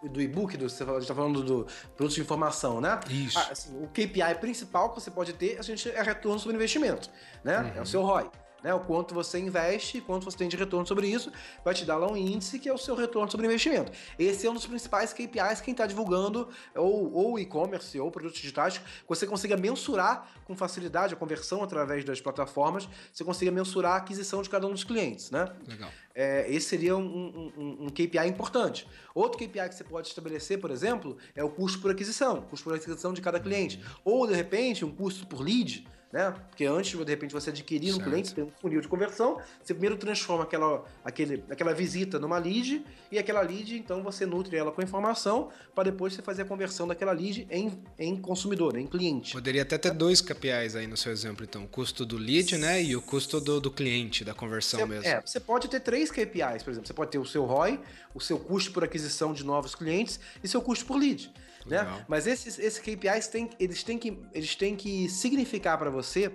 do 0.03 0.21
e-book, 0.21 0.55
do, 0.59 0.69
você 0.69 0.85
está 0.85 1.15
falando 1.15 1.43
do 1.43 1.67
produto 1.97 2.15
de 2.15 2.21
informação, 2.21 2.79
né? 2.79 3.01
Isso. 3.09 3.39
Ah, 3.39 3.49
assim, 3.53 3.75
o 3.83 3.89
KPI 3.89 4.35
principal 4.39 4.91
que 4.91 5.01
você 5.01 5.11
pode 5.11 5.33
ter 5.33 5.59
a 5.59 5.63
gente, 5.63 5.89
é 5.89 6.03
retorno 6.03 6.39
sobre 6.39 6.57
investimento, 6.57 7.09
né? 7.43 7.61
Uhum. 7.61 7.73
É 7.77 7.81
o 7.81 7.87
seu 7.87 8.03
ROI 8.03 8.31
né? 8.65 8.73
O 8.73 8.81
quanto 8.81 9.15
você 9.15 9.39
investe, 9.39 10.01
quanto 10.01 10.25
você 10.25 10.39
tem 10.39 10.49
de 10.49 10.57
retorno 10.57 10.87
sobre 10.87 11.07
isso, 11.07 11.31
vai 11.63 11.75
te 11.75 11.85
dar 11.85 11.99
lá 11.99 12.11
um 12.11 12.17
índice 12.17 12.59
que 12.59 12.67
é 12.67 12.73
o 12.73 12.79
seu 12.79 12.95
retorno 12.95 13.31
sobre 13.31 13.47
investimento. 13.47 13.93
Esse 14.19 14.47
é 14.47 14.51
um 14.51 14.55
dos 14.55 14.67
principais 14.67 15.13
KPIs 15.13 15.61
quem 15.61 15.73
está 15.73 15.87
divulgando, 15.87 16.49
ou, 16.75 17.13
ou 17.13 17.39
e-commerce, 17.39 18.01
ou 18.01 18.11
produtos 18.11 18.41
digitais, 18.41 18.79
que 18.79 18.85
você 19.07 19.27
consiga 19.27 19.55
mensurar 19.55 20.27
com 20.47 20.57
facilidade 20.57 21.13
a 21.13 21.17
conversão 21.17 21.63
através 21.63 22.05
das 22.05 22.21
plataformas, 22.21 22.89
você 23.13 23.23
consiga 23.23 23.51
mensurar 23.51 23.93
a 23.93 23.97
aquisição 23.97 24.41
de 24.41 24.49
cada 24.49 24.67
um 24.67 24.73
dos 24.73 24.83
clientes, 24.83 25.31
né? 25.31 25.53
Legal. 25.69 25.91
É, 26.15 26.49
esse 26.49 26.69
seria 26.69 26.97
um, 26.97 27.53
um, 27.57 27.87
um, 27.87 27.89
KPI 27.89 28.29
importante. 28.29 28.87
Outro 29.13 29.37
KPI 29.37 29.69
que 29.69 29.75
você 29.75 29.83
pode 29.83 30.07
estabelecer, 30.07 30.61
por 30.61 30.71
exemplo, 30.71 31.19
é 31.35 31.43
o 31.43 31.51
custo 31.51 31.81
por 31.81 31.91
aquisição, 31.91 32.41
custo 32.43 32.65
por 32.65 32.75
aquisição 32.75 33.13
de 33.13 33.21
cada 33.21 33.41
cliente. 33.41 33.83
Ou, 34.05 34.25
de 34.25 34.33
repente, 34.33 34.85
um 34.85 34.95
custo 34.95 35.27
por 35.27 35.41
lead, 35.41 35.85
né? 36.15 36.33
Porque 36.49 36.65
antes, 36.65 36.97
de 36.97 37.11
repente, 37.11 37.33
você 37.33 37.51
adquirir 37.51 37.89
certo. 37.89 38.01
um 38.01 38.05
cliente, 38.05 38.29
você 38.29 38.35
tem 38.37 38.45
um 38.45 38.51
funil 38.61 38.81
de 38.81 38.87
conversão, 38.87 39.41
você 39.61 39.75
primeiro 39.75 39.97
transforma 39.97 40.45
aquela, 40.45 40.85
aquele, 41.05 41.43
aquela 41.51 41.75
visita 41.75 42.21
numa 42.21 42.39
lead, 42.39 42.87
e 43.11 43.19
aquela 43.19 43.41
lead, 43.41 43.77
então, 43.77 44.01
você 44.01 44.25
nutre 44.25 44.57
ela 44.57 44.71
com 44.71 44.81
informação, 44.81 45.49
para 45.75 45.91
depois 45.91 46.15
você 46.15 46.23
fazer 46.23 46.43
a 46.43 46.45
conversão 46.45 46.87
daquela 46.87 47.11
lead 47.11 47.49
em, 47.51 47.83
em 47.99 48.17
consumidor, 48.17 48.79
em 48.79 48.87
cliente. 48.87 49.33
Poderia 49.33 49.63
até 49.63 49.77
ter 49.77 49.91
dois 49.91 50.21
KPIs 50.21 50.77
aí 50.77 50.87
no 50.87 50.97
seu 50.97 51.11
exemplo, 51.11 51.45
então. 51.45 51.65
O 51.65 51.69
custo 51.69 52.07
do 52.07 52.17
lead, 52.17 52.59
né? 52.59 52.81
E 52.81 52.95
o 52.95 53.03
custo 53.03 53.41
do, 53.41 53.61
do 53.61 53.73
cliente, 53.73 54.25
da 54.25 54.33
conversão 54.33 54.79
você, 54.79 54.87
mesmo. 54.87 55.07
É, 55.09 55.21
você 55.21 55.41
pode 55.41 55.67
ter 55.67 55.81
três 55.81 56.13
KPIs, 56.13 56.63
por 56.63 56.71
exemplo. 56.71 56.87
Você 56.87 56.95
pode 56.95 57.11
ter 57.11 57.19
o 57.19 57.27
seu 57.27 57.45
ROI, 57.45 57.81
o 58.15 58.21
seu 58.21 58.39
custo 58.39 58.71
por 58.71 58.85
aquisição 58.85 59.33
de 59.33 59.45
novos 59.45 59.75
clientes 59.75 60.21
e 60.45 60.47
seu 60.47 60.63
custo 60.63 60.87
por 60.87 60.97
lead. 60.97 61.33
Né? 61.67 62.05
Mas 62.09 62.27
esses, 62.27 62.59
esses 62.59 62.79
KPIs 62.79 63.29
têm, 63.29 63.51
eles 63.59 63.83
têm 63.83 63.99
que, 63.99 64.23
eles 64.33 64.55
têm 64.55 64.77
que 64.77 65.09
significar 65.09 65.79
para 65.79 65.91
você 65.91 66.33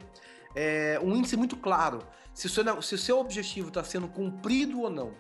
é, 0.56 1.00
um 1.04 1.16
índice 1.16 1.38
muito 1.38 1.56
claro 1.56 2.00
se 2.34 2.48
o 2.48 2.50
seu, 2.50 2.82
se 2.82 2.96
o 2.96 2.98
seu 2.98 3.20
objetivo 3.20 3.68
está 3.68 3.84
sendo 3.84 4.08
cumprido 4.08 4.82
ou 4.82 4.90
não. 4.90 5.14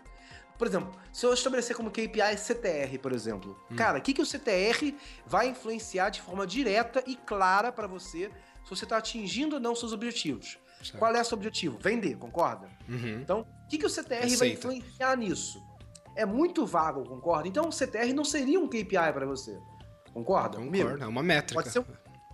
Por 0.57 0.67
exemplo, 0.67 0.91
se 1.13 1.25
eu 1.25 1.33
estabelecer 1.33 1.75
como 1.75 1.89
KPI 1.89 2.37
CTR, 2.37 2.99
por 3.01 3.13
exemplo, 3.13 3.57
hum. 3.71 3.75
cara, 3.77 3.99
o 3.99 4.01
que, 4.01 4.13
que 4.13 4.21
o 4.21 4.25
CTR 4.25 4.93
vai 5.25 5.47
influenciar 5.47 6.09
de 6.09 6.21
forma 6.21 6.45
direta 6.45 7.01
e 7.07 7.15
clara 7.15 7.71
para 7.71 7.87
você 7.87 8.29
se 8.63 8.69
você 8.69 8.83
está 8.83 8.97
atingindo 8.97 9.55
ou 9.55 9.61
não 9.61 9.73
seus 9.73 9.93
objetivos? 9.93 10.59
Certo. 10.83 10.97
Qual 10.97 11.13
é 11.13 11.21
o 11.21 11.25
seu 11.25 11.37
objetivo? 11.37 11.77
Vender, 11.79 12.17
concorda? 12.17 12.69
Uhum. 12.87 13.21
Então, 13.21 13.41
o 13.41 13.67
que, 13.67 13.77
que 13.77 13.85
o 13.85 13.89
CTR 13.89 14.25
Aceita. 14.25 14.37
vai 14.37 14.49
influenciar 14.49 15.17
nisso? 15.17 15.61
É 16.15 16.25
muito 16.25 16.65
vago, 16.65 17.03
concorda? 17.03 17.47
Então, 17.47 17.67
o 17.67 17.71
CTR 17.71 18.13
não 18.13 18.25
seria 18.25 18.59
um 18.59 18.67
KPI 18.67 19.13
para 19.13 19.25
você. 19.25 19.57
Concorda? 20.19 20.57
Concordo, 20.57 21.03
é 21.03 21.07
uma 21.07 21.23
métrica. 21.23 21.61
Pode 21.61 21.71
ser 21.71 21.79
um... 21.79 21.85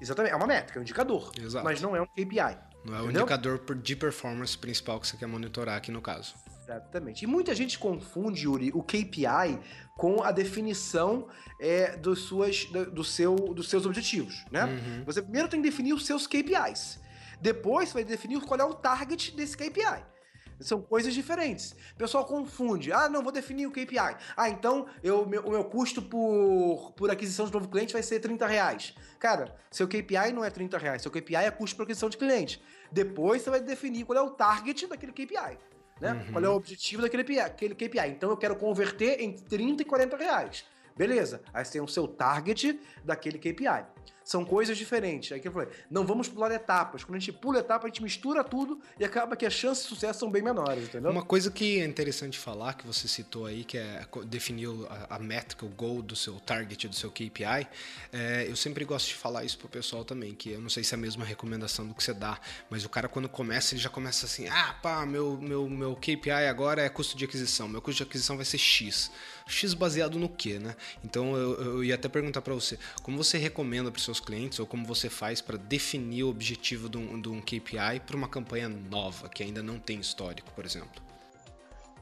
Exatamente, 0.02 0.34
é 0.34 0.36
uma 0.36 0.48
métrica, 0.48 0.78
é 0.78 0.82
um 0.82 0.84
indicador. 0.84 1.32
Exato. 1.40 1.64
Mas 1.64 1.82
não 1.82 1.96
é 1.96 2.02
um 2.02 2.06
KPI. 2.06 2.58
Não 2.84 2.96
é 2.96 3.02
o 3.02 3.10
indicador 3.10 3.60
de 3.76 3.96
performance 3.96 4.58
principal 4.58 5.00
que 5.00 5.08
você 5.08 5.18
quer 5.18 5.28
monitorar 5.28 5.78
aqui 5.78 5.92
no 5.92 6.02
caso. 6.02 6.36
Exatamente. 6.64 7.24
E 7.24 7.28
muita 7.28 7.54
gente 7.54 7.78
confunde, 7.78 8.46
Yuri, 8.46 8.72
o 8.74 8.82
KPI 8.82 9.60
com 9.96 10.24
a 10.24 10.32
definição 10.32 11.28
é, 11.62 11.96
dos, 11.96 12.20
suas, 12.20 12.66
do 12.66 13.04
seu, 13.04 13.36
dos 13.36 13.70
seus 13.70 13.86
objetivos, 13.86 14.44
né? 14.52 14.66
Uhum. 14.66 15.04
Você 15.06 15.22
primeiro 15.22 15.48
tem 15.48 15.62
que 15.62 15.70
definir 15.70 15.94
os 15.94 16.06
seus 16.06 16.28
KPIs. 16.28 17.00
Depois 17.40 17.90
você 17.90 17.94
vai 17.96 18.04
definir 18.04 18.42
qual 18.42 18.60
é 18.60 18.64
o 18.64 18.74
target 18.74 19.36
desse 19.36 19.56
KPI. 19.56 20.04
São 20.60 20.82
coisas 20.82 21.14
diferentes. 21.14 21.76
O 21.94 21.98
pessoal 21.98 22.26
confunde. 22.26 22.92
Ah, 22.92 23.10
não, 23.10 23.22
vou 23.22 23.32
definir 23.32 23.68
o 23.68 23.72
KPI. 23.72 24.16
Ah, 24.36 24.50
então 24.50 24.88
eu, 25.04 25.26
meu, 25.26 25.42
o 25.42 25.52
meu 25.52 25.66
custo 25.66 26.02
por, 26.02 26.94
por 26.96 27.12
aquisição 27.12 27.46
de 27.46 27.54
novo 27.54 27.68
cliente 27.68 27.94
vai 27.94 28.02
ser 28.04 28.20
30 28.20 28.48
reais. 28.48 28.96
Cara, 29.20 29.56
seu 29.70 29.88
KPI 29.88 30.32
não 30.34 30.44
é 30.44 30.50
30 30.50 30.78
reais. 30.78 31.02
Seu 31.02 31.12
KPI 31.12 31.36
é 31.36 31.52
custo 31.52 31.76
por 31.76 31.84
aquisição 31.84 32.10
de 32.10 32.18
cliente. 32.18 32.62
Depois 32.92 33.42
você 33.42 33.50
vai 33.50 33.62
definir 33.62 34.06
qual 34.06 34.18
é 34.18 34.22
o 34.22 34.32
target 34.32 34.88
daquele 34.88 35.12
KPI. 35.12 35.58
Né? 36.00 36.14
Uhum. 36.14 36.32
Qual 36.34 36.46
é 36.46 36.50
o 36.50 36.56
objetivo 36.56 37.02
daquele 37.02 37.24
KPI. 37.76 38.10
Então 38.10 38.30
eu 38.30 38.38
quero 38.38 38.56
converter 38.56 39.22
entre 39.22 39.44
30 39.44 39.82
e 39.82 39.86
40 39.86 40.18
reais. 40.18 40.66
Beleza. 40.96 41.42
Aí 41.54 41.64
você 41.64 41.74
tem 41.74 41.82
o 41.82 41.88
seu 41.88 42.08
target 42.08 42.80
daquele 43.04 43.38
KPI. 43.38 43.86
São 44.26 44.44
coisas 44.44 44.76
diferentes. 44.76 45.32
Aí 45.32 45.40
que 45.40 45.48
eu 45.48 45.52
falei, 45.52 45.70
não 45.90 46.06
vamos 46.06 46.28
pular 46.28 46.52
etapas. 46.52 47.04
Quando 47.04 47.18
a 47.18 47.20
gente 47.20 47.32
pula 47.32 47.60
etapa, 47.60 47.86
a 47.86 47.88
gente 47.88 48.02
mistura 48.02 48.44
tudo 48.44 48.82
e 49.00 49.06
acaba 49.06 49.36
que 49.36 49.46
as 49.46 49.54
chances 49.54 49.84
de 49.84 49.90
sucesso 49.90 50.20
são 50.20 50.32
bem 50.32 50.42
menores, 50.42 50.86
entendeu? 50.86 51.12
Uma 51.12 51.24
coisa 51.24 51.52
que 51.52 51.80
é 51.80 51.86
interessante 51.86 52.40
falar, 52.40 52.74
que 52.74 52.88
você 52.88 53.08
citou 53.08 53.46
aí, 53.46 53.64
que 53.64 53.78
é 53.78 54.04
definir 54.26 54.68
a, 54.90 55.16
a 55.16 55.20
métrica, 55.20 55.64
o 55.64 55.70
goal 55.70 56.02
do 56.02 56.16
seu 56.16 56.40
target, 56.40 56.88
do 56.88 56.96
seu 56.96 57.12
KPI, 57.12 57.68
é, 58.12 58.48
eu 58.50 58.56
sempre 58.56 58.84
gosto 58.84 59.10
de 59.10 59.16
falar 59.16 59.44
isso 59.44 59.60
pro 59.60 59.70
pessoal 59.70 60.04
também, 60.04 60.34
que 60.34 60.50
eu 60.50 60.62
não 60.62 60.70
sei 60.70 60.84
se 60.84 60.96
é 60.96 60.98
a 60.98 61.00
mesma 61.00 61.24
recomendação 61.24 61.88
do 61.88 61.94
que 61.94 62.04
você 62.04 62.14
dá, 62.14 62.40
mas 62.68 62.84
o 62.84 62.90
cara 62.90 63.08
quando 63.08 63.30
começa, 63.30 63.76
ele 63.76 63.82
já 63.82 63.90
começa 63.90 64.26
assim, 64.26 64.48
ah, 64.48 64.76
pá, 64.82 65.06
meu, 65.06 65.38
meu, 65.38 65.70
meu 65.70 65.96
KPI 65.96 66.48
agora 66.50 66.82
é 66.82 66.90
custo 66.90 67.16
de 67.16 67.26
aquisição, 67.26 67.68
meu 67.68 67.82
custo 67.82 67.98
de 67.98 68.04
aquisição 68.10 68.36
vai 68.36 68.46
ser 68.46 68.58
X. 68.58 69.12
X 69.48 69.76
baseado 69.76 70.18
no 70.18 70.28
quê, 70.28 70.58
né? 70.58 70.76
Então 71.04 71.36
eu, 71.36 71.62
eu 71.62 71.84
ia 71.84 71.94
até 71.94 72.10
perguntar 72.10 72.42
para 72.42 72.54
você, 72.54 72.80
como 73.04 73.18
você 73.18 73.38
recomenda 73.38 73.92
para 73.92 74.02
seus 74.02 74.15
seus 74.16 74.20
clientes 74.20 74.60
ou 74.60 74.66
como 74.66 74.86
você 74.86 75.10
faz 75.10 75.42
para 75.42 75.58
definir 75.58 76.24
o 76.24 76.30
objetivo 76.30 76.90
de 76.90 76.98
um, 76.98 77.20
de 77.20 77.30
um 77.30 77.42
KPI 77.42 78.00
para 78.06 78.16
uma 78.16 78.30
campanha 78.30 78.70
nova, 78.70 79.28
que 79.28 79.44
ainda 79.44 79.62
não 79.62 79.78
tem 79.78 80.00
histórico, 80.00 80.52
por 80.54 80.66
exemplo? 80.66 81.04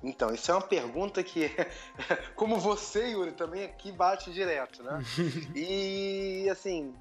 Então, 0.03 0.33
isso 0.33 0.51
é 0.51 0.53
uma 0.53 0.61
pergunta 0.61 1.23
que, 1.23 1.49
como 2.35 2.59
você, 2.59 3.11
Yuri, 3.11 3.31
também 3.31 3.63
aqui 3.63 3.91
bate 3.91 4.31
direto, 4.31 4.83
né? 4.83 5.01
e, 5.55 6.47
assim, 6.49 6.93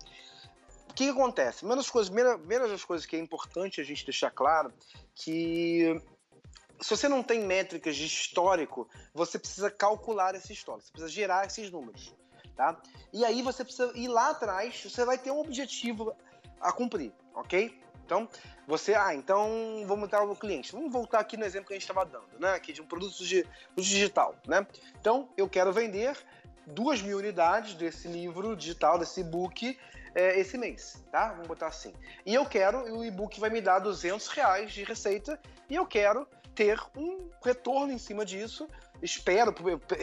o 0.88 0.94
que, 0.94 1.05
que 1.05 1.11
acontece? 1.11 1.64
Uma 1.64 1.77
das, 1.77 1.90
coisas, 1.90 2.09
primeira, 2.09 2.68
das 2.68 2.85
coisas 2.85 3.07
que 3.07 3.16
é 3.16 3.18
importante 3.18 3.81
a 3.81 3.85
gente 3.85 4.05
deixar 4.05 4.31
claro 4.31 4.72
que 5.14 6.01
se 6.81 6.90
você 6.90 7.09
não 7.09 7.22
tem 7.22 7.44
métricas 7.44 7.96
de 7.96 8.07
histórico, 8.07 8.88
você 9.12 9.38
precisa 9.38 9.70
calcular 9.70 10.35
esse 10.35 10.53
histórico, 10.53 10.87
você 10.87 10.92
precisa 10.92 11.12
gerar 11.12 11.46
esses 11.46 11.70
números 11.70 12.14
tá? 12.57 12.77
E 13.12 13.25
aí 13.25 13.43
você 13.43 13.65
precisa 13.65 13.93
ir 13.95 14.09
lá 14.09 14.31
atrás, 14.31 14.83
você 14.83 15.05
vai 15.05 15.19
ter 15.19 15.31
um 15.31 15.41
objetivo 15.41 16.15
a 16.61 16.73
cumprir, 16.73 17.12
ok? 17.35 17.81
Então, 18.05 18.29
você, 18.67 18.95
ah, 18.95 19.15
então 19.15 19.83
vamos 19.87 20.05
entrar 20.05 20.27
no 20.27 20.37
cliente. 20.37 20.73
Vamos 20.73 20.93
voltar 20.93 21.21
aqui 21.21 21.37
no 21.37 21.45
exemplo 21.45 21.69
que 21.69 21.73
a 21.73 21.77
gente 21.77 21.88
estava 21.88 22.05
dando, 22.05 22.38
né? 22.38 22.53
Aqui 22.53 22.73
de 22.73 22.83
um 22.83 22.87
produto 22.87 23.25
de, 23.25 23.47
digital, 23.77 24.35
né? 24.47 24.67
Então, 25.01 25.29
eu 25.37 25.49
quero 25.49 25.73
vender 25.73 26.17
duas 26.67 27.01
mil 27.01 27.19
unidades 27.19 27.75
desse 27.75 28.09
livro 28.09 28.55
digital, 28.57 28.99
desse 28.99 29.21
e-book, 29.21 29.79
é, 30.15 30.38
esse 30.38 30.59
mês, 30.59 31.03
tá? 31.11 31.31
Vamos 31.31 31.49
botar 31.49 31.69
assim. 31.69 31.93
E 32.27 32.35
eu 32.35 32.45
quero, 32.45 32.97
o 32.97 33.05
e-book 33.05 33.41
vai 33.41 33.51
me 33.51 33.61
dar 33.61 33.79
200 33.79 34.29
reais 34.29 34.73
de 34.73 34.85
receita 34.85 35.41
e 35.69 35.75
eu 35.75 35.87
quero 35.87 36.27
ter 36.55 36.81
um 36.97 37.31
retorno 37.45 37.93
em 37.93 37.99
cima 37.99 38.25
disso. 38.25 38.69
Espero, 39.01 39.53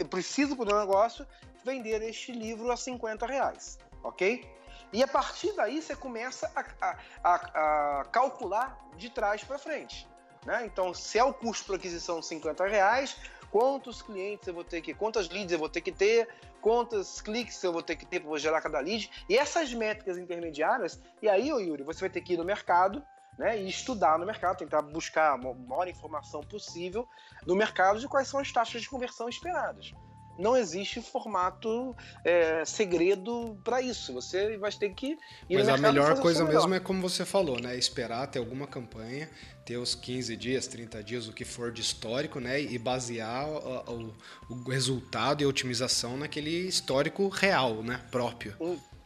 preciso 0.08 0.56
para 0.56 0.74
o 0.74 0.78
negócio 0.78 1.26
vender 1.64 2.02
este 2.02 2.32
livro 2.32 2.70
a 2.70 2.76
50 2.76 3.26
reais, 3.26 3.78
ok? 4.02 4.48
E 4.92 5.02
a 5.02 5.08
partir 5.08 5.52
daí 5.52 5.80
você 5.80 5.94
começa 5.94 6.50
a, 6.54 6.96
a, 7.22 8.00
a 8.00 8.04
calcular 8.06 8.78
de 8.96 9.08
trás 9.08 9.44
para 9.44 9.58
frente. 9.58 10.08
Né? 10.44 10.64
Então, 10.66 10.92
se 10.92 11.18
é 11.18 11.24
o 11.24 11.32
custo 11.32 11.66
por 11.66 11.76
aquisição 11.76 12.20
50 12.20 12.66
reais, 12.66 13.16
quantos 13.50 14.02
clientes 14.02 14.48
eu 14.48 14.54
vou 14.54 14.64
ter 14.64 14.80
que, 14.80 14.94
quantas 14.94 15.28
leads 15.28 15.52
eu 15.52 15.58
vou 15.58 15.68
ter 15.68 15.80
que 15.80 15.92
ter, 15.92 16.28
quantos 16.60 17.20
cliques 17.20 17.62
eu 17.62 17.72
vou 17.72 17.82
ter 17.82 17.96
que 17.96 18.06
ter 18.06 18.20
para 18.20 18.38
gerar 18.38 18.60
cada 18.60 18.80
lead, 18.80 19.10
e 19.28 19.36
essas 19.36 19.72
métricas 19.72 20.18
intermediárias, 20.18 21.00
e 21.22 21.28
aí, 21.28 21.52
ô 21.52 21.58
Yuri, 21.58 21.82
você 21.82 22.00
vai 22.00 22.10
ter 22.10 22.20
que 22.20 22.34
ir 22.34 22.36
no 22.36 22.44
mercado 22.44 23.04
né, 23.38 23.60
e 23.60 23.68
estudar 23.68 24.18
no 24.18 24.26
mercado, 24.26 24.58
tentar 24.58 24.82
buscar 24.82 25.34
a 25.34 25.36
maior 25.36 25.88
informação 25.88 26.40
possível 26.40 27.08
no 27.46 27.54
mercado 27.54 27.98
de 27.98 28.08
quais 28.08 28.28
são 28.28 28.40
as 28.40 28.52
taxas 28.52 28.82
de 28.82 28.88
conversão 28.88 29.28
esperadas 29.28 29.92
não 30.40 30.56
existe 30.56 31.00
formato 31.02 31.94
é, 32.24 32.64
segredo 32.64 33.58
para 33.62 33.80
isso. 33.80 34.12
Você 34.14 34.56
vai 34.56 34.72
ter 34.72 34.90
que 34.94 35.18
ir 35.48 35.58
Mas 35.58 35.68
a 35.68 35.76
melhor 35.76 36.18
coisa 36.18 36.44
mesmo 36.44 36.74
é 36.74 36.80
como 36.80 37.00
você 37.00 37.24
falou, 37.24 37.60
né? 37.60 37.76
Esperar 37.76 38.26
ter 38.26 38.38
alguma 38.38 38.66
campanha, 38.66 39.28
ter 39.64 39.76
os 39.76 39.94
15 39.94 40.36
dias, 40.36 40.66
30 40.66 41.04
dias, 41.04 41.28
o 41.28 41.32
que 41.32 41.44
for 41.44 41.70
de 41.70 41.82
histórico, 41.82 42.40
né? 42.40 42.60
E 42.60 42.78
basear 42.78 43.46
o, 43.46 44.14
o, 44.48 44.54
o 44.54 44.70
resultado 44.70 45.42
e 45.42 45.44
a 45.44 45.48
otimização 45.48 46.16
naquele 46.16 46.50
histórico 46.50 47.28
real, 47.28 47.82
né? 47.82 48.00
Próprio. 48.10 48.56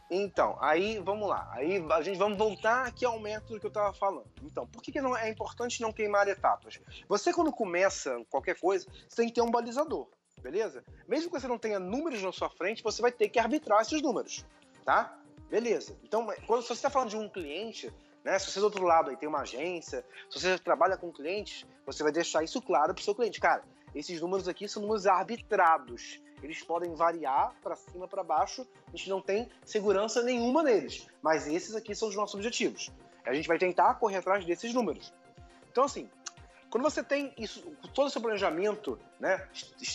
Então, 0.09 0.57
aí 0.61 0.99
vamos 0.99 1.27
lá. 1.27 1.49
Aí 1.51 1.83
a 1.91 2.01
gente 2.01 2.17
vamos 2.17 2.37
voltar 2.37 2.85
aqui 2.85 3.05
ao 3.05 3.19
método 3.19 3.59
que 3.59 3.65
eu 3.65 3.69
estava 3.69 3.93
falando. 3.93 4.29
Então, 4.43 4.67
por 4.67 4.81
que, 4.81 4.91
que 4.91 5.01
não 5.01 5.17
é 5.17 5.29
importante 5.29 5.81
não 5.81 5.91
queimar 5.91 6.27
etapas? 6.27 6.79
Você, 7.07 7.33
quando 7.33 7.51
começa 7.51 8.23
qualquer 8.29 8.59
coisa, 8.59 8.85
você 9.07 9.15
tem 9.15 9.27
que 9.27 9.33
ter 9.33 9.41
um 9.41 9.49
balizador, 9.49 10.07
beleza? 10.41 10.83
Mesmo 11.07 11.31
que 11.31 11.39
você 11.39 11.47
não 11.47 11.57
tenha 11.57 11.79
números 11.79 12.21
na 12.21 12.31
sua 12.31 12.49
frente, 12.49 12.83
você 12.83 13.01
vai 13.01 13.11
ter 13.11 13.29
que 13.29 13.39
arbitrar 13.39 13.81
esses 13.81 14.01
números, 14.01 14.45
tá? 14.83 15.17
Beleza. 15.49 15.97
Então, 16.03 16.27
quando 16.45 16.61
se 16.61 16.67
você 16.67 16.73
está 16.73 16.89
falando 16.89 17.09
de 17.09 17.17
um 17.17 17.27
cliente, 17.27 17.91
né? 18.23 18.39
Se 18.39 18.51
você 18.51 18.59
do 18.59 18.65
outro 18.65 18.83
lado 18.83 19.11
aí 19.11 19.15
tem 19.15 19.29
uma 19.29 19.41
agência, 19.41 20.03
se 20.29 20.39
você 20.39 20.57
trabalha 20.57 20.97
com 20.97 21.11
clientes, 21.11 21.65
você 21.85 22.01
vai 22.01 22.11
deixar 22.11 22.43
isso 22.43 22.59
claro 22.59 22.93
para 22.93 23.01
o 23.01 23.03
seu 23.03 23.13
cliente. 23.13 23.39
Cara, 23.39 23.63
esses 23.93 24.19
números 24.19 24.47
aqui 24.47 24.67
são 24.67 24.81
números 24.81 25.05
arbitrados 25.05 26.19
eles 26.41 26.61
podem 26.61 26.93
variar 26.93 27.53
para 27.61 27.75
cima, 27.75 28.07
para 28.07 28.23
baixo, 28.23 28.67
a 28.87 28.91
gente 28.91 29.09
não 29.09 29.21
tem 29.21 29.49
segurança 29.63 30.21
nenhuma 30.21 30.63
neles. 30.63 31.07
Mas 31.21 31.47
esses 31.47 31.75
aqui 31.75 31.95
são 31.95 32.09
os 32.09 32.15
nossos 32.15 32.35
objetivos. 32.35 32.91
A 33.25 33.33
gente 33.33 33.47
vai 33.47 33.57
tentar 33.57 33.95
correr 33.95 34.17
atrás 34.17 34.45
desses 34.45 34.73
números. 34.73 35.13
Então, 35.71 35.83
assim, 35.83 36.09
quando 36.69 36.83
você 36.83 37.03
tem 37.03 37.33
isso, 37.37 37.61
todo 37.93 38.07
o 38.07 38.09
seu 38.09 38.21
planejamento, 38.21 38.99
né, 39.19 39.47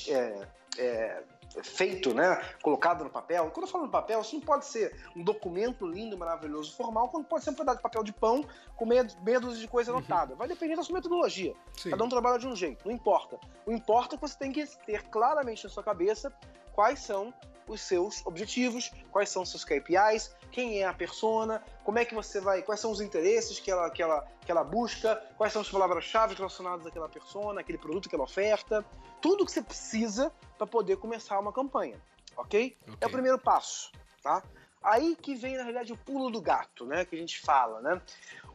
é, 0.08 0.48
é, 0.78 1.22
feito, 1.62 2.14
né, 2.14 2.40
colocado 2.62 3.02
no 3.04 3.10
papel. 3.10 3.50
Quando 3.50 3.66
eu 3.66 3.70
falo 3.70 3.84
no 3.84 3.90
papel, 3.90 4.20
isso 4.20 4.34
não 4.34 4.42
pode 4.42 4.64
ser 4.66 4.94
um 5.16 5.22
documento 5.22 5.86
lindo, 5.86 6.16
maravilhoso, 6.16 6.74
formal, 6.76 7.08
quando 7.08 7.24
pode 7.24 7.44
ser 7.44 7.50
um 7.50 7.54
pedaço 7.54 7.78
de 7.78 7.82
papel 7.82 8.04
de 8.04 8.12
pão 8.12 8.44
com 8.76 8.86
meia, 8.86 9.06
meia 9.22 9.40
dúzia 9.40 9.60
de 9.60 9.68
coisa 9.68 9.90
uhum. 9.90 9.98
anotada. 9.98 10.34
Vai 10.34 10.48
depender 10.48 10.76
da 10.76 10.82
sua 10.82 10.94
metodologia. 10.94 11.54
Sim. 11.76 11.90
Cada 11.90 12.04
um 12.04 12.08
trabalha 12.08 12.38
de 12.38 12.46
um 12.46 12.54
jeito, 12.54 12.86
não 12.86 12.94
importa. 12.94 13.38
O 13.66 13.72
importa 13.72 14.14
é 14.14 14.18
que 14.18 14.22
você 14.22 14.38
tem 14.38 14.52
que 14.52 14.64
ter 14.86 15.02
claramente 15.08 15.64
na 15.64 15.70
sua 15.70 15.82
cabeça 15.82 16.32
quais 16.72 17.00
são 17.00 17.34
os 17.70 17.80
seus 17.80 18.24
objetivos, 18.26 18.90
quais 19.10 19.28
são 19.28 19.42
os 19.42 19.50
seus 19.50 19.64
KPIs, 19.64 20.34
quem 20.50 20.80
é 20.80 20.86
a 20.86 20.92
persona, 20.92 21.62
como 21.84 21.98
é 21.98 22.04
que 22.04 22.14
você 22.14 22.40
vai, 22.40 22.62
quais 22.62 22.80
são 22.80 22.90
os 22.90 23.00
interesses 23.00 23.60
que 23.60 23.70
ela, 23.70 23.88
que 23.90 24.02
ela, 24.02 24.26
que 24.44 24.50
ela 24.50 24.64
busca, 24.64 25.16
quais 25.36 25.52
são 25.52 25.62
as 25.62 25.68
palavras-chave 25.68 26.34
relacionadas 26.34 26.86
àquela 26.86 27.08
persona, 27.08 27.60
aquele 27.60 27.78
produto 27.78 28.08
que 28.08 28.14
ela 28.14 28.24
oferta, 28.24 28.84
tudo 29.20 29.46
que 29.46 29.52
você 29.52 29.62
precisa 29.62 30.32
para 30.58 30.66
poder 30.66 30.96
começar 30.96 31.38
uma 31.38 31.52
campanha, 31.52 32.00
ok? 32.36 32.76
okay? 32.82 32.96
É 33.00 33.06
o 33.06 33.10
primeiro 33.10 33.38
passo, 33.38 33.92
tá? 34.22 34.42
Aí 34.82 35.14
que 35.14 35.34
vem, 35.34 35.56
na 35.56 35.62
realidade, 35.62 35.92
o 35.92 35.96
pulo 35.96 36.30
do 36.30 36.40
gato, 36.40 36.86
né? 36.86 37.04
Que 37.04 37.14
a 37.14 37.18
gente 37.18 37.38
fala, 37.40 37.82
né? 37.82 38.00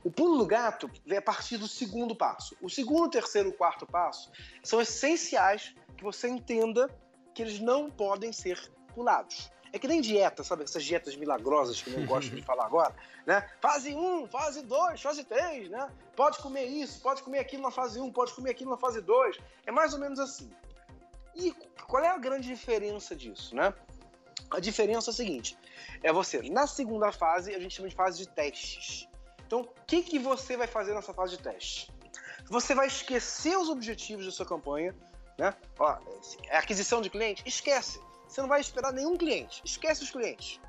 O 0.03 0.09
pulo 0.09 0.39
do 0.39 0.45
gato 0.45 0.89
vem 1.05 1.19
a 1.19 1.21
partir 1.21 1.57
do 1.57 1.67
segundo 1.67 2.15
passo. 2.15 2.57
O 2.61 2.69
segundo, 2.69 3.11
terceiro 3.11 3.49
e 3.49 3.53
quarto 3.53 3.85
passo 3.85 4.31
são 4.63 4.81
essenciais 4.81 5.75
que 5.95 6.03
você 6.03 6.27
entenda 6.27 6.89
que 7.33 7.43
eles 7.43 7.59
não 7.59 7.91
podem 7.91 8.31
ser 8.31 8.59
É 9.73 9.79
que 9.79 9.87
nem 9.87 9.99
dieta, 9.99 10.43
sabe? 10.43 10.63
Essas 10.63 10.83
dietas 10.83 11.15
milagrosas 11.15 11.81
que 11.81 11.89
eu 11.89 11.99
não 11.99 12.05
gosto 12.07 12.33
de 12.33 12.41
falar 12.41 12.65
agora, 12.65 12.95
né? 13.25 13.49
Fase 13.59 13.93
1, 13.93 14.27
fase 14.27 14.61
2, 14.61 15.01
fase 15.01 15.23
3, 15.23 15.69
né? 15.69 15.91
Pode 16.15 16.37
comer 16.39 16.65
isso, 16.65 17.01
pode 17.01 17.21
comer 17.21 17.39
aquilo 17.39 17.63
na 17.63 17.71
fase 17.71 17.99
1, 17.99 18.11
pode 18.11 18.33
comer 18.33 18.51
aquilo 18.51 18.71
na 18.71 18.77
fase 18.77 19.01
2. 19.01 19.37
É 19.65 19.71
mais 19.71 19.93
ou 19.93 19.99
menos 19.99 20.19
assim. 20.19 20.49
E 21.35 21.51
qual 21.87 22.03
é 22.03 22.07
a 22.07 22.17
grande 22.17 22.47
diferença 22.47 23.15
disso, 23.15 23.55
né? 23.55 23.73
A 24.49 24.59
diferença 24.59 25.09
é 25.09 25.11
a 25.11 25.15
seguinte: 25.15 25.57
é 26.01 26.13
você, 26.13 26.41
na 26.49 26.67
segunda 26.67 27.11
fase, 27.11 27.53
a 27.53 27.59
gente 27.59 27.75
chama 27.75 27.89
de 27.89 27.95
fase 27.95 28.17
de 28.19 28.27
testes. 28.27 29.09
Então, 29.45 29.61
o 29.61 29.67
que, 29.85 30.01
que 30.01 30.17
você 30.17 30.57
vai 30.57 30.67
fazer 30.67 30.93
nessa 30.93 31.13
fase 31.13 31.37
de 31.37 31.43
teste? 31.43 31.91
Você 32.49 32.73
vai 32.73 32.87
esquecer 32.87 33.57
os 33.57 33.69
objetivos 33.69 34.25
da 34.25 34.31
sua 34.31 34.45
campanha, 34.45 34.95
né? 35.37 35.53
Ó, 35.77 35.97
é 36.47 36.57
aquisição 36.57 37.01
de 37.01 37.09
cliente, 37.09 37.43
esquece. 37.45 37.99
Você 38.27 38.41
não 38.41 38.47
vai 38.47 38.61
esperar 38.61 38.91
nenhum 38.91 39.15
cliente. 39.15 39.61
Esquece 39.63 40.03
os 40.03 40.11
clientes. 40.11 40.59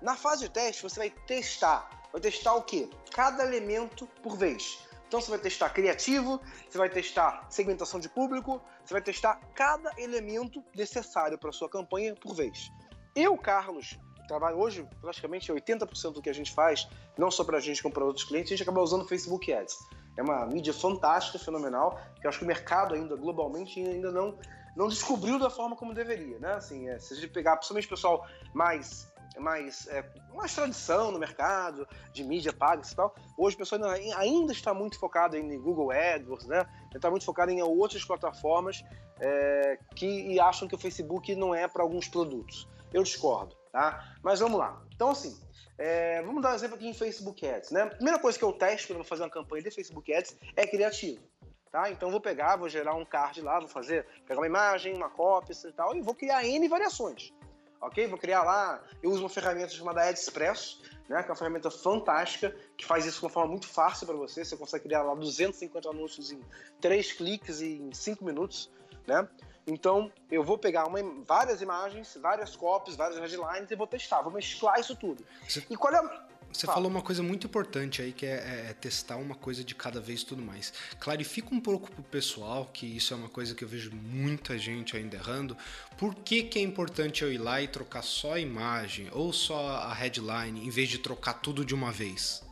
Na 0.00 0.16
fase 0.16 0.44
de 0.44 0.50
teste, 0.50 0.82
você 0.82 0.98
vai 0.98 1.10
testar. 1.10 1.88
Vai 2.12 2.20
testar 2.20 2.54
o 2.54 2.62
quê? 2.62 2.88
Cada 3.12 3.44
elemento 3.44 4.06
por 4.22 4.36
vez. 4.36 4.78
Então 5.08 5.20
você 5.20 5.30
vai 5.30 5.38
testar 5.38 5.70
criativo, 5.70 6.40
você 6.68 6.76
vai 6.76 6.90
testar 6.90 7.46
segmentação 7.48 7.98
de 7.98 8.08
público, 8.10 8.60
você 8.84 8.92
vai 8.92 9.02
testar 9.02 9.40
cada 9.54 9.90
elemento 9.96 10.62
necessário 10.74 11.38
para 11.38 11.50
sua 11.50 11.68
campanha 11.68 12.14
por 12.14 12.34
vez. 12.34 12.70
Eu, 13.16 13.36
Carlos, 13.38 13.98
trabalho 14.28 14.58
hoje 14.58 14.86
praticamente 15.00 15.50
80% 15.50 16.12
do 16.12 16.22
que 16.22 16.28
a 16.28 16.32
gente 16.34 16.52
faz, 16.52 16.86
não 17.16 17.30
só 17.30 17.42
para 17.42 17.56
a 17.56 17.60
gente 17.60 17.82
como 17.82 17.92
para 17.92 18.04
outros 18.04 18.26
clientes, 18.26 18.52
a 18.52 18.56
gente 18.56 18.62
acaba 18.62 18.82
usando 18.82 19.08
Facebook 19.08 19.50
Ads. 19.50 19.76
É 20.16 20.22
uma 20.22 20.44
mídia 20.46 20.74
fantástica, 20.74 21.38
fenomenal, 21.38 21.98
que 22.20 22.26
eu 22.26 22.28
acho 22.28 22.38
que 22.38 22.44
o 22.44 22.48
mercado 22.48 22.94
ainda 22.94 23.16
globalmente 23.16 23.80
ainda 23.80 24.12
não 24.12 24.38
não 24.78 24.86
descobriu 24.86 25.40
da 25.40 25.50
forma 25.50 25.74
como 25.74 25.92
deveria, 25.92 26.38
né? 26.38 26.52
Assim, 26.52 26.88
é, 26.88 27.00
se 27.00 27.12
a 27.12 27.16
gente 27.16 27.30
pegar, 27.30 27.56
principalmente 27.56 27.86
o 27.86 27.90
pessoal 27.90 28.24
mais 28.54 29.12
mais, 29.36 29.86
é, 29.88 30.04
mais 30.34 30.52
tradição 30.52 31.12
no 31.12 31.18
mercado, 31.18 31.86
de 32.12 32.24
mídia 32.24 32.52
paga 32.52 32.82
e 32.84 32.94
tal. 32.94 33.14
Hoje 33.36 33.54
o 33.54 33.58
pessoal 33.58 33.84
ainda, 33.84 34.18
ainda 34.18 34.52
está 34.52 34.74
muito 34.74 34.98
focado 34.98 35.36
em 35.36 35.60
Google 35.60 35.92
AdWords, 35.92 36.46
né? 36.46 36.66
Está 36.92 37.08
muito 37.10 37.24
focado 37.24 37.50
em 37.50 37.62
outras 37.62 38.04
plataformas 38.04 38.82
é, 39.20 39.78
que 39.94 40.06
e 40.06 40.40
acham 40.40 40.66
que 40.66 40.74
o 40.74 40.78
Facebook 40.78 41.34
não 41.36 41.54
é 41.54 41.68
para 41.68 41.82
alguns 41.82 42.08
produtos. 42.08 42.68
Eu 42.92 43.02
discordo, 43.02 43.54
tá? 43.70 44.12
Mas 44.22 44.40
vamos 44.40 44.58
lá. 44.58 44.82
Então, 44.94 45.10
assim, 45.10 45.38
é, 45.76 46.20
vamos 46.22 46.42
dar 46.42 46.52
um 46.52 46.54
exemplo 46.54 46.76
aqui 46.76 46.88
em 46.88 46.94
Facebook 46.94 47.46
Ads, 47.46 47.70
né? 47.70 47.82
A 47.82 47.86
primeira 47.86 48.18
coisa 48.18 48.36
que 48.36 48.44
eu 48.44 48.52
testo 48.52 48.88
quando 48.88 48.98
eu 48.98 49.02
vou 49.02 49.08
fazer 49.08 49.22
uma 49.22 49.30
campanha 49.30 49.62
de 49.62 49.70
Facebook 49.70 50.12
Ads 50.12 50.36
é 50.56 50.66
criativo. 50.66 51.22
Tá? 51.70 51.90
Então 51.90 52.10
vou 52.10 52.20
pegar, 52.20 52.56
vou 52.56 52.68
gerar 52.68 52.94
um 52.94 53.04
card 53.04 53.42
lá, 53.42 53.58
vou 53.58 53.68
fazer, 53.68 54.06
pegar 54.26 54.40
uma 54.40 54.46
imagem, 54.46 54.94
uma 54.94 55.10
cópia 55.10 55.54
e 55.66 55.72
tal, 55.72 55.94
e 55.94 56.00
vou 56.00 56.14
criar 56.14 56.44
N 56.44 56.66
variações. 56.68 57.32
Ok? 57.80 58.06
Vou 58.08 58.18
criar 58.18 58.42
lá, 58.42 58.82
eu 59.02 59.10
uso 59.10 59.22
uma 59.22 59.28
ferramenta 59.28 59.68
chamada 59.68 60.02
AdExpress, 60.02 60.80
né, 61.08 61.22
que 61.22 61.28
é 61.28 61.30
uma 61.30 61.36
ferramenta 61.36 61.70
fantástica, 61.70 62.54
que 62.76 62.84
faz 62.84 63.06
isso 63.06 63.20
de 63.20 63.24
uma 63.26 63.30
forma 63.30 63.50
muito 63.50 63.68
fácil 63.68 64.06
para 64.06 64.16
você. 64.16 64.44
Você 64.44 64.56
consegue 64.56 64.84
criar 64.84 65.02
lá 65.02 65.14
250 65.14 65.88
anúncios 65.88 66.32
em 66.32 66.40
3 66.80 67.12
cliques 67.12 67.60
e 67.60 67.76
em 67.76 67.92
5 67.92 68.24
minutos. 68.24 68.70
Né? 69.06 69.26
Então, 69.66 70.10
eu 70.30 70.42
vou 70.42 70.58
pegar 70.58 70.86
uma, 70.86 70.98
várias 71.24 71.60
imagens, 71.60 72.16
várias 72.20 72.56
copies, 72.56 72.96
várias 72.96 73.18
headlines 73.18 73.70
e 73.70 73.76
vou 73.76 73.86
testar, 73.86 74.22
vou 74.22 74.32
mesclar 74.32 74.80
isso 74.80 74.96
tudo. 74.96 75.24
E 75.70 75.76
qual 75.76 75.94
é 75.94 76.27
você 76.52 76.66
Fala. 76.66 76.76
falou 76.76 76.90
uma 76.90 77.02
coisa 77.02 77.22
muito 77.22 77.46
importante 77.46 78.00
aí, 78.00 78.12
que 78.12 78.24
é, 78.24 78.30
é, 78.30 78.70
é, 78.70 78.74
testar 78.74 79.16
uma 79.16 79.34
coisa 79.34 79.62
de 79.62 79.74
cada 79.74 80.00
vez 80.00 80.22
e 80.22 80.26
tudo 80.26 80.42
mais. 80.42 80.72
Clarifica 80.98 81.54
um 81.54 81.60
pouco 81.60 81.90
pro 81.90 82.02
pessoal, 82.02 82.66
que 82.72 82.86
isso 82.86 83.12
é 83.12 83.16
uma 83.16 83.28
coisa 83.28 83.54
que 83.54 83.62
eu 83.62 83.68
vejo 83.68 83.90
muita 83.92 84.56
gente 84.58 84.96
ainda 84.96 85.16
errando. 85.16 85.56
Por 85.96 86.14
que, 86.14 86.42
que 86.42 86.58
é 86.58 86.62
importante 86.62 87.22
eu 87.22 87.32
ir 87.32 87.38
lá 87.38 87.60
e 87.60 87.68
trocar 87.68 88.02
só 88.02 88.34
a 88.34 88.40
imagem 88.40 89.08
ou 89.12 89.32
só 89.32 89.76
a 89.76 89.92
headline, 89.92 90.66
em 90.66 90.70
vez 90.70 90.88
de 90.88 90.98
trocar 90.98 91.34
tudo 91.34 91.64
de 91.64 91.74
uma 91.74 91.92
vez? 91.92 92.42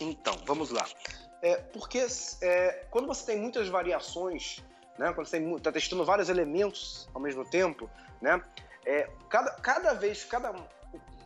Então, 0.00 0.36
vamos 0.44 0.70
lá. 0.70 0.86
É, 1.40 1.56
porque 1.56 2.06
é, 2.40 2.86
quando 2.90 3.06
você 3.06 3.26
tem 3.26 3.40
muitas 3.40 3.68
variações, 3.68 4.62
né, 4.98 5.12
quando 5.12 5.26
você 5.26 5.38
está 5.38 5.70
testando 5.70 6.04
vários 6.04 6.28
elementos 6.28 7.08
ao 7.14 7.20
mesmo 7.20 7.44
tempo, 7.44 7.88
né, 8.20 8.42
é, 8.86 9.08
cada, 9.28 9.50
cada 9.52 9.94
vez, 9.94 10.24
cada 10.24 10.52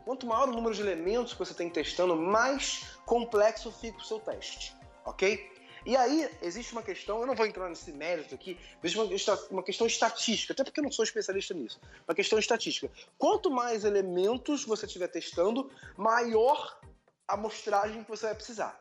Quanto 0.09 0.27
maior 0.27 0.49
o 0.49 0.53
número 0.53 0.75
de 0.75 0.81
elementos 0.81 1.35
que 1.35 1.39
você 1.39 1.53
tem 1.53 1.69
testando, 1.69 2.17
mais 2.17 2.97
complexo 3.05 3.71
fica 3.71 3.99
o 3.99 4.03
seu 4.03 4.19
teste, 4.19 4.75
ok? 5.05 5.53
E 5.85 5.95
aí, 5.95 6.27
existe 6.41 6.73
uma 6.73 6.83
questão, 6.83 7.21
eu 7.21 7.27
não 7.27 7.35
vou 7.35 7.45
entrar 7.45 7.69
nesse 7.69 7.93
mérito 7.93 8.35
aqui, 8.35 8.59
existe 8.83 9.31
uma, 9.31 9.39
uma 9.51 9.63
questão 9.63 9.87
estatística, 9.87 10.55
até 10.55 10.65
porque 10.65 10.81
eu 10.81 10.85
não 10.85 10.91
sou 10.91 11.05
especialista 11.05 11.53
nisso, 11.53 11.79
uma 12.09 12.15
questão 12.15 12.39
estatística. 12.39 12.91
Quanto 13.19 13.51
mais 13.51 13.85
elementos 13.85 14.65
você 14.65 14.87
estiver 14.87 15.09
testando, 15.09 15.71
maior 15.95 16.81
a 17.29 17.35
amostragem 17.35 18.03
que 18.03 18.09
você 18.09 18.25
vai 18.25 18.35
precisar 18.35 18.81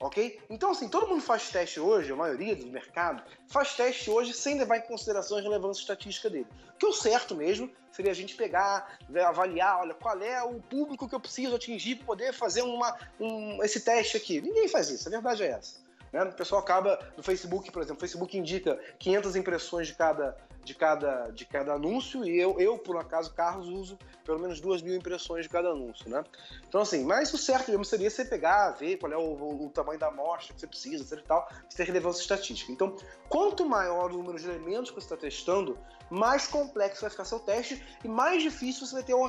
ok? 0.00 0.40
Então, 0.50 0.70
assim, 0.70 0.88
todo 0.88 1.08
mundo 1.08 1.22
faz 1.22 1.50
teste 1.50 1.80
hoje, 1.80 2.12
a 2.12 2.16
maioria 2.16 2.54
do 2.54 2.66
mercado, 2.66 3.22
faz 3.48 3.74
teste 3.74 4.10
hoje 4.10 4.32
sem 4.32 4.58
levar 4.58 4.78
em 4.78 4.82
consideração 4.82 5.38
a 5.38 5.40
relevância 5.40 5.80
estatística 5.80 6.28
dele. 6.28 6.46
O 6.74 6.78
que 6.78 6.86
o 6.86 6.92
certo 6.92 7.34
mesmo 7.34 7.70
seria 7.90 8.12
a 8.12 8.14
gente 8.14 8.34
pegar, 8.34 8.98
avaliar, 9.26 9.80
olha, 9.80 9.94
qual 9.94 10.20
é 10.20 10.42
o 10.42 10.60
público 10.60 11.08
que 11.08 11.14
eu 11.14 11.20
preciso 11.20 11.56
atingir 11.56 11.96
para 11.96 12.06
poder 12.06 12.32
fazer 12.32 12.62
uma, 12.62 12.94
um, 13.18 13.62
esse 13.64 13.80
teste 13.80 14.16
aqui. 14.16 14.40
Ninguém 14.40 14.68
faz 14.68 14.90
isso, 14.90 15.08
a 15.08 15.10
verdade 15.10 15.42
é 15.42 15.48
essa. 15.48 15.85
Né? 16.12 16.22
O 16.24 16.32
pessoal 16.32 16.60
acaba 16.60 16.98
no 17.16 17.22
Facebook, 17.22 17.70
por 17.70 17.82
exemplo, 17.82 17.98
o 17.98 18.00
Facebook 18.00 18.36
indica 18.36 18.78
500 18.98 19.36
impressões 19.36 19.88
de 19.88 19.94
cada, 19.94 20.36
de 20.64 20.74
cada, 20.74 21.30
de 21.30 21.44
cada 21.44 21.74
anúncio 21.74 22.24
e 22.24 22.38
eu, 22.38 22.58
eu, 22.58 22.78
por 22.78 22.96
acaso, 22.96 23.32
Carlos, 23.34 23.68
uso 23.68 23.98
pelo 24.24 24.40
menos 24.40 24.60
duas 24.60 24.82
mil 24.82 24.94
impressões 24.94 25.44
de 25.44 25.48
cada 25.48 25.68
anúncio. 25.68 26.08
Né? 26.10 26.24
Então, 26.68 26.80
assim, 26.80 27.04
mas 27.04 27.32
o 27.32 27.38
certo 27.38 27.70
mesmo 27.70 27.84
seria 27.84 28.10
você 28.10 28.24
pegar, 28.24 28.70
ver 28.72 28.96
qual 28.96 29.12
é 29.12 29.16
o, 29.16 29.20
o, 29.20 29.66
o 29.66 29.70
tamanho 29.70 29.98
da 29.98 30.08
amostra 30.08 30.54
que 30.54 30.60
você 30.60 30.66
precisa, 30.66 31.04
etc 31.04 31.24
e 31.24 31.28
tal, 31.28 31.48
ter 31.74 31.84
relevância 31.84 32.20
estatística. 32.20 32.72
Então, 32.72 32.96
quanto 33.28 33.64
maior 33.64 34.10
o 34.10 34.16
número 34.16 34.38
de 34.38 34.48
elementos 34.48 34.90
que 34.90 34.96
você 34.96 35.06
está 35.06 35.16
testando, 35.16 35.78
mais 36.10 36.46
complexo 36.46 37.02
vai 37.02 37.10
ficar 37.10 37.24
seu 37.24 37.38
teste 37.38 37.82
e 38.02 38.08
mais 38.08 38.42
difícil 38.42 38.86
você 38.86 38.94
vai 38.94 39.02
ter, 39.02 39.14
uma, 39.14 39.28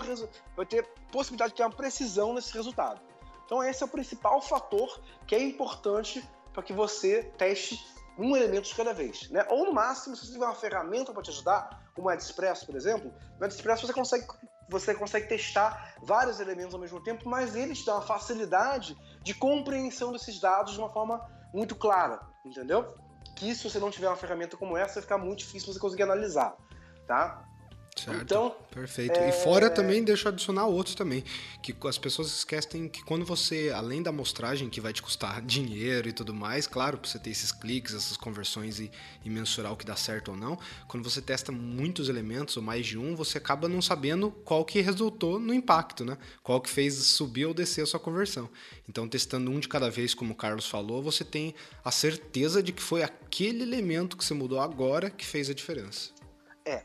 vai 0.55 0.65
ter 0.65 0.88
possibilidade 1.11 1.51
de 1.51 1.57
ter 1.57 1.63
uma 1.63 1.75
precisão 1.75 2.34
nesse 2.34 2.53
resultado. 2.53 3.01
Então, 3.45 3.63
esse 3.63 3.82
é 3.82 3.86
o 3.86 3.89
principal 3.89 4.41
fator 4.41 4.99
que 5.25 5.34
é 5.34 5.41
importante 5.41 6.28
para 6.57 6.63
que 6.63 6.73
você 6.73 7.21
teste 7.37 7.79
um 8.17 8.35
elemento 8.35 8.67
de 8.67 8.73
cada 8.73 8.91
vez. 8.91 9.29
Né? 9.29 9.45
Ou 9.47 9.67
no 9.67 9.73
máximo, 9.73 10.15
se 10.15 10.25
você 10.25 10.33
tiver 10.33 10.45
uma 10.45 10.55
ferramenta 10.55 11.13
para 11.13 11.21
te 11.21 11.29
ajudar, 11.29 11.87
como 11.93 12.07
o 12.07 12.09
AdExpress, 12.09 12.63
por 12.63 12.75
exemplo, 12.75 13.13
no 13.37 13.45
AdExpress 13.45 13.81
você 13.81 13.93
consegue 13.93 14.25
você 14.67 14.95
consegue 14.95 15.27
testar 15.27 15.93
vários 16.01 16.39
elementos 16.39 16.73
ao 16.73 16.79
mesmo 16.79 16.99
tempo, 17.01 17.29
mas 17.29 17.55
eles 17.55 17.85
dão 17.85 17.99
a 17.99 18.01
facilidade 18.01 18.97
de 19.21 19.35
compreensão 19.35 20.11
desses 20.11 20.41
dados 20.41 20.73
de 20.73 20.79
uma 20.79 20.89
forma 20.89 21.23
muito 21.53 21.75
clara, 21.75 22.19
entendeu? 22.43 22.97
Que 23.35 23.53
se 23.53 23.69
você 23.69 23.77
não 23.77 23.91
tiver 23.91 24.07
uma 24.07 24.17
ferramenta 24.17 24.57
como 24.57 24.75
essa, 24.75 24.95
vai 24.95 25.03
ficar 25.03 25.19
muito 25.19 25.39
difícil 25.39 25.71
você 25.71 25.79
conseguir 25.79 26.03
analisar, 26.03 26.57
tá? 27.05 27.47
Certo. 28.01 28.21
Então, 28.21 28.55
perfeito. 28.71 29.17
É... 29.17 29.29
E 29.29 29.31
fora 29.31 29.69
também, 29.69 30.03
deixa 30.03 30.27
eu 30.27 30.31
adicionar 30.31 30.65
outros 30.67 30.95
também, 30.95 31.23
que 31.61 31.75
as 31.87 31.97
pessoas 31.97 32.27
esquecem 32.27 32.87
que 32.87 33.03
quando 33.03 33.25
você, 33.25 33.71
além 33.73 34.01
da 34.01 34.09
amostragem 34.09 34.69
que 34.69 34.79
vai 34.79 34.93
te 34.93 35.01
custar 35.01 35.41
dinheiro 35.45 36.07
e 36.07 36.13
tudo 36.13 36.33
mais, 36.33 36.67
claro, 36.67 36.97
para 36.97 37.09
você 37.09 37.19
ter 37.19 37.31
esses 37.31 37.51
cliques, 37.51 37.93
essas 37.93 38.17
conversões 38.17 38.79
e, 38.79 38.91
e, 39.23 39.29
mensurar 39.29 39.73
o 39.73 39.77
que 39.77 39.85
dá 39.85 39.95
certo 39.95 40.31
ou 40.31 40.37
não, 40.37 40.57
quando 40.87 41.03
você 41.03 41.21
testa 41.21 41.51
muitos 41.51 42.09
elementos 42.09 42.57
ou 42.57 42.63
mais 42.63 42.85
de 42.85 42.97
um, 42.97 43.15
você 43.15 43.37
acaba 43.37 43.67
não 43.67 43.81
sabendo 43.81 44.31
qual 44.43 44.63
que 44.63 44.79
resultou 44.81 45.39
no 45.39 45.53
impacto, 45.53 46.05
né? 46.05 46.17
Qual 46.43 46.61
que 46.61 46.69
fez 46.69 46.95
subir 46.95 47.45
ou 47.45 47.53
descer 47.53 47.81
a 47.81 47.85
sua 47.85 47.99
conversão. 47.99 48.49
Então, 48.87 49.07
testando 49.07 49.51
um 49.51 49.59
de 49.59 49.67
cada 49.67 49.89
vez, 49.89 50.13
como 50.13 50.33
o 50.33 50.35
Carlos 50.35 50.67
falou, 50.67 51.01
você 51.01 51.23
tem 51.23 51.53
a 51.83 51.91
certeza 51.91 52.61
de 52.61 52.71
que 52.71 52.81
foi 52.81 53.03
aquele 53.03 53.63
elemento 53.63 54.15
que 54.15 54.23
você 54.23 54.33
mudou 54.33 54.59
agora 54.59 55.09
que 55.09 55.25
fez 55.25 55.49
a 55.49 55.53
diferença. 55.53 56.11
É, 56.65 56.83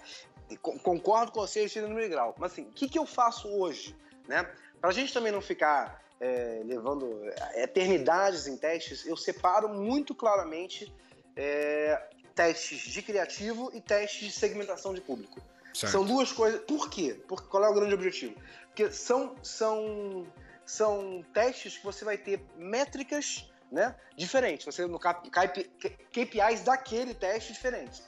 concordo 0.56 1.32
com 1.32 1.40
você, 1.40 1.68
Chile 1.68 1.86
no 1.86 2.08
grau. 2.08 2.34
Mas 2.38 2.52
assim, 2.52 2.62
o 2.62 2.72
que, 2.72 2.88
que 2.88 2.98
eu 2.98 3.06
faço 3.06 3.48
hoje? 3.48 3.96
Né? 4.28 4.48
Para 4.80 4.90
a 4.90 4.92
gente 4.92 5.12
também 5.12 5.32
não 5.32 5.40
ficar 5.40 6.02
é, 6.20 6.62
levando 6.64 7.20
eternidades 7.54 8.46
em 8.46 8.56
testes, 8.56 9.06
eu 9.06 9.16
separo 9.16 9.68
muito 9.68 10.14
claramente 10.14 10.92
é, 11.36 12.00
testes 12.34 12.80
de 12.80 13.02
criativo 13.02 13.70
e 13.74 13.80
testes 13.80 14.28
de 14.28 14.32
segmentação 14.32 14.94
de 14.94 15.00
público. 15.00 15.40
Certo. 15.74 15.92
São 15.92 16.04
duas 16.04 16.30
coisas. 16.32 16.60
Por 16.62 16.90
quê? 16.90 17.20
Porque 17.26 17.46
qual 17.48 17.64
é 17.64 17.68
o 17.68 17.74
grande 17.74 17.94
objetivo? 17.94 18.34
Porque 18.66 18.90
são, 18.92 19.34
são, 19.42 20.26
são 20.64 21.24
testes 21.32 21.78
que 21.78 21.84
você 21.84 22.04
vai 22.04 22.18
ter 22.18 22.40
métricas 22.56 23.50
né, 23.70 23.96
diferentes. 24.16 24.66
Você 24.66 24.86
no 24.86 24.98
KPIs 24.98 26.62
daquele 26.62 27.14
teste 27.14 27.52
diferentes. 27.52 28.02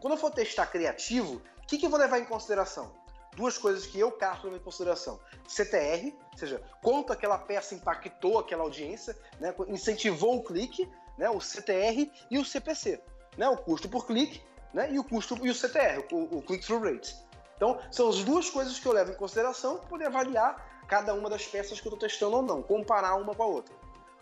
Quando 0.00 0.14
eu 0.14 0.18
for 0.18 0.30
testar 0.30 0.66
criativo, 0.66 1.42
que, 1.68 1.76
que 1.76 1.86
eu 1.86 1.90
vou 1.90 1.98
levar 1.98 2.18
em 2.18 2.24
consideração? 2.24 2.90
Duas 3.36 3.58
coisas 3.58 3.86
que 3.86 4.00
eu, 4.00 4.10
Carlos, 4.10 4.44
levo 4.44 4.56
em 4.56 4.60
consideração. 4.60 5.20
CTR, 5.46 6.14
ou 6.32 6.38
seja, 6.38 6.62
quanto 6.82 7.12
aquela 7.12 7.38
peça 7.38 7.74
impactou 7.74 8.38
aquela 8.38 8.64
audiência, 8.64 9.16
né, 9.38 9.54
incentivou 9.68 10.38
o 10.38 10.42
clique, 10.42 10.90
né, 11.16 11.28
o 11.28 11.38
CTR 11.38 12.10
e 12.30 12.38
o 12.38 12.44
CPC, 12.44 13.00
né, 13.36 13.48
o 13.48 13.56
custo 13.56 13.88
por 13.88 14.06
clique 14.06 14.42
né, 14.72 14.90
e 14.90 14.98
o 14.98 15.04
custo 15.04 15.38
e 15.44 15.50
o 15.50 15.54
CTR, 15.54 16.04
o, 16.10 16.38
o 16.38 16.42
click-through 16.42 16.82
rate. 16.82 17.14
Então, 17.56 17.78
são 17.90 18.08
as 18.08 18.24
duas 18.24 18.48
coisas 18.48 18.78
que 18.78 18.86
eu 18.86 18.92
levo 18.92 19.12
em 19.12 19.16
consideração 19.16 19.76
para 19.76 19.88
poder 19.88 20.06
avaliar 20.06 20.84
cada 20.88 21.12
uma 21.12 21.28
das 21.28 21.46
peças 21.46 21.80
que 21.80 21.86
eu 21.86 21.92
estou 21.92 22.08
testando 22.08 22.36
ou 22.36 22.42
não, 22.42 22.62
comparar 22.62 23.14
uma 23.16 23.34
com 23.34 23.42
a 23.42 23.46
outra. 23.46 23.74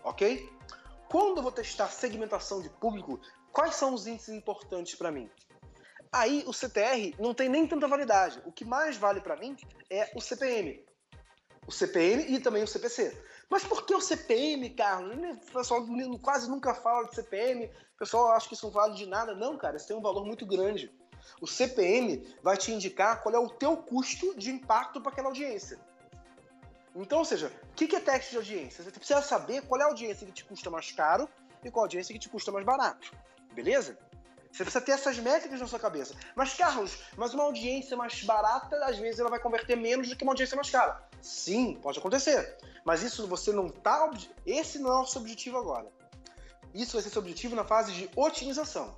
Ok? 0.03 0.53
Quando 1.09 1.37
eu 1.37 1.43
vou 1.43 1.53
testar 1.53 1.89
segmentação 1.89 2.61
de 2.61 2.69
público, 2.69 3.21
quais 3.53 3.77
são 3.77 3.95
os 3.95 4.07
índices 4.07 4.35
importantes 4.35 4.97
para 4.97 5.13
mim? 5.13 5.31
Aí 6.17 6.43
o 6.47 6.53
CTR 6.53 7.15
não 7.19 7.35
tem 7.35 7.47
nem 7.47 7.67
tanta 7.67 7.87
validade. 7.87 8.41
O 8.47 8.51
que 8.51 8.65
mais 8.65 8.97
vale 8.97 9.21
para 9.21 9.37
mim 9.37 9.55
é 9.91 10.11
o 10.15 10.21
CPM. 10.23 10.83
O 11.67 11.71
CPM 11.71 12.35
e 12.35 12.41
também 12.41 12.63
o 12.63 12.67
CPC. 12.67 13.15
Mas 13.51 13.65
por 13.65 13.85
que 13.85 13.95
o 13.95 14.01
CPM, 14.01 14.71
Carlos? 14.71 15.15
O 15.15 15.53
pessoal 15.53 15.87
quase 16.23 16.49
nunca 16.49 16.73
fala 16.73 17.07
de 17.07 17.17
CPM, 17.17 17.67
o 17.67 17.99
pessoal 17.99 18.33
acha 18.33 18.49
que 18.49 18.55
isso 18.55 18.65
não 18.65 18.73
vale 18.73 18.95
de 18.95 19.05
nada. 19.05 19.35
Não, 19.35 19.59
cara, 19.59 19.77
isso 19.77 19.89
tem 19.89 19.97
um 19.97 20.01
valor 20.01 20.25
muito 20.25 20.47
grande. 20.47 20.91
O 21.39 21.47
CPM 21.47 22.27
vai 22.43 22.57
te 22.57 22.73
indicar 22.73 23.23
qual 23.23 23.35
é 23.35 23.39
o 23.39 23.51
teu 23.51 23.77
custo 23.77 24.35
de 24.39 24.51
impacto 24.51 25.03
para 25.03 25.13
aquela 25.13 25.29
audiência. 25.29 25.79
Então, 26.95 27.19
ou 27.19 27.27
seja, 27.27 27.53
o 27.73 27.75
que 27.75 27.95
é 27.95 28.01
teste 28.01 28.31
de 28.31 28.37
audiência? 28.39 28.83
Você 28.83 28.91
precisa 28.91 29.21
saber 29.21 29.67
qual 29.67 29.79
é 29.83 29.85
a 29.85 29.89
audiência 29.89 30.27
que 30.27 30.33
te 30.33 30.47
custa 30.47 30.71
mais 30.71 30.91
caro 30.93 31.29
e 31.63 31.71
qual 31.71 31.85
a 31.85 31.87
audiência 31.87 32.15
que 32.15 32.19
te 32.19 32.31
custa 32.31 32.51
mais 32.51 32.65
barato. 32.65 33.13
Beleza? 33.53 33.99
Você 34.57 34.65
precisa 34.65 34.83
ter 34.83 34.93
essas 34.93 35.19
métricas 35.19 35.61
na 35.61 35.67
sua 35.67 35.79
cabeça. 35.79 36.15
Mas, 36.35 36.55
Carlos, 36.55 36.97
mas 37.15 37.35
uma 37.35 37.45
audiência 37.45 37.95
mais 37.95 38.23
barata, 38.23 38.87
às 38.87 38.97
vezes, 38.97 39.21
ela 39.21 39.29
vai 39.29 39.39
converter 39.39 39.77
menos 39.77 40.09
do 40.09 40.17
que 40.17 40.23
uma 40.23 40.33
audiência 40.33 40.57
mais 40.57 40.71
cara. 40.71 41.07
Sim, 41.21 41.79
pode 41.83 41.99
acontecer. 41.99 42.57
Mas 42.83 43.03
isso 43.03 43.27
você 43.27 43.53
não 43.53 43.69
tá. 43.69 44.11
Esse 44.47 44.79
não 44.79 44.91
é 44.91 45.01
o 45.03 45.07
seu 45.07 45.21
objetivo 45.21 45.59
agora. 45.59 45.93
Isso 46.73 46.95
vai 46.95 47.03
ser 47.03 47.11
seu 47.11 47.21
objetivo 47.21 47.55
na 47.55 47.65
fase 47.65 47.93
de 47.93 48.09
otimização. 48.17 48.97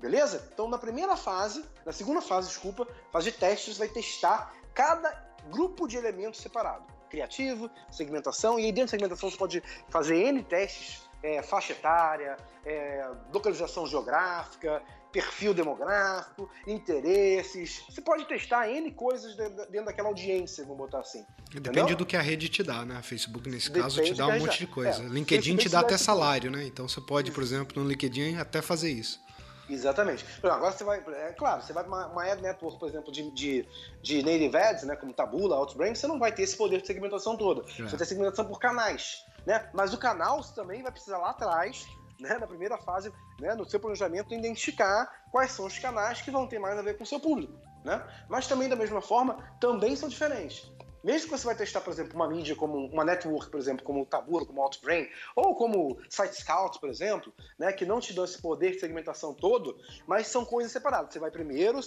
Beleza? 0.00 0.48
Então, 0.52 0.68
na 0.68 0.78
primeira 0.78 1.16
fase, 1.16 1.64
na 1.86 1.92
segunda 1.92 2.20
fase, 2.20 2.48
desculpa, 2.48 2.84
fase 3.12 3.30
de 3.30 3.38
testes, 3.38 3.78
vai 3.78 3.86
testar 3.86 4.52
cada 4.74 5.16
grupo 5.48 5.86
de 5.86 5.96
elementos 5.96 6.40
separado. 6.40 6.84
Criativo, 7.08 7.70
segmentação, 7.88 8.58
e 8.58 8.64
aí 8.64 8.72
dentro 8.72 8.86
da 8.86 8.98
segmentação 8.98 9.30
você 9.30 9.36
pode 9.36 9.62
fazer 9.90 10.16
N 10.16 10.42
testes 10.42 11.02
é, 11.22 11.42
faixa 11.42 11.72
etária, 11.72 12.36
é, 12.64 13.08
localização 13.32 13.86
geográfica, 13.86 14.82
perfil 15.12 15.52
demográfico, 15.52 16.50
interesses. 16.66 17.84
Você 17.88 18.00
pode 18.00 18.26
testar 18.26 18.68
N 18.70 18.90
coisas 18.92 19.36
dentro 19.36 19.84
daquela 19.84 20.08
audiência, 20.08 20.64
vamos 20.64 20.78
botar 20.78 21.00
assim. 21.00 21.24
Depende 21.50 21.80
entendeu? 21.80 21.96
do 21.96 22.06
que 22.06 22.16
a 22.16 22.22
rede 22.22 22.48
te 22.48 22.62
dá, 22.62 22.84
né? 22.84 23.00
Facebook, 23.02 23.48
nesse 23.48 23.68
Depende 23.68 23.96
caso, 23.96 24.02
te 24.02 24.14
dá 24.14 24.26
um 24.26 24.38
monte 24.38 24.58
de 24.58 24.66
coisa. 24.66 25.02
É, 25.02 25.06
LinkedIn 25.06 25.56
te 25.56 25.68
dá 25.68 25.80
até 25.80 25.98
salário, 25.98 26.50
né? 26.50 26.64
Então 26.64 26.88
você 26.88 27.00
pode, 27.00 27.30
por 27.30 27.42
exemplo, 27.42 27.80
no 27.80 27.88
LinkedIn 27.88 28.36
até 28.36 28.62
fazer 28.62 28.90
isso. 28.90 29.20
Exatamente. 29.68 30.26
Agora 30.42 30.72
você 30.72 30.84
vai, 30.84 30.98
é 30.98 31.32
claro, 31.32 31.62
você 31.62 31.72
vai 31.72 31.84
para 31.84 32.08
uma, 32.08 32.24
ad 32.24 32.42
network, 32.42 32.78
por 32.78 32.88
exemplo, 32.88 33.12
de, 33.12 33.30
de, 33.30 33.68
de 34.02 34.22
native 34.22 34.56
ads, 34.56 34.84
né, 34.84 34.96
como 34.96 35.12
Tabula, 35.12 35.56
Outbrain, 35.56 35.94
você 35.94 36.06
não 36.06 36.18
vai 36.18 36.32
ter 36.32 36.42
esse 36.42 36.56
poder 36.56 36.80
de 36.80 36.86
segmentação 36.86 37.36
toda. 37.36 37.62
É. 37.62 37.64
Você 37.64 37.82
vai 37.82 37.98
ter 37.98 38.04
segmentação 38.04 38.44
por 38.44 38.58
canais 38.58 39.24
né? 39.46 39.68
Mas 39.72 39.92
o 39.92 39.98
canal 39.98 40.42
você 40.42 40.54
também 40.54 40.82
vai 40.82 40.92
precisar 40.92 41.18
lá 41.18 41.30
atrás, 41.30 41.86
né, 42.18 42.38
na 42.38 42.46
primeira 42.46 42.78
fase, 42.78 43.12
né, 43.40 43.54
no 43.54 43.68
seu 43.68 43.80
planejamento, 43.80 44.34
identificar 44.34 45.10
quais 45.30 45.52
são 45.52 45.66
os 45.66 45.78
canais 45.78 46.20
que 46.20 46.30
vão 46.30 46.46
ter 46.46 46.58
mais 46.58 46.78
a 46.78 46.82
ver 46.82 46.96
com 46.96 47.04
o 47.04 47.06
seu 47.06 47.18
público, 47.18 47.52
né? 47.84 48.02
Mas 48.28 48.46
também 48.46 48.68
da 48.68 48.76
mesma 48.76 49.00
forma, 49.00 49.38
também 49.60 49.96
são 49.96 50.08
diferentes. 50.08 50.70
Mesmo 51.02 51.28
que 51.28 51.38
você 51.38 51.44
vai 51.44 51.56
testar, 51.56 51.80
por 51.80 51.92
exemplo, 51.92 52.14
uma 52.14 52.28
mídia 52.28 52.54
como 52.54 52.86
uma 52.86 53.04
network, 53.04 53.50
por 53.50 53.58
exemplo, 53.58 53.84
como 53.84 54.02
o 54.02 54.06
Taboola, 54.06 54.46
como 54.46 54.60
o 54.60 54.62
Outbrain, 54.62 55.08
ou 55.34 55.54
como 55.54 55.98
Site 56.08 56.36
Scout, 56.36 56.78
por 56.78 56.88
exemplo, 56.88 57.32
né, 57.58 57.72
que 57.72 57.84
não 57.84 58.00
te 58.00 58.12
dão 58.12 58.24
esse 58.24 58.40
poder 58.40 58.72
de 58.72 58.80
segmentação 58.80 59.34
todo, 59.34 59.76
mas 60.06 60.28
são 60.28 60.44
coisas 60.44 60.72
separadas. 60.72 61.12
Você 61.12 61.18
vai 61.18 61.30
primeiro, 61.30 61.80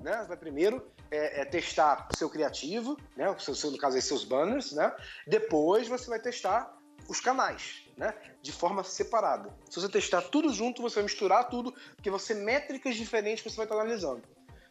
né, 0.00 0.24
vai 0.28 0.36
primeiro 0.36 0.86
é, 1.10 1.40
é, 1.40 1.44
testar 1.44 2.08
o 2.10 2.14
seu 2.14 2.30
criativo, 2.30 2.96
né, 3.16 3.30
o 3.30 3.38
seu, 3.38 3.70
no 3.70 3.78
caso 3.78 3.96
aí, 3.96 4.02
seus 4.02 4.24
banners, 4.24 4.72
né, 4.72 4.94
depois 5.26 5.88
você 5.88 6.08
vai 6.08 6.20
testar 6.20 6.78
os 7.08 7.20
canais, 7.20 7.86
né? 7.96 8.14
De 8.40 8.52
forma 8.52 8.84
separada. 8.84 9.54
Se 9.68 9.80
você 9.80 9.88
testar 9.88 10.22
tudo 10.22 10.52
junto, 10.52 10.82
você 10.82 10.96
vai 10.96 11.04
misturar 11.04 11.48
tudo, 11.48 11.74
porque 11.96 12.18
ser 12.18 12.34
métricas 12.34 12.96
diferentes 12.96 13.42
que 13.42 13.50
você 13.50 13.56
vai 13.56 13.66
estar 13.66 13.74
analisando. 13.74 14.22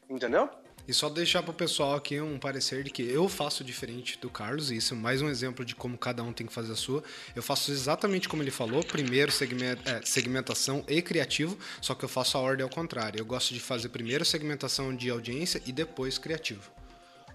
Entendeu? 0.09 0.49
E 0.91 0.93
só 0.93 1.07
deixar 1.07 1.41
para 1.41 1.51
o 1.51 1.53
pessoal 1.53 1.95
aqui 1.95 2.19
um 2.19 2.37
parecer 2.37 2.83
de 2.83 2.91
que 2.91 3.01
eu 3.01 3.29
faço 3.29 3.63
diferente 3.63 4.19
do 4.19 4.29
Carlos, 4.29 4.71
e 4.71 4.75
isso 4.75 4.93
é 4.93 4.97
mais 4.97 5.21
um 5.21 5.29
exemplo 5.29 5.63
de 5.63 5.73
como 5.73 5.97
cada 5.97 6.21
um 6.21 6.33
tem 6.33 6.45
que 6.45 6.51
fazer 6.51 6.73
a 6.73 6.75
sua. 6.75 7.01
Eu 7.33 7.41
faço 7.41 7.71
exatamente 7.71 8.27
como 8.27 8.43
ele 8.43 8.51
falou: 8.51 8.83
primeiro 8.83 9.31
é, 9.31 10.01
segmentação 10.03 10.83
e 10.89 11.01
criativo, 11.01 11.57
só 11.79 11.95
que 11.95 12.03
eu 12.03 12.09
faço 12.09 12.37
a 12.37 12.41
ordem 12.41 12.65
ao 12.65 12.69
contrário. 12.69 13.21
Eu 13.21 13.25
gosto 13.25 13.53
de 13.53 13.61
fazer 13.61 13.87
primeiro 13.87 14.25
segmentação 14.25 14.93
de 14.93 15.09
audiência 15.09 15.61
e 15.65 15.71
depois 15.71 16.17
criativo. 16.17 16.69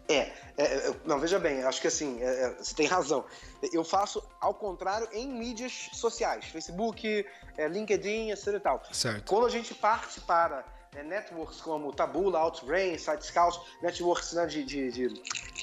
É, 0.06 0.30
é, 0.58 0.64
é, 0.90 0.94
não, 1.06 1.18
veja 1.18 1.38
bem, 1.38 1.62
acho 1.62 1.80
que 1.80 1.86
assim, 1.86 2.20
é, 2.20 2.26
é, 2.26 2.50
você 2.58 2.74
tem 2.74 2.86
razão. 2.86 3.24
Eu 3.72 3.82
faço 3.82 4.22
ao 4.38 4.52
contrário 4.52 5.08
em 5.12 5.26
mídias 5.26 5.88
sociais, 5.94 6.44
Facebook, 6.44 7.24
é, 7.56 7.68
LinkedIn, 7.68 8.32
etc 8.32 8.48
e 8.48 8.60
tal. 8.60 8.82
Certo. 8.92 9.24
Quando 9.24 9.46
a 9.46 9.50
gente 9.50 9.72
parte 9.72 10.20
para 10.20 10.75
né, 10.94 11.02
networks 11.02 11.60
como 11.60 11.92
Tabula, 11.92 12.38
Outbrain, 12.40 12.96
SiteScout, 12.98 13.60
networks 13.82 14.32
né, 14.32 14.46
de, 14.46 14.64
de, 14.64 14.90
de, 14.90 15.08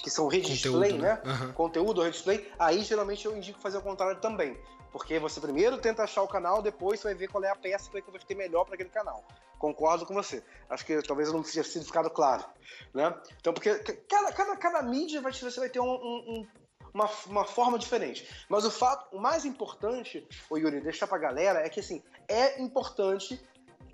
que 0.03 0.09
são 0.09 0.27
rede 0.27 0.49
Conteúdo, 0.49 0.83
display, 0.83 1.01
né? 1.01 1.21
Uhum. 1.25 1.53
Conteúdo, 1.53 2.01
rede 2.01 2.15
display, 2.15 2.51
aí 2.59 2.83
geralmente 2.83 3.25
eu 3.25 3.35
indico 3.35 3.59
fazer 3.59 3.77
o 3.77 3.81
contrário 3.81 4.19
também. 4.19 4.57
Porque 4.91 5.17
você 5.17 5.41
primeiro 5.41 5.79
tenta 5.79 6.03
achar 6.03 6.21
o 6.21 6.27
canal, 6.27 6.61
depois 6.61 6.99
você 6.99 7.07
vai 7.07 7.15
ver 7.15 7.27
qual 7.27 7.43
é 7.43 7.49
a 7.49 7.55
peça 7.55 7.87
que 7.87 7.93
vai 7.93 8.01
converter 8.03 8.35
melhor 8.35 8.63
para 8.63 8.75
aquele 8.75 8.91
canal. 8.91 9.25
Concordo 9.57 10.05
com 10.05 10.13
você. 10.13 10.43
Acho 10.69 10.85
que 10.85 11.01
talvez 11.01 11.29
eu 11.29 11.33
não 11.33 11.41
tenha 11.41 11.63
sido 11.63 11.83
ficado 11.83 12.11
claro. 12.11 12.45
Né? 12.93 13.11
Então, 13.39 13.53
porque 13.53 13.73
cada, 14.07 14.31
cada, 14.31 14.55
cada 14.55 14.81
mídia 14.83 15.19
vai, 15.19 15.33
você 15.33 15.59
vai 15.59 15.69
ter 15.69 15.79
um, 15.79 15.89
um, 15.89 16.47
uma, 16.93 17.09
uma 17.25 17.43
forma 17.43 17.79
diferente. 17.79 18.45
Mas 18.47 18.65
o 18.65 18.71
fato, 18.71 19.15
o 19.15 19.19
mais 19.19 19.45
importante, 19.45 20.27
o 20.47 20.57
Yuri, 20.57 20.79
deixar 20.79 21.07
pra 21.07 21.17
galera, 21.17 21.65
é 21.65 21.69
que 21.69 21.79
assim, 21.79 22.03
é 22.27 22.61
importante 22.61 23.41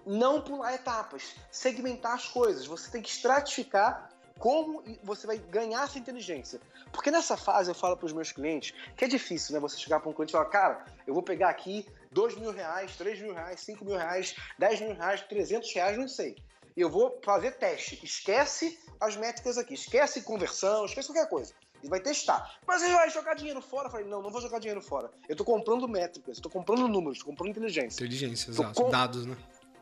não 0.09 0.41
pular 0.41 0.73
etapas, 0.73 1.35
segmentar 1.51 2.13
as 2.15 2.27
coisas. 2.27 2.65
Você 2.65 2.89
tem 2.89 3.01
que 3.01 3.09
estratificar 3.09 4.09
como 4.39 4.83
você 5.03 5.27
vai 5.27 5.37
ganhar 5.37 5.83
essa 5.83 5.99
inteligência. 5.99 6.59
Porque 6.91 7.11
nessa 7.11 7.35
fase 7.37 7.69
eu 7.69 7.75
falo 7.75 7.95
para 7.95 8.05
os 8.07 8.13
meus 8.13 8.31
clientes 8.31 8.73
que 8.97 9.05
é 9.05 9.07
difícil, 9.07 9.53
né? 9.53 9.59
Você 9.59 9.77
chegar 9.77 9.99
para 9.99 10.09
um 10.09 10.13
cliente 10.13 10.31
e 10.31 10.33
falar, 10.33 10.45
cara, 10.45 10.85
eu 11.05 11.13
vou 11.13 11.21
pegar 11.21 11.49
aqui 11.49 11.85
dois 12.11 12.35
mil 12.35 12.51
reais, 12.51 12.95
três 12.95 13.19
mil 13.21 13.33
reais, 13.33 13.59
cinco 13.59 13.85
mil 13.85 13.95
reais, 13.97 14.35
dez 14.57 14.79
mil 14.81 14.95
reais, 14.95 15.21
trezentos 15.21 15.71
reais, 15.73 15.97
não 15.97 16.07
sei. 16.07 16.35
e 16.75 16.81
eu 16.81 16.89
vou 16.89 17.19
fazer 17.23 17.51
teste. 17.57 17.99
Esquece 18.03 18.79
as 19.01 19.15
métricas 19.17 19.57
aqui, 19.57 19.73
esquece 19.73 20.21
conversão, 20.21 20.85
esquece 20.85 21.09
qualquer 21.09 21.27
coisa. 21.29 21.53
E 21.83 21.87
vai 21.89 21.99
testar. 21.99 22.57
Mas 22.65 22.81
ele 22.81 22.93
vai 22.93 23.09
jogar 23.09 23.35
dinheiro 23.35 23.61
fora? 23.61 23.87
Eu 23.87 23.91
falei, 23.91 24.05
não, 24.07 24.21
não 24.21 24.29
vou 24.31 24.41
jogar 24.41 24.59
dinheiro 24.59 24.81
fora. 24.81 25.11
Eu 25.29 25.35
tô 25.35 25.43
comprando 25.45 25.87
métricas, 25.87 26.39
tô 26.39 26.49
comprando 26.49 26.87
números, 26.87 27.19
tô 27.19 27.25
comprando 27.25 27.49
inteligência. 27.51 28.03
Inteligência, 28.03 28.49
exato. 28.51 28.81
com- 28.81 28.89
Dados, 28.89 29.25
né? 29.25 29.35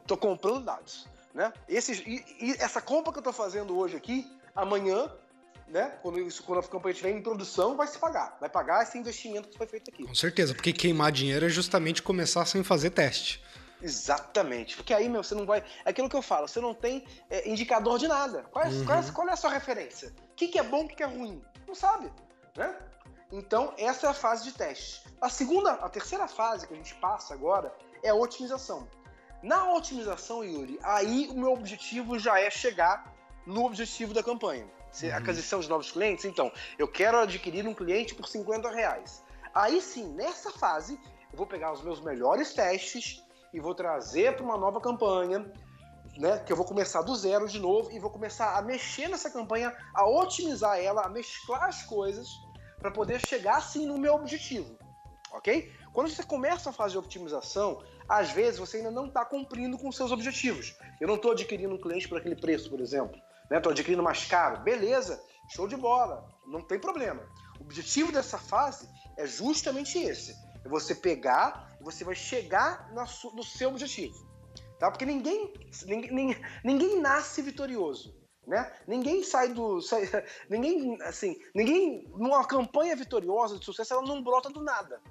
Tô 0.07 0.15
comprando 0.17 0.61
dados, 0.63 1.07
né? 1.33 1.51
Esses, 1.67 1.99
e, 1.99 2.25
e 2.39 2.51
essa 2.59 2.81
compra 2.81 3.11
que 3.11 3.19
eu 3.19 3.23
tô 3.23 3.33
fazendo 3.33 3.77
hoje 3.77 3.95
aqui, 3.97 4.25
amanhã, 4.55 5.11
né? 5.67 5.97
Quando, 6.01 6.19
isso, 6.19 6.41
quando 6.43 6.59
a 6.59 6.63
campanha 6.63 6.93
estiver 6.93 7.11
em 7.11 7.21
produção, 7.21 7.75
vai 7.75 7.87
se 7.87 7.97
pagar. 7.99 8.37
Vai 8.39 8.49
pagar 8.49 8.83
esse 8.83 8.97
investimento 8.97 9.49
que 9.49 9.57
foi 9.57 9.67
feito 9.67 9.91
aqui. 9.91 10.05
Com 10.05 10.15
certeza, 10.15 10.53
porque 10.55 10.71
queimar 10.71 11.11
dinheiro 11.11 11.45
é 11.45 11.49
justamente 11.49 12.01
começar 12.01 12.45
sem 12.45 12.63
fazer 12.63 12.91
teste. 12.91 13.43
Exatamente. 13.81 14.75
Porque 14.75 14.93
aí, 14.93 15.07
meu, 15.09 15.23
você 15.23 15.35
não 15.35 15.45
vai. 15.45 15.63
É 15.85 15.89
aquilo 15.89 16.09
que 16.09 16.15
eu 16.15 16.21
falo, 16.21 16.47
você 16.47 16.59
não 16.59 16.73
tem 16.73 17.05
é, 17.29 17.47
indicador 17.49 17.99
de 17.99 18.07
nada. 18.07 18.43
Qual 18.51 18.63
é, 18.65 18.69
é- 18.69 19.11
qual 19.13 19.27
é 19.27 19.33
a 19.33 19.35
sua 19.35 19.51
referência? 19.51 20.13
O 20.31 20.35
que, 20.35 20.47
que 20.47 20.57
é 20.57 20.63
bom, 20.63 20.85
o 20.85 20.87
que, 20.87 20.95
que 20.95 21.03
é 21.03 21.05
ruim? 21.05 21.41
Não 21.67 21.75
sabe, 21.75 22.11
né? 22.55 22.75
Então, 23.31 23.73
essa 23.77 24.07
é 24.07 24.09
a 24.09 24.13
fase 24.13 24.45
de 24.45 24.53
teste. 24.53 25.01
A 25.19 25.29
segunda, 25.29 25.73
a 25.73 25.89
terceira 25.89 26.27
fase 26.27 26.65
que 26.65 26.73
a 26.73 26.77
gente 26.77 26.95
passa 26.95 27.33
agora 27.33 27.73
é 28.01 28.09
a 28.09 28.15
otimização. 28.15 28.87
Na 29.47 29.71
otimização, 29.71 30.43
Yuri, 30.43 30.77
aí 30.83 31.29
o 31.29 31.35
meu 31.39 31.53
objetivo 31.53 32.19
já 32.19 32.37
é 32.37 32.49
chegar 32.51 33.13
no 33.45 33.63
objetivo 33.63 34.13
da 34.13 34.21
campanha. 34.21 34.67
Se- 34.91 35.09
Aquisição 35.09 35.61
de 35.61 35.69
novos 35.69 35.89
clientes, 35.89 36.25
então, 36.25 36.51
eu 36.77 36.85
quero 36.85 37.17
adquirir 37.17 37.65
um 37.65 37.73
cliente 37.73 38.13
por 38.13 38.27
50 38.27 38.69
reais. 38.69 39.23
Aí 39.55 39.81
sim, 39.81 40.09
nessa 40.15 40.51
fase, 40.51 40.99
eu 41.31 41.37
vou 41.37 41.47
pegar 41.47 41.71
os 41.71 41.81
meus 41.81 42.01
melhores 42.01 42.53
testes 42.53 43.23
e 43.53 43.59
vou 43.61 43.73
trazer 43.73 44.35
para 44.35 44.43
uma 44.43 44.57
nova 44.57 44.81
campanha, 44.81 45.49
né? 46.17 46.39
Que 46.39 46.51
eu 46.51 46.57
vou 46.57 46.65
começar 46.65 47.01
do 47.01 47.15
zero 47.15 47.47
de 47.47 47.57
novo 47.57 47.89
e 47.93 47.99
vou 47.99 48.09
começar 48.09 48.57
a 48.57 48.61
mexer 48.61 49.07
nessa 49.07 49.29
campanha, 49.31 49.73
a 49.93 50.05
otimizar 50.05 50.77
ela, 50.77 51.05
a 51.05 51.09
mesclar 51.09 51.63
as 51.63 51.83
coisas 51.83 52.27
para 52.81 52.91
poder 52.91 53.21
chegar 53.21 53.55
assim 53.59 53.85
no 53.85 53.97
meu 53.97 54.15
objetivo, 54.15 54.77
ok? 55.31 55.71
Quando 55.93 56.09
você 56.09 56.21
começa 56.21 56.69
a 56.69 56.73
fazer 56.73 56.97
otimização, 56.97 57.81
às 58.07 58.31
vezes 58.31 58.59
você 58.59 58.77
ainda 58.77 58.91
não 58.91 59.07
está 59.07 59.25
cumprindo 59.25 59.77
com 59.77 59.91
seus 59.91 60.11
objetivos. 60.11 60.75
Eu 60.99 61.07
não 61.07 61.15
estou 61.15 61.31
adquirindo 61.31 61.73
um 61.73 61.81
cliente 61.81 62.07
por 62.07 62.17
aquele 62.17 62.35
preço, 62.35 62.69
por 62.69 62.79
exemplo. 62.79 63.19
Estou 63.51 63.71
adquirindo 63.71 64.03
mais 64.03 64.25
caro. 64.25 64.61
Beleza, 64.61 65.21
show 65.49 65.67
de 65.67 65.75
bola, 65.75 66.27
não 66.45 66.61
tem 66.61 66.79
problema. 66.79 67.21
O 67.59 67.63
objetivo 67.63 68.11
dessa 68.11 68.37
fase 68.37 68.87
é 69.17 69.25
justamente 69.25 69.97
esse. 69.97 70.35
É 70.63 70.69
você 70.69 70.93
pegar 70.93 71.77
e 71.79 71.83
você 71.83 72.03
vai 72.03 72.15
chegar 72.15 72.91
no 72.93 73.43
seu 73.43 73.69
objetivo. 73.69 74.27
Tá? 74.79 74.91
Porque 74.91 75.05
ninguém, 75.05 75.53
ninguém, 75.85 76.11
ninguém, 76.11 76.41
ninguém 76.63 77.01
nasce 77.01 77.41
vitorioso. 77.41 78.15
Né? 78.45 78.71
Ninguém 78.87 79.23
sai 79.23 79.49
do. 79.49 79.81
Sai, 79.81 80.03
ninguém, 80.49 81.01
assim, 81.01 81.35
ninguém. 81.53 82.07
Numa 82.15 82.45
campanha 82.45 82.95
vitoriosa 82.95 83.57
de 83.59 83.65
sucesso, 83.65 83.93
ela 83.93 84.03
não 84.03 84.23
brota 84.23 84.49
do 84.49 84.63
nada. 84.63 85.01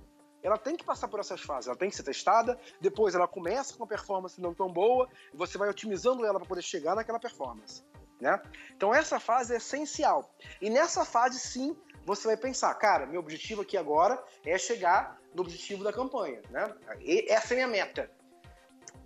Ela 0.42 0.58
tem 0.58 0.76
que 0.76 0.84
passar 0.84 1.08
por 1.08 1.20
essas 1.20 1.40
fases, 1.40 1.66
ela 1.66 1.76
tem 1.76 1.90
que 1.90 1.96
ser 1.96 2.02
testada, 2.02 2.58
depois 2.80 3.14
ela 3.14 3.26
começa 3.26 3.72
com 3.74 3.82
uma 3.82 3.86
performance 3.86 4.40
não 4.40 4.54
tão 4.54 4.72
boa, 4.72 5.08
e 5.32 5.36
você 5.36 5.58
vai 5.58 5.68
otimizando 5.68 6.24
ela 6.24 6.38
para 6.38 6.48
poder 6.48 6.62
chegar 6.62 6.94
naquela 6.94 7.18
performance. 7.18 7.82
Né? 8.20 8.40
Então 8.74 8.94
essa 8.94 9.20
fase 9.20 9.54
é 9.54 9.56
essencial. 9.56 10.30
E 10.60 10.70
nessa 10.70 11.04
fase, 11.04 11.38
sim, 11.38 11.76
você 12.04 12.28
vai 12.28 12.36
pensar, 12.36 12.72
cara, 12.74 13.06
meu 13.06 13.20
objetivo 13.20 13.62
aqui 13.62 13.76
agora 13.76 14.22
é 14.44 14.56
chegar 14.56 15.20
no 15.34 15.42
objetivo 15.42 15.84
da 15.84 15.92
campanha. 15.92 16.40
Né? 16.50 16.74
E 17.00 17.30
essa 17.30 17.54
é 17.54 17.62
a 17.62 17.66
minha 17.66 17.84
meta. 17.84 18.10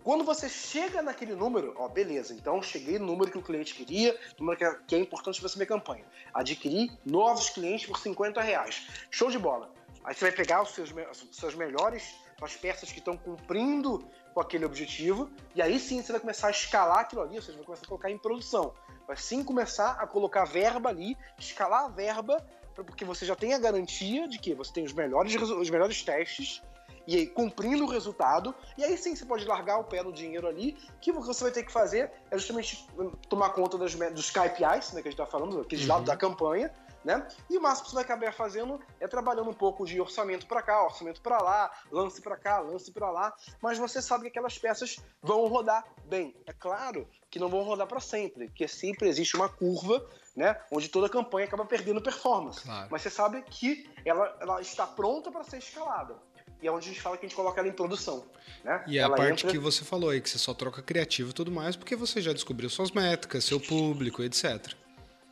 Quando 0.03 0.25
você 0.25 0.49
chega 0.49 1.03
naquele 1.03 1.35
número, 1.35 1.75
ó, 1.77 1.87
beleza, 1.87 2.33
então 2.33 2.63
cheguei 2.63 2.99
no 2.99 3.05
número 3.05 3.31
que 3.31 3.37
o 3.37 3.43
cliente 3.43 3.75
queria, 3.75 4.19
número 4.39 4.57
que 4.57 4.65
é, 4.65 4.99
é 4.99 4.99
importante 4.99 5.39
para 5.39 5.47
essa 5.47 5.59
minha 5.59 5.67
campanha. 5.67 6.05
Adquirir 6.33 6.91
novos 7.05 7.51
clientes 7.51 7.87
por 7.87 7.99
50 7.99 8.41
reais. 8.41 8.87
Show 9.11 9.31
de 9.31 9.39
bola. 9.39 9.71
Aí 10.05 10.15
você 10.15 10.27
vai 10.27 10.33
pegar 10.33 10.63
os 10.63 10.71
seus, 10.71 10.93
as 10.97 11.25
suas 11.31 11.55
melhores, 11.55 12.15
as 12.41 12.57
peças 12.57 12.91
que 12.91 12.99
estão 12.99 13.17
cumprindo 13.17 14.09
com 14.33 14.41
aquele 14.41 14.65
objetivo, 14.65 15.31
e 15.55 15.61
aí 15.61 15.79
sim 15.79 16.03
você 16.03 16.13
vai 16.13 16.21
começar 16.21 16.49
a 16.49 16.51
escalar 16.51 17.01
aquilo 17.01 17.23
ali, 17.23 17.37
ou 17.37 17.43
seja, 17.43 17.59
vai 17.59 17.67
começar 17.67 17.85
a 17.85 17.89
colocar 17.89 18.11
em 18.11 18.19
produção. 18.19 18.73
Vai 19.07 19.17
sim 19.17 19.45
começar 19.45 19.93
a 19.93 20.07
colocar 20.07 20.45
verba 20.45 20.89
ali, 20.89 21.17
escalar 21.39 21.85
a 21.85 21.89
verba, 21.89 22.45
porque 22.75 23.05
você 23.05 23.27
já 23.27 23.37
tem 23.37 23.53
a 23.53 23.59
garantia 23.59 24.27
de 24.27 24.39
que 24.39 24.55
você 24.55 24.73
tem 24.73 24.85
os 24.85 24.93
melhores, 24.93 25.35
os 25.35 25.69
melhores 25.69 26.03
testes, 26.03 26.63
e 27.07 27.17
aí 27.17 27.27
cumprindo 27.27 27.85
o 27.85 27.89
resultado, 27.89 28.55
e 28.79 28.85
aí 28.85 28.97
sim 28.97 29.15
você 29.17 29.25
pode 29.25 29.45
largar 29.45 29.79
o 29.79 29.85
pé 29.85 30.03
no 30.03 30.13
dinheiro 30.13 30.47
ali, 30.47 30.77
que 31.01 31.11
o 31.11 31.21
que 31.21 31.27
você 31.27 31.45
vai 31.45 31.53
ter 31.53 31.65
que 31.65 31.73
fazer 31.73 32.11
é 32.31 32.39
justamente 32.39 32.87
tomar 33.29 33.51
conta 33.51 33.77
das, 33.77 33.95
dos 33.95 34.31
KPIs, 34.31 34.93
né, 34.93 35.03
que 35.03 35.09
a 35.09 35.11
gente 35.11 35.17
tá 35.17 35.27
falando, 35.27 35.61
aqueles 35.61 35.87
lados 35.87 36.07
da 36.07 36.17
campanha, 36.17 36.73
né? 37.05 37.27
E 37.49 37.57
o 37.57 37.61
máximo 37.61 37.85
que 37.85 37.91
você 37.91 37.95
vai 37.97 38.05
acabar 38.05 38.33
fazendo 38.33 38.81
é 38.99 39.09
trabalhando 39.09 39.51
um 39.51 39.55
pouco 39.55 39.87
de 39.87 40.01
orçamento 40.01 40.47
para 40.47 40.63
cá, 40.63 40.85
orçamento 40.85 41.21
para 41.21 41.39
lá, 41.39 41.71
lance 41.91 42.21
para 42.21 42.37
cá, 42.37 42.59
lance 42.61 42.91
para 42.93 43.11
lá, 43.11 43.35
mas 43.61 43.79
você 43.79 44.03
sabe 44.03 44.25
que 44.25 44.29
aquelas 44.29 44.59
peças 44.59 44.97
vão 45.23 45.47
rodar 45.47 45.85
bem. 46.05 46.35
É 46.47 46.53
claro 46.53 47.09
que 47.31 47.39
não 47.39 47.49
vão 47.49 47.63
rodar 47.63 47.87
para 47.87 48.01
sempre, 48.01 48.47
porque 48.49 48.67
sempre 48.69 49.09
existe 49.09 49.37
uma 49.37 49.49
curva, 49.49 50.05
né, 50.37 50.61
onde 50.71 50.89
toda 50.89 51.09
campanha 51.09 51.47
acaba 51.47 51.65
perdendo 51.65 52.01
performance. 52.03 52.63
Claro. 52.63 52.89
Mas 52.91 53.03
você 53.03 53.11
sabe 53.11 53.43
que 53.43 53.89
ela, 54.05 54.37
ela 54.41 54.61
está 54.61 54.87
pronta 54.87 55.31
para 55.31 55.45
ser 55.45 55.59
escalada. 55.59 56.17
E 56.63 56.67
é 56.69 56.71
onde 56.71 56.91
a 56.91 56.93
gente 56.93 57.01
fala 57.01 57.17
que 57.17 57.25
a 57.25 57.29
gente 57.29 57.37
coloca 57.37 57.59
ela 57.59 57.69
em 57.69 57.73
produção, 57.73 58.27
né? 58.63 58.85
E 58.87 58.99
é 58.99 59.01
a 59.01 59.05
ela 59.07 59.17
parte 59.17 59.45
entra- 59.47 59.51
que 59.51 59.59
você 59.59 59.83
falou 59.83 60.11
aí, 60.11 60.21
que 60.21 60.29
você 60.29 60.37
só 60.37 60.53
troca 60.53 60.83
criativo 60.83 61.31
e 61.31 61.33
tudo 61.33 61.51
mais, 61.51 61.75
porque 61.75 61.97
você 61.97 62.21
já 62.21 62.35
descobriu 62.35 62.69
suas 62.69 62.91
métricas, 62.91 63.45
seu 63.45 63.59
público, 63.59 64.23
etc. 64.23 64.75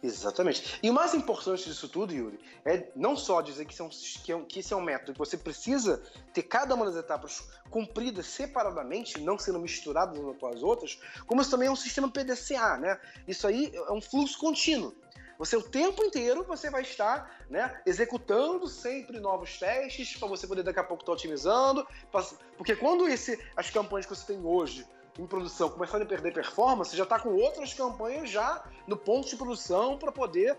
Exatamente. 0.01 0.79
E 0.81 0.89
o 0.89 0.93
mais 0.95 1.13
importante 1.13 1.65
disso 1.65 1.89
tudo, 1.89 2.15
Yuri, 2.15 2.39
é 2.65 2.89
não 2.95 3.17
só 3.17 3.41
dizer 3.41 3.65
que, 3.65 3.75
são, 3.75 3.89
que, 3.89 4.31
é 4.31 4.37
um- 4.37 4.45
que 4.45 4.61
esse 4.61 4.73
é 4.73 4.77
um 4.77 4.81
método 4.81 5.13
que 5.13 5.19
você 5.19 5.37
precisa 5.37 6.01
ter 6.33 6.43
cada 6.45 6.75
uma 6.77 6.85
das 6.87 6.95
etapas 6.95 7.49
cumpridas 7.69 8.27
separadamente, 8.27 9.21
não 9.21 9.37
sendo 9.37 9.59
misturadas 9.59 10.17
umas 10.19 10.39
com 10.39 10.47
as 10.47 10.63
outras, 10.63 11.01
como 11.27 11.41
isso 11.43 11.51
também 11.51 11.67
é 11.67 11.71
um 11.71 11.77
sistema 11.77 12.09
PDCA, 12.09 12.77
né? 12.77 13.01
Isso 13.27 13.47
aí 13.47 13.73
é 13.75 13.93
um 13.93 14.01
fluxo 14.01 14.39
contínuo. 14.39 14.95
Você 15.37 15.57
o 15.57 15.63
tempo 15.63 16.03
inteiro 16.05 16.45
você 16.45 16.69
vai 16.71 16.83
estar 16.83 17.45
né, 17.51 17.81
executando 17.87 18.67
sempre 18.69 19.21
novos 19.21 19.59
testes 19.59 20.17
para 20.17 20.27
você 20.29 20.47
poder 20.47 20.63
daqui 20.65 20.81
a 20.81 20.85
pouco 20.85 21.03
estar 21.03 21.13
otimizando. 21.13 21.87
pra- 22.11 22.25
Porque 22.57 22.75
quando 22.77 23.09
esse, 23.09 23.39
as 23.57 23.71
campanhas 23.71 24.05
que 24.07 24.15
você 24.15 24.27
tem 24.27 24.45
hoje 24.45 24.85
em 25.19 25.27
produção 25.27 25.69
começarem 25.69 26.05
a 26.07 26.09
perder 26.09 26.33
performance, 26.33 26.97
já 26.97 27.03
está 27.03 27.19
com 27.19 27.31
outras 27.31 27.75
campanhas 27.75 28.31
já 28.31 28.65
no 28.87 28.97
ponto 28.97 29.29
de 29.29 29.37
produção 29.37 29.99
para 29.99 30.13
poder 30.13 30.57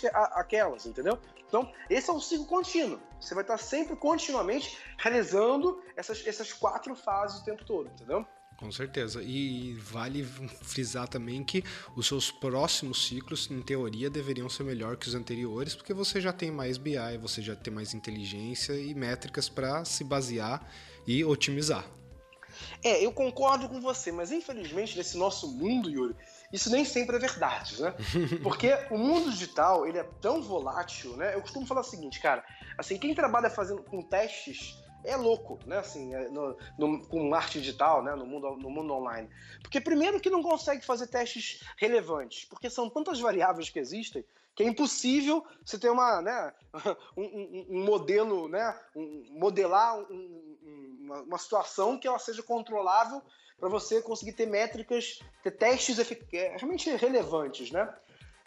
que- 0.00 0.06
a- 0.08 0.32
aquelas, 0.40 0.86
entendeu? 0.86 1.18
Então, 1.48 1.70
esse 1.88 2.10
é 2.10 2.12
um 2.12 2.20
ciclo 2.20 2.46
contínuo. 2.46 3.00
Você 3.20 3.34
vai 3.34 3.42
estar 3.44 3.58
sempre 3.58 3.96
continuamente 3.96 4.76
realizando 4.98 5.80
essas, 5.96 6.26
essas 6.26 6.52
quatro 6.52 6.94
fases 6.94 7.40
o 7.40 7.44
tempo 7.44 7.64
todo, 7.64 7.88
entendeu? 7.88 8.26
Com 8.56 8.70
certeza. 8.70 9.20
E 9.22 9.74
vale 9.74 10.22
frisar 10.62 11.08
também 11.08 11.42
que 11.42 11.64
os 11.96 12.06
seus 12.06 12.30
próximos 12.30 13.06
ciclos, 13.06 13.50
em 13.50 13.60
teoria, 13.60 14.08
deveriam 14.08 14.48
ser 14.48 14.62
melhor 14.62 14.96
que 14.96 15.08
os 15.08 15.14
anteriores, 15.14 15.74
porque 15.74 15.92
você 15.92 16.20
já 16.20 16.32
tem 16.32 16.52
mais 16.52 16.78
BI, 16.78 17.18
você 17.20 17.42
já 17.42 17.56
tem 17.56 17.72
mais 17.74 17.94
inteligência 17.94 18.72
e 18.74 18.94
métricas 18.94 19.48
para 19.48 19.84
se 19.84 20.04
basear 20.04 20.64
e 21.06 21.24
otimizar. 21.24 21.84
É, 22.82 23.04
eu 23.04 23.12
concordo 23.12 23.68
com 23.68 23.80
você, 23.80 24.12
mas 24.12 24.30
infelizmente 24.30 24.96
nesse 24.96 25.16
nosso 25.16 25.50
mundo, 25.52 25.90
Yuri, 25.90 26.14
isso 26.52 26.70
nem 26.70 26.84
sempre 26.84 27.16
é 27.16 27.18
verdade, 27.18 27.80
né? 27.80 27.94
Porque 28.42 28.76
o 28.90 28.98
mundo 28.98 29.30
digital, 29.30 29.86
ele 29.86 29.98
é 29.98 30.04
tão 30.20 30.42
volátil, 30.42 31.16
né? 31.16 31.34
Eu 31.34 31.40
costumo 31.40 31.66
falar 31.66 31.80
o 31.80 31.84
seguinte, 31.84 32.20
cara, 32.20 32.44
assim, 32.78 32.98
quem 32.98 33.14
trabalha 33.14 33.50
fazendo 33.50 33.82
com 33.82 34.02
testes 34.02 34.83
é 35.04 35.16
louco, 35.16 35.58
né? 35.66 35.78
Assim, 35.78 36.14
é, 36.14 36.28
no, 36.28 36.56
no- 36.78 37.06
com 37.06 37.34
arte 37.34 37.60
digital, 37.60 38.02
né? 38.02 38.14
No 38.14 38.26
mundo, 38.26 38.56
no 38.56 38.70
mundo 38.70 38.92
online. 38.94 39.28
Porque 39.62 39.80
primeiro 39.80 40.20
que 40.20 40.30
não 40.30 40.42
consegue 40.42 40.84
fazer 40.84 41.06
testes 41.06 41.62
relevantes, 41.76 42.44
porque 42.44 42.68
são 42.70 42.88
tantas 42.90 43.20
variáveis 43.20 43.68
que 43.70 43.78
existem 43.78 44.24
que 44.54 44.62
é 44.62 44.66
impossível 44.66 45.44
você 45.64 45.76
ter 45.76 45.90
uma, 45.90 46.22
né, 46.22 46.52
um, 47.16 47.22
um- 47.24 47.66
um 47.70 47.84
modelo, 47.84 48.48
né, 48.48 48.78
um- 48.94 49.26
modelar 49.32 49.98
um- 49.98 50.04
um- 50.12 50.96
uma, 51.00 51.20
uma 51.22 51.38
situação 51.38 51.98
que 51.98 52.06
ela 52.06 52.20
seja 52.20 52.40
controlável 52.42 53.20
para 53.58 53.68
você 53.68 54.00
conseguir 54.00 54.32
ter 54.32 54.46
métricas, 54.46 55.18
ter 55.42 55.50
testes 55.50 55.98
é, 56.32 56.56
realmente 56.56 56.88
relevantes, 56.96 57.70
né? 57.72 57.92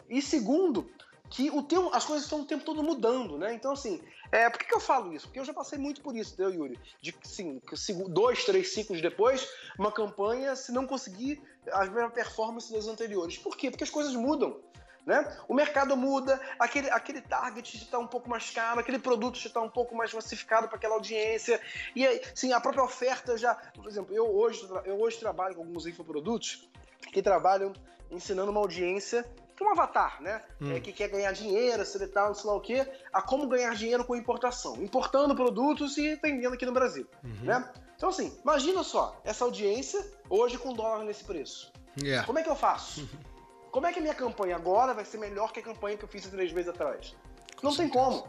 E 0.08 0.22
segundo, 0.22 0.90
que 1.30 1.50
o 1.50 1.62
tempo, 1.62 1.90
as 1.92 2.04
coisas 2.04 2.24
estão 2.24 2.40
o 2.40 2.44
tempo 2.44 2.64
todo 2.64 2.82
mudando, 2.82 3.36
né? 3.36 3.52
Então, 3.52 3.72
assim, 3.72 4.00
é, 4.32 4.48
por 4.48 4.58
que, 4.58 4.66
que 4.66 4.74
eu 4.74 4.80
falo 4.80 5.12
isso? 5.12 5.26
Porque 5.26 5.38
eu 5.38 5.44
já 5.44 5.52
passei 5.52 5.78
muito 5.78 6.00
por 6.00 6.16
isso, 6.16 6.32
entendeu, 6.32 6.52
Yuri? 6.52 6.78
De 7.00 7.14
sim, 7.22 7.60
dois, 8.08 8.44
três 8.44 8.72
ciclos 8.72 9.00
depois, 9.02 9.46
uma 9.78 9.92
campanha, 9.92 10.56
se 10.56 10.72
não 10.72 10.86
conseguir 10.86 11.40
a 11.70 11.84
mesma 11.84 12.10
performance 12.10 12.72
das 12.72 12.86
anteriores. 12.86 13.36
Por 13.36 13.56
quê? 13.56 13.70
Porque 13.70 13.84
as 13.84 13.90
coisas 13.90 14.14
mudam. 14.14 14.60
Né? 15.04 15.38
O 15.48 15.54
mercado 15.54 15.96
muda, 15.96 16.38
aquele, 16.58 16.90
aquele 16.90 17.22
target 17.22 17.78
está 17.78 17.98
um 17.98 18.06
pouco 18.06 18.28
mais 18.28 18.50
caro, 18.50 18.78
aquele 18.78 18.98
produto 18.98 19.36
está 19.36 19.58
um 19.58 19.68
pouco 19.70 19.94
mais 19.94 20.12
massificado 20.12 20.68
para 20.68 20.76
aquela 20.76 20.96
audiência, 20.96 21.58
e 21.96 22.06
aí, 22.06 22.20
sim, 22.34 22.52
a 22.52 22.60
própria 22.60 22.84
oferta 22.84 23.34
já. 23.38 23.54
Por 23.54 23.86
exemplo, 23.86 24.14
eu 24.14 24.26
hoje, 24.26 24.68
eu 24.84 25.00
hoje 25.00 25.18
trabalho 25.18 25.54
com 25.54 25.62
alguns 25.62 25.86
infoprodutos 25.86 26.68
que 27.10 27.22
trabalham 27.22 27.72
ensinando 28.10 28.50
uma 28.50 28.60
audiência 28.60 29.24
que 29.58 29.64
é 29.64 29.66
um 29.66 29.72
avatar, 29.72 30.22
né? 30.22 30.40
É, 30.70 30.78
que 30.78 30.92
quer 30.92 31.08
ganhar 31.08 31.32
dinheiro, 31.32 31.84
sei 31.84 32.00
lá, 32.00 32.08
tal, 32.12 32.34
sei 32.34 32.48
lá 32.48 32.56
o 32.56 32.60
quê, 32.60 32.86
a 33.12 33.20
como 33.20 33.48
ganhar 33.48 33.74
dinheiro 33.74 34.04
com 34.04 34.14
importação, 34.14 34.76
importando 34.76 35.34
produtos 35.34 35.98
e 35.98 36.14
vendendo 36.14 36.54
aqui 36.54 36.64
no 36.64 36.72
Brasil, 36.72 37.06
né? 37.42 37.68
Então 37.96 38.10
assim, 38.10 38.38
imagina 38.42 38.84
só, 38.84 39.20
essa 39.24 39.44
audiência 39.44 40.00
hoje 40.30 40.56
com 40.56 40.72
dólar 40.72 41.04
nesse 41.04 41.24
preço. 41.24 41.72
Yeah. 42.00 42.24
Como 42.24 42.38
é 42.38 42.44
que 42.44 42.48
eu 42.48 42.54
faço? 42.54 43.08
Como 43.72 43.86
é 43.86 43.92
que 43.92 43.98
a 43.98 44.02
minha 44.02 44.14
campanha 44.14 44.56
agora 44.56 44.94
vai 44.94 45.04
ser 45.04 45.18
melhor 45.18 45.52
que 45.52 45.60
a 45.60 45.62
campanha 45.62 45.96
que 45.96 46.04
eu 46.04 46.08
fiz 46.08 46.26
há 46.26 46.30
três 46.30 46.52
meses 46.52 46.70
atrás? 46.70 47.14
Não 47.62 47.74
tem 47.74 47.88
como. 47.88 48.26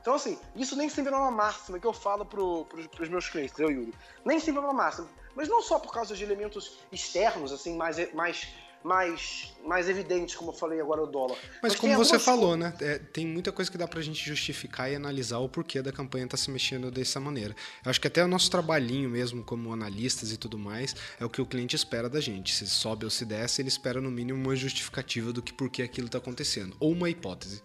Então, 0.00 0.14
assim, 0.14 0.38
isso 0.54 0.76
nem 0.76 0.88
sempre 0.88 1.12
é 1.12 1.16
uma 1.16 1.32
máxima 1.32 1.80
que 1.80 1.86
eu 1.86 1.92
falo 1.92 2.24
pro, 2.24 2.64
pros, 2.66 2.86
pros 2.86 3.08
meus 3.08 3.28
clientes, 3.28 3.52
entendeu, 3.54 3.72
Yuri? 3.72 3.94
Nem 4.24 4.38
sempre 4.38 4.60
é 4.60 4.64
uma 4.64 4.72
máxima. 4.72 5.08
Mas 5.34 5.48
não 5.48 5.60
só 5.60 5.80
por 5.80 5.92
causa 5.92 6.14
de 6.14 6.22
elementos 6.22 6.78
externos, 6.92 7.52
assim, 7.52 7.76
mais, 7.76 8.14
mais, 8.14 8.48
mais, 8.86 9.52
mais 9.64 9.88
evidentes, 9.88 10.36
como 10.36 10.50
eu 10.50 10.54
falei 10.54 10.80
agora, 10.80 11.02
o 11.02 11.06
dólar. 11.06 11.36
Mas, 11.60 11.72
tem 11.72 11.80
como 11.80 11.96
você 11.96 12.14
algumas 12.14 12.24
falou, 12.24 12.56
né? 12.56 12.72
é, 12.80 12.98
tem 12.98 13.26
muita 13.26 13.50
coisa 13.50 13.68
que 13.68 13.76
dá 13.76 13.88
pra 13.88 14.00
gente 14.00 14.24
justificar 14.24 14.88
e 14.90 14.94
analisar 14.94 15.38
o 15.38 15.48
porquê 15.48 15.82
da 15.82 15.90
campanha 15.90 16.28
tá 16.28 16.36
se 16.36 16.48
mexendo 16.52 16.88
dessa 16.88 17.18
maneira. 17.18 17.54
Eu 17.84 17.90
acho 17.90 18.00
que 18.00 18.06
até 18.06 18.22
o 18.24 18.28
nosso 18.28 18.48
trabalhinho 18.48 19.10
mesmo, 19.10 19.42
como 19.42 19.72
analistas 19.72 20.30
e 20.30 20.36
tudo 20.36 20.56
mais, 20.56 20.94
é 21.18 21.24
o 21.24 21.28
que 21.28 21.42
o 21.42 21.46
cliente 21.46 21.74
espera 21.74 22.08
da 22.08 22.20
gente. 22.20 22.54
Se 22.54 22.64
sobe 22.68 23.04
ou 23.04 23.10
se 23.10 23.24
desce, 23.24 23.60
ele 23.60 23.68
espera 23.68 24.00
no 24.00 24.10
mínimo 24.10 24.40
uma 24.40 24.54
justificativa 24.54 25.32
do 25.32 25.42
que 25.42 25.52
por 25.52 25.68
que 25.68 25.82
aquilo 25.82 26.08
tá 26.08 26.18
acontecendo. 26.18 26.76
Ou 26.78 26.92
uma 26.92 27.10
hipótese. 27.10 27.64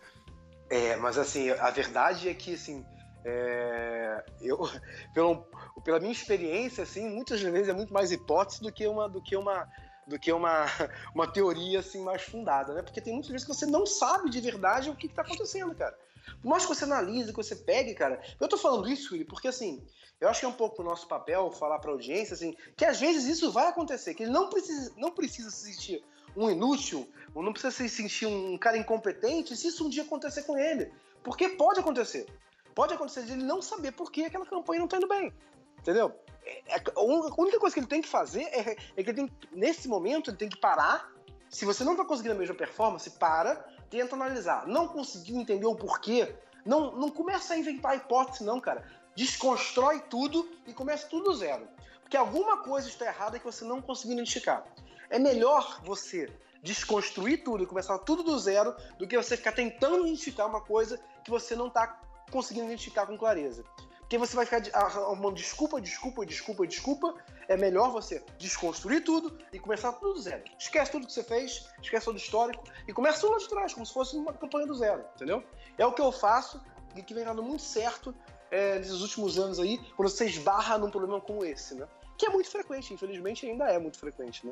É, 0.72 0.95
mas 0.95 1.19
assim, 1.19 1.51
a 1.51 1.69
verdade 1.69 2.30
é 2.30 2.34
que, 2.34 2.55
assim, 2.55 2.84
é, 3.24 4.26
eu, 4.41 4.57
pelo, 5.13 5.45
pela 5.84 5.99
minha 5.99 6.11
experiência, 6.11 6.82
assim, 6.82 7.07
muitas 7.07 7.39
vezes 7.39 7.69
é 7.69 7.74
muito 7.74 7.93
mais 7.93 8.11
hipótese 8.11 8.59
do 8.59 8.72
que 8.72 8.88
uma, 8.88 9.07
do 9.07 9.22
que 9.22 9.36
uma, 9.36 9.67
do 10.12 10.20
que 10.20 10.32
uma, 10.32 10.66
uma 11.16 11.28
teoria 11.32 11.80
assim 11.80 12.03
mais 12.03 12.22
fundada, 12.22 12.74
né? 12.74 12.82
Porque 12.82 13.01
tem 13.01 13.14
muitas 13.14 13.32
vezes 13.32 13.47
que 13.47 13.53
você 13.53 13.66
não 13.66 13.86
sabe 13.86 14.30
de 14.30 14.39
verdade 14.39 14.89
o 14.89 14.95
que 14.95 15.07
está 15.07 15.22
acontecendo, 15.22 15.74
cara. 15.74 15.97
Por 16.41 16.49
mais 16.49 16.66
que 16.66 16.76
você 16.76 16.84
analise, 16.84 17.32
que 17.32 17.38
você 17.38 17.55
pegue, 17.55 17.95
cara. 17.95 18.22
Eu 18.39 18.47
tô 18.47 18.57
falando 18.57 18.88
isso, 18.88 19.14
Willi, 19.14 19.26
porque 19.26 19.47
assim, 19.47 19.84
eu 20.20 20.30
acho 20.30 20.39
que 20.39 20.45
é 20.45 20.49
um 20.49 20.53
pouco 20.53 20.82
o 20.82 20.86
nosso 20.86 21.07
papel 21.07 21.51
falar 21.51 21.80
para 21.80 21.89
a 21.89 21.93
audiência, 21.93 22.36
assim, 22.36 22.55
que 22.78 22.86
às 22.86 22.99
vezes 22.99 23.26
isso 23.26 23.51
vai 23.51 23.68
acontecer, 23.68 24.14
que 24.14 24.24
ele 24.24 24.32
não 24.32 24.49
precisa, 24.49 24.93
não 24.97 25.12
precisa 25.12 25.49
se 25.49 25.74
sentir 25.74 26.03
um 26.36 26.49
inútil, 26.49 27.09
ou 27.34 27.41
não 27.43 27.51
precisa 27.51 27.72
se 27.72 27.89
sentir 27.89 28.26
um 28.26 28.57
cara 28.57 28.78
incompetente 28.78 29.55
se 29.55 29.68
isso 29.68 29.86
um 29.86 29.89
dia 29.89 30.03
acontecer 30.03 30.43
com 30.43 30.57
ele. 30.57 30.91
Porque 31.24 31.49
pode 31.49 31.80
acontecer. 31.80 32.26
Pode 32.74 32.93
acontecer 32.93 33.24
de 33.24 33.34
ele 33.34 33.43
não 33.43 33.62
saber 33.62 33.91
por 33.91 34.12
que 34.12 34.24
aquela 34.24 34.45
campanha 34.45 34.80
não 34.80 34.88
tá 34.88 34.97
indo 34.97 35.07
bem. 35.07 35.34
Entendeu? 35.80 36.16
É- 36.45 36.75
é- 36.75 36.83
a 36.95 37.01
única 37.01 37.59
coisa 37.59 37.73
que 37.73 37.79
ele 37.79 37.87
tem 37.87 38.01
que 38.01 38.07
fazer 38.07 38.43
é, 38.43 38.77
é 38.95 39.03
que 39.03 39.09
ele 39.09 39.13
tem, 39.13 39.31
nesse 39.51 39.87
momento, 39.87 40.29
ele 40.29 40.37
tem 40.37 40.49
que 40.49 40.59
parar. 40.59 41.11
Se 41.49 41.65
você 41.65 41.83
não 41.83 41.95
tá 41.95 42.05
conseguindo 42.05 42.35
a 42.35 42.37
mesma 42.37 42.55
performance, 42.55 43.09
para, 43.11 43.55
tenta 43.89 44.15
analisar. 44.15 44.67
Não 44.67 44.87
conseguiu 44.87 45.39
entender 45.39 45.65
o 45.65 45.75
porquê, 45.75 46.33
não, 46.65 46.91
não 46.91 47.09
começa 47.09 47.53
a 47.53 47.57
inventar 47.57 47.95
hipótese, 47.95 48.43
não, 48.43 48.59
cara. 48.59 48.85
Desconstrói 49.15 49.99
tudo 49.99 50.49
e 50.65 50.73
começa 50.73 51.07
tudo 51.07 51.25
do 51.25 51.35
zero. 51.35 51.67
Porque 52.01 52.15
alguma 52.15 52.57
coisa 52.63 52.87
está 52.87 53.05
errada 53.05 53.37
que 53.37 53.45
você 53.45 53.65
não 53.65 53.81
conseguiu 53.81 54.13
identificar. 54.13 54.65
É 55.09 55.19
melhor 55.19 55.81
você 55.83 56.29
desconstruir 56.63 57.43
tudo 57.43 57.63
e 57.63 57.67
começar 57.67 57.97
tudo 57.99 58.23
do 58.23 58.37
zero 58.37 58.75
do 58.97 59.07
que 59.07 59.17
você 59.17 59.35
ficar 59.35 59.51
tentando 59.51 60.05
identificar 60.05 60.45
uma 60.45 60.61
coisa 60.61 60.99
que 61.23 61.31
você 61.31 61.55
não 61.55 61.67
está 61.67 61.99
conseguindo 62.31 62.67
identificar 62.67 63.05
com 63.05 63.17
clareza. 63.17 63.63
Porque 64.12 64.28
você 64.28 64.36
vai 64.36 64.45
ficar 64.45 64.62
arrumando 64.78 65.36
desculpa, 65.36 65.80
desculpa, 65.80 66.26
desculpa, 66.26 66.68
desculpa. 66.68 67.16
É 67.47 67.55
melhor 67.55 67.93
você 67.93 68.22
desconstruir 68.38 69.05
tudo 69.05 69.39
e 69.53 69.57
começar 69.57 69.93
tudo 69.93 70.16
do 70.16 70.20
zero. 70.20 70.43
Esquece 70.59 70.91
tudo 70.91 71.07
que 71.07 71.14
você 71.14 71.24
fez, 71.24 71.70
esquece 71.82 72.07
todo 72.07 72.16
o 72.16 72.18
histórico 72.18 72.62
e 72.86 72.91
começa 72.91 73.22
tudo 73.22 73.32
lá 73.32 73.38
de 73.38 73.47
trás, 73.47 73.74
como 73.74 73.86
se 73.86 73.93
fosse 73.93 74.18
uma 74.18 74.34
campanha 74.34 74.68
do 74.68 74.76
zero, 74.76 75.05
entendeu? 75.16 75.41
É 75.78 75.86
o 75.86 75.93
que 75.93 76.01
eu 76.01 76.12
faço 76.12 76.62
e 76.93 77.01
que 77.01 77.14
vem 77.14 77.24
dando 77.24 77.41
muito 77.41 77.64
certo 77.64 78.14
é, 78.51 78.80
nesses 78.80 78.99
últimos 78.99 79.39
anos 79.39 79.59
aí, 79.59 79.78
quando 79.95 80.09
você 80.09 80.26
esbarra 80.26 80.78
num 80.78 80.91
problema 80.91 81.22
como 81.22 81.45
esse, 81.45 81.76
né? 81.76 81.88
Que 82.18 82.26
é 82.26 82.30
muito 82.30 82.49
frequente, 82.49 82.93
infelizmente 82.93 83.45
ainda 83.45 83.72
é 83.72 83.80
muito 83.80 83.97
frequente, 83.97 84.45
né? 84.45 84.51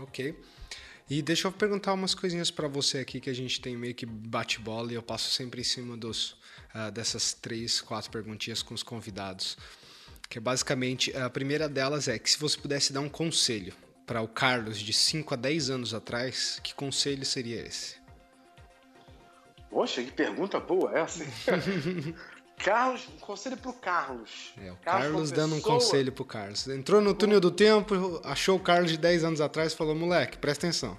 Ok. 0.00 0.42
E 1.10 1.20
deixa 1.20 1.48
eu 1.48 1.52
perguntar 1.52 1.92
umas 1.92 2.14
coisinhas 2.14 2.52
pra 2.52 2.68
você 2.68 2.98
aqui 2.98 3.18
que 3.18 3.28
a 3.28 3.34
gente 3.34 3.60
tem 3.60 3.76
meio 3.76 3.92
que 3.92 4.06
bate-bola 4.06 4.92
e 4.92 4.94
eu 4.94 5.02
passo 5.02 5.28
sempre 5.28 5.60
em 5.60 5.64
cima 5.64 5.96
dos, 5.96 6.36
ah, 6.72 6.88
dessas 6.88 7.32
três, 7.32 7.80
quatro 7.80 8.08
perguntinhas 8.12 8.62
com 8.62 8.74
os 8.74 8.84
convidados. 8.84 9.58
Que 10.28 10.38
é 10.38 10.40
basicamente, 10.40 11.14
a 11.16 11.28
primeira 11.28 11.68
delas 11.68 12.06
é 12.06 12.16
que 12.16 12.30
se 12.30 12.38
você 12.38 12.56
pudesse 12.56 12.92
dar 12.92 13.00
um 13.00 13.08
conselho 13.08 13.74
para 14.06 14.22
o 14.22 14.28
Carlos 14.28 14.78
de 14.78 14.92
5 14.92 15.34
a 15.34 15.36
10 15.36 15.70
anos 15.70 15.94
atrás, 15.94 16.60
que 16.62 16.72
conselho 16.72 17.26
seria 17.26 17.60
esse? 17.60 17.96
Poxa, 19.68 20.04
que 20.04 20.12
pergunta 20.12 20.60
boa 20.60 20.96
essa. 20.96 21.24
Carlos, 22.62 23.08
um 23.08 23.18
conselho 23.18 23.56
pro 23.56 23.72
Carlos. 23.72 24.52
É, 24.58 24.70
o 24.70 24.76
Carlos, 24.76 25.06
Carlos 25.06 25.32
dando 25.32 25.54
um 25.54 25.60
conselho 25.60 26.12
pro 26.12 26.24
Carlos. 26.24 26.66
Entrou 26.68 27.00
no 27.00 27.14
túnel 27.14 27.40
do 27.40 27.50
tempo, 27.50 28.20
achou 28.24 28.56
o 28.56 28.60
Carlos 28.60 28.90
de 28.90 28.98
10 28.98 29.24
anos 29.24 29.40
atrás 29.40 29.72
e 29.72 29.76
falou: 29.76 29.94
moleque, 29.94 30.38
presta 30.38 30.66
atenção. 30.66 30.98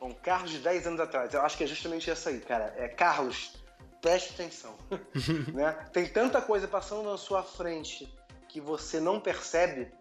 Bom, 0.00 0.14
Carlos 0.22 0.50
de 0.50 0.58
10 0.58 0.86
anos 0.86 1.00
atrás, 1.00 1.34
eu 1.34 1.42
acho 1.42 1.56
que 1.56 1.64
é 1.64 1.66
justamente 1.66 2.10
essa 2.10 2.30
aí, 2.30 2.40
cara. 2.40 2.74
É 2.76 2.88
Carlos, 2.88 3.62
preste 4.00 4.32
atenção. 4.32 4.74
né? 5.52 5.72
Tem 5.92 6.06
tanta 6.06 6.40
coisa 6.40 6.66
passando 6.66 7.02
na 7.02 7.18
sua 7.18 7.42
frente 7.42 8.12
que 8.48 8.60
você 8.60 9.00
não 9.00 9.20
percebe 9.20 9.92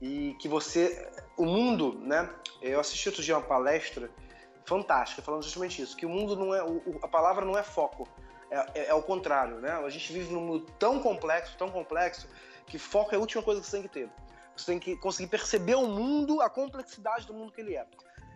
e 0.00 0.34
que 0.40 0.48
você. 0.48 1.08
O 1.36 1.44
mundo, 1.44 1.98
né? 2.00 2.28
Eu 2.60 2.80
assisti 2.80 3.08
outro 3.08 3.22
dia 3.22 3.36
uma 3.36 3.46
palestra 3.46 4.10
fantástica 4.64 5.22
falando 5.22 5.42
justamente 5.42 5.82
isso, 5.82 5.96
que 5.96 6.06
o 6.06 6.08
mundo 6.08 6.36
não 6.36 6.54
é. 6.54 6.60
a 7.02 7.08
palavra 7.08 7.44
não 7.44 7.56
é 7.56 7.62
foco. 7.62 8.08
É, 8.50 8.80
é, 8.80 8.86
é 8.86 8.94
o 8.94 9.02
contrário, 9.02 9.60
né? 9.60 9.70
A 9.72 9.88
gente 9.88 10.12
vive 10.12 10.32
num 10.32 10.40
mundo 10.40 10.66
tão 10.78 11.00
complexo, 11.00 11.56
tão 11.56 11.70
complexo, 11.70 12.28
que 12.66 12.78
foco 12.78 13.14
é 13.14 13.16
a 13.16 13.20
última 13.20 13.42
coisa 13.42 13.60
que 13.60 13.66
você 13.66 13.78
tem 13.78 13.82
que 13.82 13.88
ter. 13.88 14.10
Você 14.56 14.66
tem 14.66 14.78
que 14.78 14.96
conseguir 14.96 15.28
perceber 15.28 15.76
o 15.76 15.86
mundo, 15.86 16.40
a 16.40 16.50
complexidade 16.50 17.26
do 17.26 17.34
mundo 17.34 17.52
que 17.52 17.60
ele 17.60 17.76
é. 17.76 17.86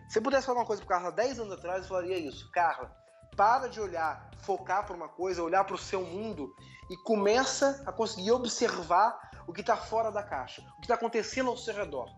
Se 0.07 0.19
eu 0.19 0.23
pudesse 0.23 0.45
falar 0.45 0.59
uma 0.59 0.65
coisa 0.65 0.81
pro 0.81 0.89
Carla 0.89 1.11
10 1.11 1.39
anos 1.39 1.53
atrás, 1.53 1.83
eu 1.83 1.89
falaria 1.89 2.17
isso. 2.17 2.49
Carla, 2.51 2.95
para 3.35 3.67
de 3.67 3.79
olhar, 3.79 4.29
focar 4.39 4.85
para 4.85 4.95
uma 4.95 5.09
coisa, 5.09 5.43
olhar 5.43 5.63
para 5.63 5.75
o 5.75 5.77
seu 5.77 6.01
mundo 6.01 6.53
e 6.89 6.95
começa 6.97 7.83
a 7.85 7.91
conseguir 7.91 8.31
observar 8.31 9.31
o 9.47 9.53
que 9.53 9.61
está 9.61 9.75
fora 9.75 10.11
da 10.11 10.23
caixa, 10.23 10.61
o 10.61 10.77
que 10.77 10.85
está 10.85 10.95
acontecendo 10.95 11.49
ao 11.49 11.57
seu 11.57 11.73
redor. 11.73 12.09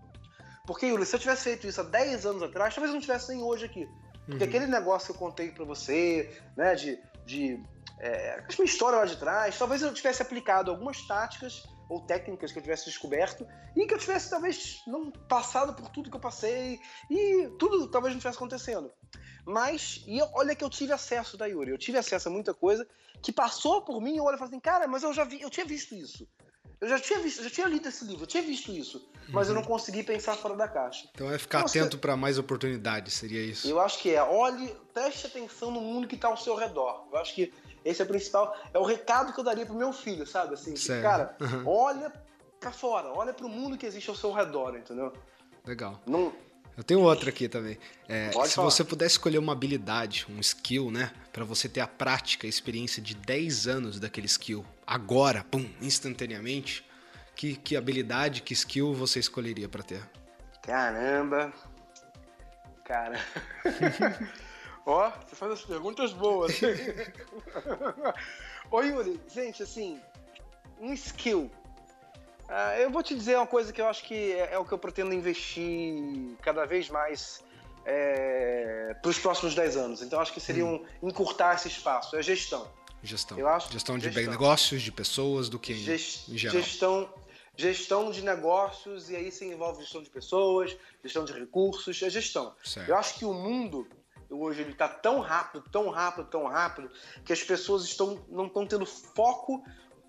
Porque, 0.66 0.86
Yuri, 0.86 1.06
se 1.06 1.16
eu 1.16 1.20
tivesse 1.20 1.43
feito 1.45 1.66
isso 1.66 1.80
há 1.80 1.84
10 1.84 2.26
anos 2.26 2.43
atrás, 2.43 2.76
talvez 2.76 2.89
eu 2.89 2.95
não 2.95 3.02
tivesse 3.02 3.30
nem 3.30 3.41
hoje 3.41 3.66
aqui. 3.66 3.88
Porque 4.26 4.43
aquele 4.43 4.68
negócio 4.68 5.08
que 5.08 5.14
eu 5.14 5.28
contei 5.28 5.50
para 5.52 5.64
você, 5.64 6.41
né, 6.56 6.76
de. 6.76 7.00
de 7.26 7.64
é, 8.00 8.43
a 8.48 8.56
minha 8.58 8.66
história 8.66 9.00
lá 9.00 9.06
de 9.06 9.18
trás, 9.18 9.58
talvez 9.58 9.82
eu 9.82 9.93
tivesse 9.93 10.22
aplicado 10.22 10.70
algumas 10.72 11.02
táticas 11.08 11.64
ou 11.89 12.02
técnicas 12.02 12.52
que 12.52 12.60
eu 12.60 12.62
tivesse 12.62 12.86
descoberto 12.86 13.48
e 13.76 13.86
que 13.86 13.93
eu 13.93 13.98
tivesse 13.98 14.30
talvez 14.30 14.82
não 14.86 15.10
passado 15.10 15.74
por 15.74 15.89
tudo 15.89 16.10
que 16.10 16.16
eu 16.16 16.22
passei 16.22 16.80
e 17.10 17.48
tudo 17.58 17.88
talvez 17.88 18.14
não 18.14 18.18
estivesse 18.18 18.38
acontecendo. 18.38 18.91
Mas, 19.45 20.04
e 20.06 20.18
eu- 20.20 20.30
olha 20.34 20.54
que 20.54 20.64
eu 20.64 20.70
tive 20.70 20.91
acesso 20.91 21.38
da 21.38 21.45
Yuri, 21.45 21.72
eu 21.72 21.78
tive 21.78 21.98
acesso 21.98 22.28
a 22.28 22.32
muita 22.32 22.54
coisa 22.54 22.86
que 23.22 23.32
passou 23.32 23.82
por 23.82 24.02
mim 24.02 24.16
e 24.16 24.18
eu 24.18 24.24
olho 24.26 24.36
e 24.36 24.38
falo 24.38 24.50
assim, 24.50 24.60
cara, 24.60 24.88
mas 24.88 25.04
eu 25.04 25.14
já 25.14 25.24
vi, 25.24 25.41
eu 25.41 25.50
tinha 25.50 25.66
visto 25.66 25.95
isso. 25.95 26.28
Eu 26.80 26.88
já 26.89 27.00
tinha 27.00 27.18
visto, 27.20 27.41
já 27.41 27.50
tinha 27.50 27.68
lido 27.68 27.88
esse 27.88 28.06
livro, 28.06 28.24
eu 28.24 28.28
tinha 28.28 28.43
visto 28.43 28.72
isso, 28.72 29.10
mas 29.30 29.48
eu 29.48 29.56
não 29.56 29.64
consegui 29.64 30.04
pensar 30.04 30.36
fora 30.36 30.56
da 30.56 30.68
caixa. 30.68 31.10
Então 31.16 31.32
é 31.32 31.39
ficar 31.39 31.62
Nossa. 31.62 31.80
atento 31.80 31.98
para 31.98 32.16
mais 32.16 32.38
oportunidades, 32.38 33.16
seria 33.16 33.41
isso? 33.41 33.68
Eu 33.68 33.80
acho 33.80 33.98
que 34.00 34.14
é, 34.14 34.22
olhe, 34.22 34.76
preste 34.93 35.26
atenção 35.26 35.72
no 35.72 35.82
mundo 35.82 36.08
que 36.08 36.14
está 36.14 36.28
ao 36.28 36.38
seu 36.38 36.54
redor. 36.56 37.08
Eu 37.12 37.18
acho 37.18 37.34
que 37.34 37.52
esse 37.90 38.02
é 38.02 38.06
o 38.06 38.08
principal, 38.08 38.56
é 38.74 38.78
o 38.80 38.84
recado 38.84 39.34
que 39.34 39.40
eu 39.40 39.44
daria 39.44 39.66
pro 39.66 39.76
meu 39.76 39.92
filho, 39.94 40.26
sabe? 40.28 40.54
Assim, 40.54 40.74
que, 40.74 41.02
cara, 41.02 41.36
Uhum. 41.40 41.64
olha 41.68 42.12
pra 42.60 42.72
fora, 42.72 43.08
olha 43.10 43.34
pro 43.34 43.48
mundo 43.48 43.78
que 43.78 43.86
existe 43.86 44.10
ao 44.10 44.16
seu 44.16 44.32
redor, 44.32 44.76
entendeu? 44.76 45.14
Legal. 45.66 46.00
Não, 46.06 46.34
Eu 46.78 46.84
tenho 46.84 47.02
outra 47.02 47.30
aqui 47.32 47.50
também. 47.50 47.78
É, 48.08 48.28
se 48.46 48.54
falar. 48.56 48.70
você 48.70 48.84
pudesse 48.84 49.14
escolher 49.14 49.40
uma 49.40 49.52
habilidade, 49.54 50.28
um 50.30 50.40
skill, 50.40 50.92
né, 50.92 51.12
Pra 51.34 51.44
você 51.44 51.68
ter 51.70 51.82
a 51.82 51.88
prática, 51.88 52.46
a 52.48 52.50
experiência 52.50 53.02
de 53.02 53.16
10 53.16 53.68
anos 53.68 54.00
daquele 54.00 54.26
skill, 54.28 54.66
agora, 54.86 55.44
pum, 55.50 55.68
instantaneamente, 55.82 56.84
que, 57.36 57.56
que 57.56 57.76
habilidade, 57.76 58.42
que 58.42 58.54
skill 58.54 58.94
você 58.94 59.20
escolheria 59.20 59.68
pra 59.70 59.82
ter? 59.84 60.02
Caramba. 60.64 61.52
Cara. 62.86 63.20
Ó, 64.90 65.12
você 65.28 65.36
faz 65.36 65.52
as 65.52 65.62
perguntas 65.64 66.14
boas. 66.14 66.54
Ô 68.72 68.82
Yuri, 68.82 69.20
gente, 69.34 69.62
assim, 69.64 70.00
um 70.80 70.94
skill. 70.94 71.52
Ah, 72.48 72.78
eu 72.80 72.90
vou 72.90 73.04
te 73.04 73.14
dizer 73.14 73.36
uma 73.36 73.46
coisa 73.46 73.74
que 73.74 73.82
eu 73.82 73.88
acho 73.88 74.06
que 74.06 74.32
é, 74.32 74.54
é 74.54 74.58
o 74.58 74.64
que 74.64 74.72
eu 74.72 74.78
pretendo 74.78 75.14
investir 75.14 76.38
cada 76.42 76.66
vez 76.66 76.90
mais 76.90 77.44
para 79.02 79.10
os 79.10 79.20
próximos 79.20 79.54
10 79.56 79.76
anos. 79.78 80.02
Então 80.02 80.20
acho 80.22 80.34
que 80.34 80.40
seria 80.40 80.66
um 80.66 80.84
encurtar 81.04 81.56
esse 81.56 81.68
espaço. 81.68 82.16
É 82.16 82.22
gestão. 82.24 82.70
Gestão. 83.04 83.38
Eu 83.38 83.48
acho- 83.50 83.72
gestão 83.72 83.98
de 83.98 84.10
gestão. 84.10 84.32
negócios, 84.32 84.82
de 84.82 84.92
pessoas, 84.92 85.50
do 85.50 85.60
que 85.60 85.74
em, 85.74 85.78
Ges- 85.78 86.24
em 86.30 86.38
geral. 86.38 86.62
Gestão, 86.62 87.14
gestão 87.58 88.12
de 88.12 88.22
negócios, 88.24 89.10
e 89.10 89.16
aí 89.16 89.32
se 89.32 89.46
envolve 89.46 89.82
gestão 89.82 90.02
de 90.02 90.10
pessoas, 90.10 90.76
gestão 91.04 91.24
de 91.26 91.34
recursos, 91.34 92.02
é 92.02 92.10
gestão. 92.10 92.56
Certo. 92.64 92.90
Eu 92.90 92.98
acho 92.98 93.16
que 93.16 93.26
o 93.26 93.34
mundo 93.34 93.88
hoje 94.30 94.61
ele 94.61 94.71
está 94.71 94.88
tão 94.88 95.19
rápido, 95.19 95.63
tão 95.69 95.89
rápido, 95.89 96.28
tão 96.28 96.47
rápido, 96.47 96.91
que 97.25 97.34
as 97.34 97.43
pessoas 97.43 97.84
estão, 97.84 98.25
não 98.30 98.47
estão 98.47 98.65
tendo 98.65 98.86
foco 98.86 99.63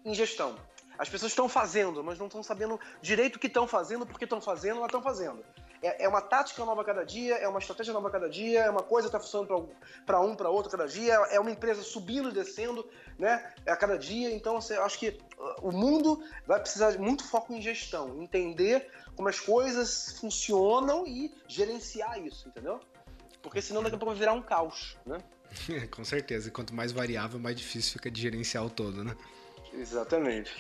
em 0.05 0.15
gestão. 0.15 0.57
As 0.99 1.09
pessoas 1.09 1.33
estão 1.33 1.49
fazendo, 1.49 2.03
mas 2.03 2.19
não 2.19 2.27
estão 2.27 2.43
sabendo 2.43 2.79
direito 3.01 3.37
o 3.37 3.39
que 3.39 3.47
estão 3.47 3.69
fazendo, 3.69 4.05
porque 4.05 4.25
estão 4.25 4.41
fazendo, 4.41 4.79
elas 4.79 4.89
estão 4.89 5.03
fazendo. 5.03 5.45
É, 5.81 6.05
é, 6.05 6.09
uma 6.09 6.21
tática 6.21 6.65
nova 6.65 6.83
cada 6.83 7.05
dia, 7.05 7.37
é 7.37 7.47
uma 7.47 7.61
estratégia 7.61 7.93
nova 7.93 8.11
cada 8.11 8.29
dia, 8.29 8.63
é 8.63 8.71
uma 8.71 8.83
coisa 8.83 9.09
que 9.09 9.17
está 9.17 9.21
funcionando 9.21 9.71
para 10.05 10.21
um, 10.21 10.35
para 10.35 10.51
outro 10.51 10.71
cada 10.71 10.89
dia, 10.89 11.15
é 11.31 11.39
uma 11.39 11.53
empresa 11.53 11.83
subindo 11.83 12.31
e 12.31 12.33
descendo 12.33 12.85
né, 13.17 13.53
a 13.65 13.77
cada 13.77 13.97
dia. 13.97 14.35
Então, 14.35 14.57
assim, 14.57 14.75
eu 14.75 14.83
acho 14.83 14.99
que 14.99 15.11
uh, 15.39 15.69
o 15.69 15.71
mundo 15.71 16.21
vai 16.47 16.59
precisar 16.59 16.91
de 16.91 16.99
muito 16.99 17.25
foco 17.25 17.53
em 17.53 17.63
gestão, 17.63 18.21
entender 18.21 18.91
como 19.15 19.29
as 19.29 19.39
coisas 19.39 20.19
funcionam 20.19 21.07
e 21.07 21.33
gerenciar 21.47 22.21
isso, 22.21 22.49
entendeu? 22.49 22.81
Porque 23.43 23.63
senão 23.63 23.83
daqui 23.83 23.97
a 23.97 23.99
pouco 23.99 24.13
vai 24.13 24.19
virar 24.19 24.33
um 24.33 24.43
caos, 24.43 24.97
né? 25.07 25.19
Com 25.91 26.05
certeza. 26.05 26.49
E 26.49 26.51
quanto 26.51 26.75
mais 26.75 26.93
variável, 26.93 27.39
mais 27.39 27.57
difícil 27.57 27.93
fica 27.95 28.11
de 28.11 28.21
gerenciar 28.21 28.65
o 28.65 28.71
todo, 28.71 29.05
né? 29.05 29.17
Exatamente. 29.73 30.51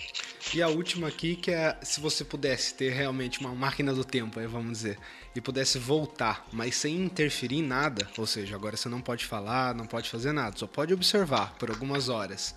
E 0.54 0.62
a 0.62 0.68
última 0.68 1.08
aqui, 1.08 1.34
que 1.34 1.50
é 1.50 1.76
se 1.82 2.00
você 2.00 2.24
pudesse 2.24 2.74
ter 2.74 2.90
realmente 2.92 3.40
uma 3.40 3.54
máquina 3.54 3.92
do 3.92 4.04
tempo, 4.04 4.38
aí 4.38 4.46
vamos 4.46 4.72
dizer, 4.72 4.98
e 5.34 5.40
pudesse 5.40 5.78
voltar, 5.78 6.46
mas 6.52 6.76
sem 6.76 6.96
interferir 6.96 7.56
em 7.56 7.62
nada, 7.62 8.08
ou 8.16 8.26
seja, 8.26 8.54
agora 8.54 8.76
você 8.76 8.88
não 8.88 9.00
pode 9.00 9.24
falar, 9.24 9.74
não 9.74 9.86
pode 9.86 10.10
fazer 10.10 10.32
nada, 10.32 10.56
só 10.56 10.66
pode 10.66 10.92
observar 10.92 11.54
por 11.54 11.70
algumas 11.70 12.08
horas. 12.08 12.54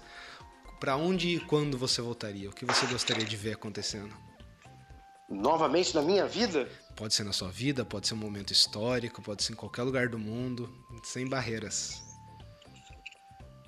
Para 0.79 0.95
onde 0.95 1.35
e 1.35 1.39
quando 1.39 1.77
você 1.77 2.01
voltaria? 2.01 2.49
O 2.49 2.53
que 2.53 2.65
você 2.65 2.85
gostaria 2.87 3.25
de 3.25 3.37
ver 3.37 3.53
acontecendo? 3.53 4.13
Novamente 5.31 5.95
na 5.95 6.01
minha 6.01 6.25
vida? 6.25 6.67
Pode 6.95 7.13
ser 7.13 7.23
na 7.23 7.31
sua 7.31 7.49
vida, 7.49 7.85
pode 7.85 8.07
ser 8.07 8.13
um 8.13 8.17
momento 8.17 8.51
histórico, 8.51 9.21
pode 9.21 9.43
ser 9.43 9.53
em 9.53 9.55
qualquer 9.55 9.83
lugar 9.83 10.09
do 10.09 10.19
mundo, 10.19 10.69
sem 11.03 11.27
barreiras. 11.27 12.03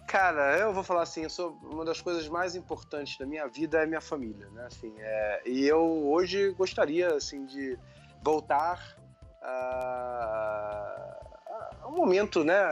Cara, 0.07 0.59
eu 0.59 0.73
vou 0.73 0.83
falar 0.83 1.01
assim, 1.03 1.23
eu 1.23 1.29
sou 1.29 1.57
uma 1.63 1.83
das 1.83 1.99
coisas 1.99 2.27
mais 2.27 2.53
importantes 2.55 3.17
da 3.17 3.25
minha 3.25 3.47
vida 3.47 3.81
é 3.81 3.85
minha 3.87 4.01
família, 4.01 4.47
né? 4.51 4.65
Assim, 4.67 4.93
é, 4.99 5.41
e 5.45 5.65
eu 5.65 5.81
hoje 5.81 6.51
gostaria 6.51 7.15
assim 7.15 7.45
de 7.45 7.79
voltar 8.21 8.95
a, 9.41 11.17
a 11.81 11.87
um 11.87 11.95
momento, 11.95 12.43
né, 12.43 12.69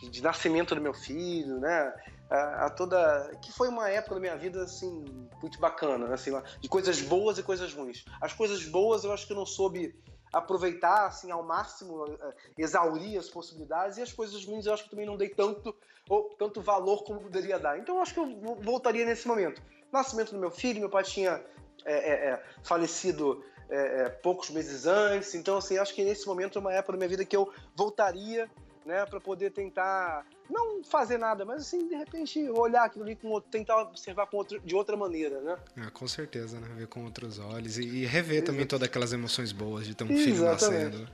de, 0.00 0.08
de, 0.08 0.22
nascimento 0.22 0.74
do 0.74 0.80
meu 0.80 0.94
filho, 0.94 1.60
né? 1.60 1.92
A, 2.30 2.66
a, 2.66 2.70
toda 2.70 3.30
que 3.40 3.50
foi 3.50 3.68
uma 3.68 3.88
época 3.88 4.14
da 4.14 4.20
minha 4.20 4.36
vida 4.36 4.62
assim 4.62 5.04
muito 5.40 5.58
bacana, 5.58 6.06
né? 6.06 6.14
assim, 6.14 6.30
de 6.60 6.68
coisas 6.68 7.00
boas 7.00 7.38
e 7.38 7.42
coisas 7.42 7.72
ruins. 7.72 8.04
As 8.20 8.32
coisas 8.32 8.64
boas 8.64 9.04
eu 9.04 9.12
acho 9.12 9.26
que 9.26 9.32
eu 9.32 9.36
não 9.36 9.46
soube 9.46 9.94
aproveitar 10.32 11.06
assim 11.06 11.30
ao 11.30 11.42
máximo, 11.42 12.04
eh, 12.06 12.34
exaurir 12.58 13.18
as 13.18 13.28
possibilidades 13.28 13.96
e 13.96 14.02
as 14.02 14.12
coisas 14.12 14.44
ruins 14.44 14.66
eu 14.66 14.74
acho 14.74 14.84
que 14.84 14.90
também 14.90 15.06
não 15.06 15.16
dei 15.16 15.30
tanto 15.30 15.74
ou 16.08 16.34
tanto 16.38 16.60
valor 16.60 17.04
como 17.04 17.20
poderia 17.20 17.58
dar. 17.58 17.78
Então 17.78 17.96
eu 17.96 18.02
acho 18.02 18.14
que 18.14 18.20
eu 18.20 18.56
voltaria 18.60 19.04
nesse 19.04 19.26
momento. 19.26 19.62
Nascimento 19.90 20.32
do 20.32 20.38
meu 20.38 20.50
filho, 20.50 20.80
meu 20.80 20.90
pai 20.90 21.04
tinha 21.04 21.42
é, 21.84 21.94
é, 21.94 22.30
é 22.30 22.42
falecido 22.62 23.42
é, 23.70 24.08
poucos 24.08 24.50
meses 24.50 24.86
antes, 24.86 25.34
então 25.34 25.58
assim 25.58 25.78
acho 25.78 25.94
que 25.94 26.04
nesse 26.04 26.26
momento 26.26 26.58
é 26.58 26.60
uma 26.60 26.72
época 26.72 26.92
da 26.92 26.98
minha 26.98 27.08
vida 27.08 27.24
que 27.24 27.36
eu 27.36 27.52
voltaria, 27.74 28.50
né, 28.88 29.04
para 29.04 29.20
poder 29.20 29.50
tentar 29.50 30.24
não 30.48 30.82
fazer 30.82 31.18
nada, 31.18 31.44
mas 31.44 31.60
assim, 31.60 31.86
de 31.86 31.94
repente, 31.94 32.48
olhar 32.48 32.84
aquilo 32.84 33.04
ali 33.04 33.14
com 33.14 33.28
outro, 33.28 33.50
tentar 33.50 33.82
observar 33.82 34.26
com 34.26 34.38
outro, 34.38 34.58
de 34.60 34.74
outra 34.74 34.96
maneira, 34.96 35.42
né? 35.42 35.58
Ah, 35.76 35.90
com 35.90 36.08
certeza, 36.08 36.58
né? 36.58 36.66
Ver 36.74 36.86
com 36.86 37.04
outros 37.04 37.38
olhos 37.38 37.76
e, 37.76 37.82
e 37.82 38.06
rever 38.06 38.42
também 38.42 38.66
todas 38.66 38.88
aquelas 38.88 39.12
emoções 39.12 39.52
boas 39.52 39.86
de 39.86 39.94
ter 39.94 40.04
um 40.04 40.08
filho 40.08 40.42
nascendo. 40.42 41.06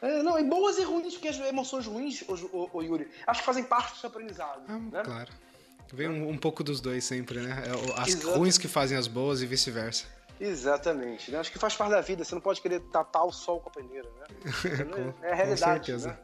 É, 0.00 0.22
não, 0.22 0.38
e 0.38 0.44
boas 0.44 0.78
e 0.78 0.84
ruins, 0.84 1.14
porque 1.14 1.28
as 1.28 1.38
emoções 1.40 1.84
ruins, 1.84 2.22
o, 2.22 2.70
o, 2.72 2.80
Yuri, 2.80 3.10
acho 3.26 3.40
que 3.40 3.46
fazem 3.46 3.64
parte 3.64 4.00
do 4.00 4.06
aprendizado. 4.06 4.62
Ah, 4.68 4.78
né? 4.78 5.02
Claro. 5.04 5.32
Vem 5.92 6.08
um, 6.08 6.28
um, 6.28 6.38
pouco 6.38 6.62
dos 6.62 6.80
dois 6.80 7.02
sempre, 7.02 7.40
né? 7.40 7.64
É, 7.66 8.00
as 8.00 8.08
Exatamente. 8.08 8.38
ruins 8.38 8.56
que 8.56 8.68
fazem 8.68 8.96
as 8.96 9.08
boas 9.08 9.42
e 9.42 9.46
vice-versa. 9.46 10.06
Exatamente. 10.40 11.30
Né? 11.30 11.38
Acho 11.38 11.52
que 11.52 11.58
faz 11.58 11.74
parte 11.74 11.90
da 11.90 12.00
vida. 12.00 12.24
Você 12.24 12.34
não 12.34 12.40
pode 12.40 12.62
querer 12.62 12.80
tapar 12.92 13.24
o 13.24 13.32
sol 13.32 13.60
com 13.60 13.68
a 13.68 13.72
peneira, 13.72 14.08
né? 14.08 14.26
com, 15.20 15.26
é 15.26 15.32
a 15.32 15.34
realidade. 15.34 15.80
Com 15.80 15.84
certeza. 15.86 16.08
Né? 16.08 16.18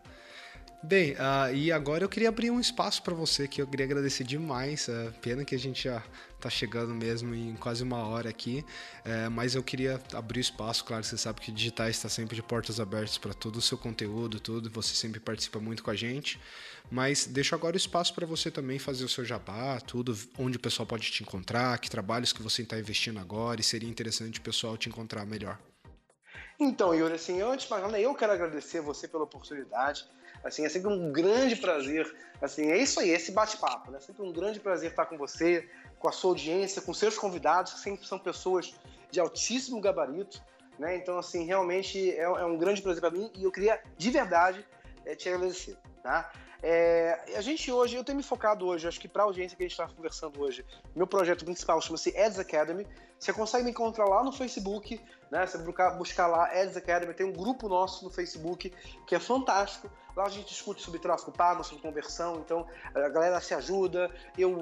Bem, 0.86 1.14
uh, 1.14 1.52
e 1.52 1.72
agora 1.72 2.04
eu 2.04 2.08
queria 2.08 2.28
abrir 2.28 2.48
um 2.48 2.60
espaço 2.60 3.02
para 3.02 3.12
você 3.12 3.48
que 3.48 3.60
eu 3.60 3.66
queria 3.66 3.84
agradecer 3.84 4.22
demais. 4.22 4.86
Uh, 4.86 5.12
pena 5.20 5.44
que 5.44 5.52
a 5.52 5.58
gente 5.58 5.82
já 5.82 6.00
está 6.36 6.48
chegando 6.48 6.94
mesmo 6.94 7.34
em 7.34 7.56
quase 7.56 7.82
uma 7.82 8.06
hora 8.06 8.30
aqui, 8.30 8.64
uh, 9.00 9.28
mas 9.28 9.56
eu 9.56 9.64
queria 9.64 10.00
abrir 10.14 10.38
espaço. 10.38 10.84
Claro, 10.84 11.02
você 11.02 11.18
sabe 11.18 11.40
que 11.40 11.50
digitais 11.50 11.96
está 11.96 12.08
sempre 12.08 12.36
de 12.36 12.42
portas 12.42 12.78
abertas 12.78 13.18
para 13.18 13.34
todo 13.34 13.56
o 13.56 13.60
seu 13.60 13.76
conteúdo, 13.76 14.38
tudo. 14.38 14.70
Você 14.70 14.94
sempre 14.94 15.18
participa 15.18 15.58
muito 15.58 15.82
com 15.82 15.90
a 15.90 15.96
gente. 15.96 16.40
Mas 16.88 17.26
deixo 17.26 17.56
agora 17.56 17.74
o 17.74 17.76
espaço 17.76 18.14
para 18.14 18.24
você 18.24 18.48
também 18.48 18.78
fazer 18.78 19.04
o 19.04 19.08
seu 19.08 19.24
jabá, 19.24 19.80
tudo, 19.80 20.16
onde 20.38 20.56
o 20.56 20.60
pessoal 20.60 20.86
pode 20.86 21.10
te 21.10 21.20
encontrar, 21.24 21.76
que 21.80 21.90
trabalhos 21.90 22.32
que 22.32 22.40
você 22.40 22.62
está 22.62 22.78
investindo 22.78 23.18
agora 23.18 23.60
e 23.60 23.64
seria 23.64 23.90
interessante 23.90 24.38
o 24.38 24.42
pessoal 24.42 24.76
te 24.76 24.88
encontrar 24.88 25.26
melhor. 25.26 25.58
Então, 26.60 26.94
Yuri, 26.94 27.14
assim, 27.14 27.42
antes 27.42 27.66
de 27.66 27.72
mais 27.72 27.82
nada, 27.82 28.00
eu 28.00 28.14
quero 28.14 28.32
agradecer 28.32 28.80
você 28.80 29.08
pela 29.08 29.24
oportunidade. 29.24 30.06
Assim, 30.46 30.64
é 30.64 30.68
sempre 30.68 30.88
um 30.88 31.10
grande 31.10 31.56
prazer. 31.56 32.14
Assim, 32.40 32.70
é 32.70 32.78
isso 32.78 33.00
aí, 33.00 33.10
esse 33.10 33.32
bate-papo. 33.32 33.90
Né? 33.90 33.98
É 33.98 34.00
sempre 34.00 34.22
um 34.22 34.32
grande 34.32 34.60
prazer 34.60 34.90
estar 34.90 35.06
com 35.06 35.16
você, 35.16 35.68
com 35.98 36.08
a 36.08 36.12
sua 36.12 36.30
audiência, 36.30 36.80
com 36.82 36.94
seus 36.94 37.18
convidados, 37.18 37.74
que 37.74 37.80
sempre 37.80 38.06
são 38.06 38.18
pessoas 38.18 38.74
de 39.10 39.18
altíssimo 39.18 39.80
gabarito. 39.80 40.40
Né? 40.78 40.96
Então, 40.96 41.18
assim, 41.18 41.44
realmente 41.44 42.10
é, 42.12 42.22
é 42.22 42.44
um 42.44 42.56
grande 42.56 42.82
prazer 42.82 43.00
para 43.00 43.10
mim 43.10 43.30
e 43.34 43.44
eu 43.44 43.50
queria, 43.50 43.80
de 43.96 44.10
verdade, 44.10 44.64
é, 45.04 45.14
te 45.14 45.28
agradecer. 45.28 45.76
Tá? 46.02 46.30
É, 46.62 47.36
a 47.36 47.40
gente 47.40 47.70
hoje, 47.70 47.96
eu 47.96 48.04
tenho 48.04 48.16
me 48.16 48.22
focado 48.22 48.66
hoje, 48.66 48.88
acho 48.88 49.00
que 49.00 49.08
para 49.08 49.22
a 49.22 49.26
audiência 49.26 49.56
que 49.56 49.62
a 49.62 49.66
gente 49.68 49.72
está 49.72 49.88
conversando 49.88 50.40
hoje, 50.40 50.64
meu 50.94 51.06
projeto 51.06 51.44
principal 51.44 51.80
chama-se 51.80 52.16
Ads 52.16 52.38
Academy. 52.38 52.86
Você 53.18 53.32
consegue 53.32 53.64
me 53.64 53.70
encontrar 53.70 54.04
lá 54.04 54.22
no 54.22 54.32
Facebook, 54.32 55.00
né? 55.30 55.46
Você 55.46 55.58
buscar, 55.58 55.90
buscar 55.90 56.26
lá 56.26 56.46
Ads 56.46 56.76
Academy, 56.76 57.14
tem 57.14 57.24
um 57.26 57.32
grupo 57.32 57.68
nosso 57.68 58.04
no 58.04 58.10
Facebook 58.10 58.72
que 59.06 59.14
é 59.14 59.18
fantástico. 59.18 59.90
Lá 60.16 60.24
a 60.24 60.30
gente 60.30 60.48
discute 60.48 60.80
sobre 60.80 60.98
tráfego 60.98 61.30
pago, 61.30 61.62
sobre 61.62 61.82
conversão, 61.82 62.36
então 62.36 62.66
a 62.94 63.08
galera 63.10 63.38
se 63.38 63.52
ajuda. 63.52 64.10
Eu 64.38 64.58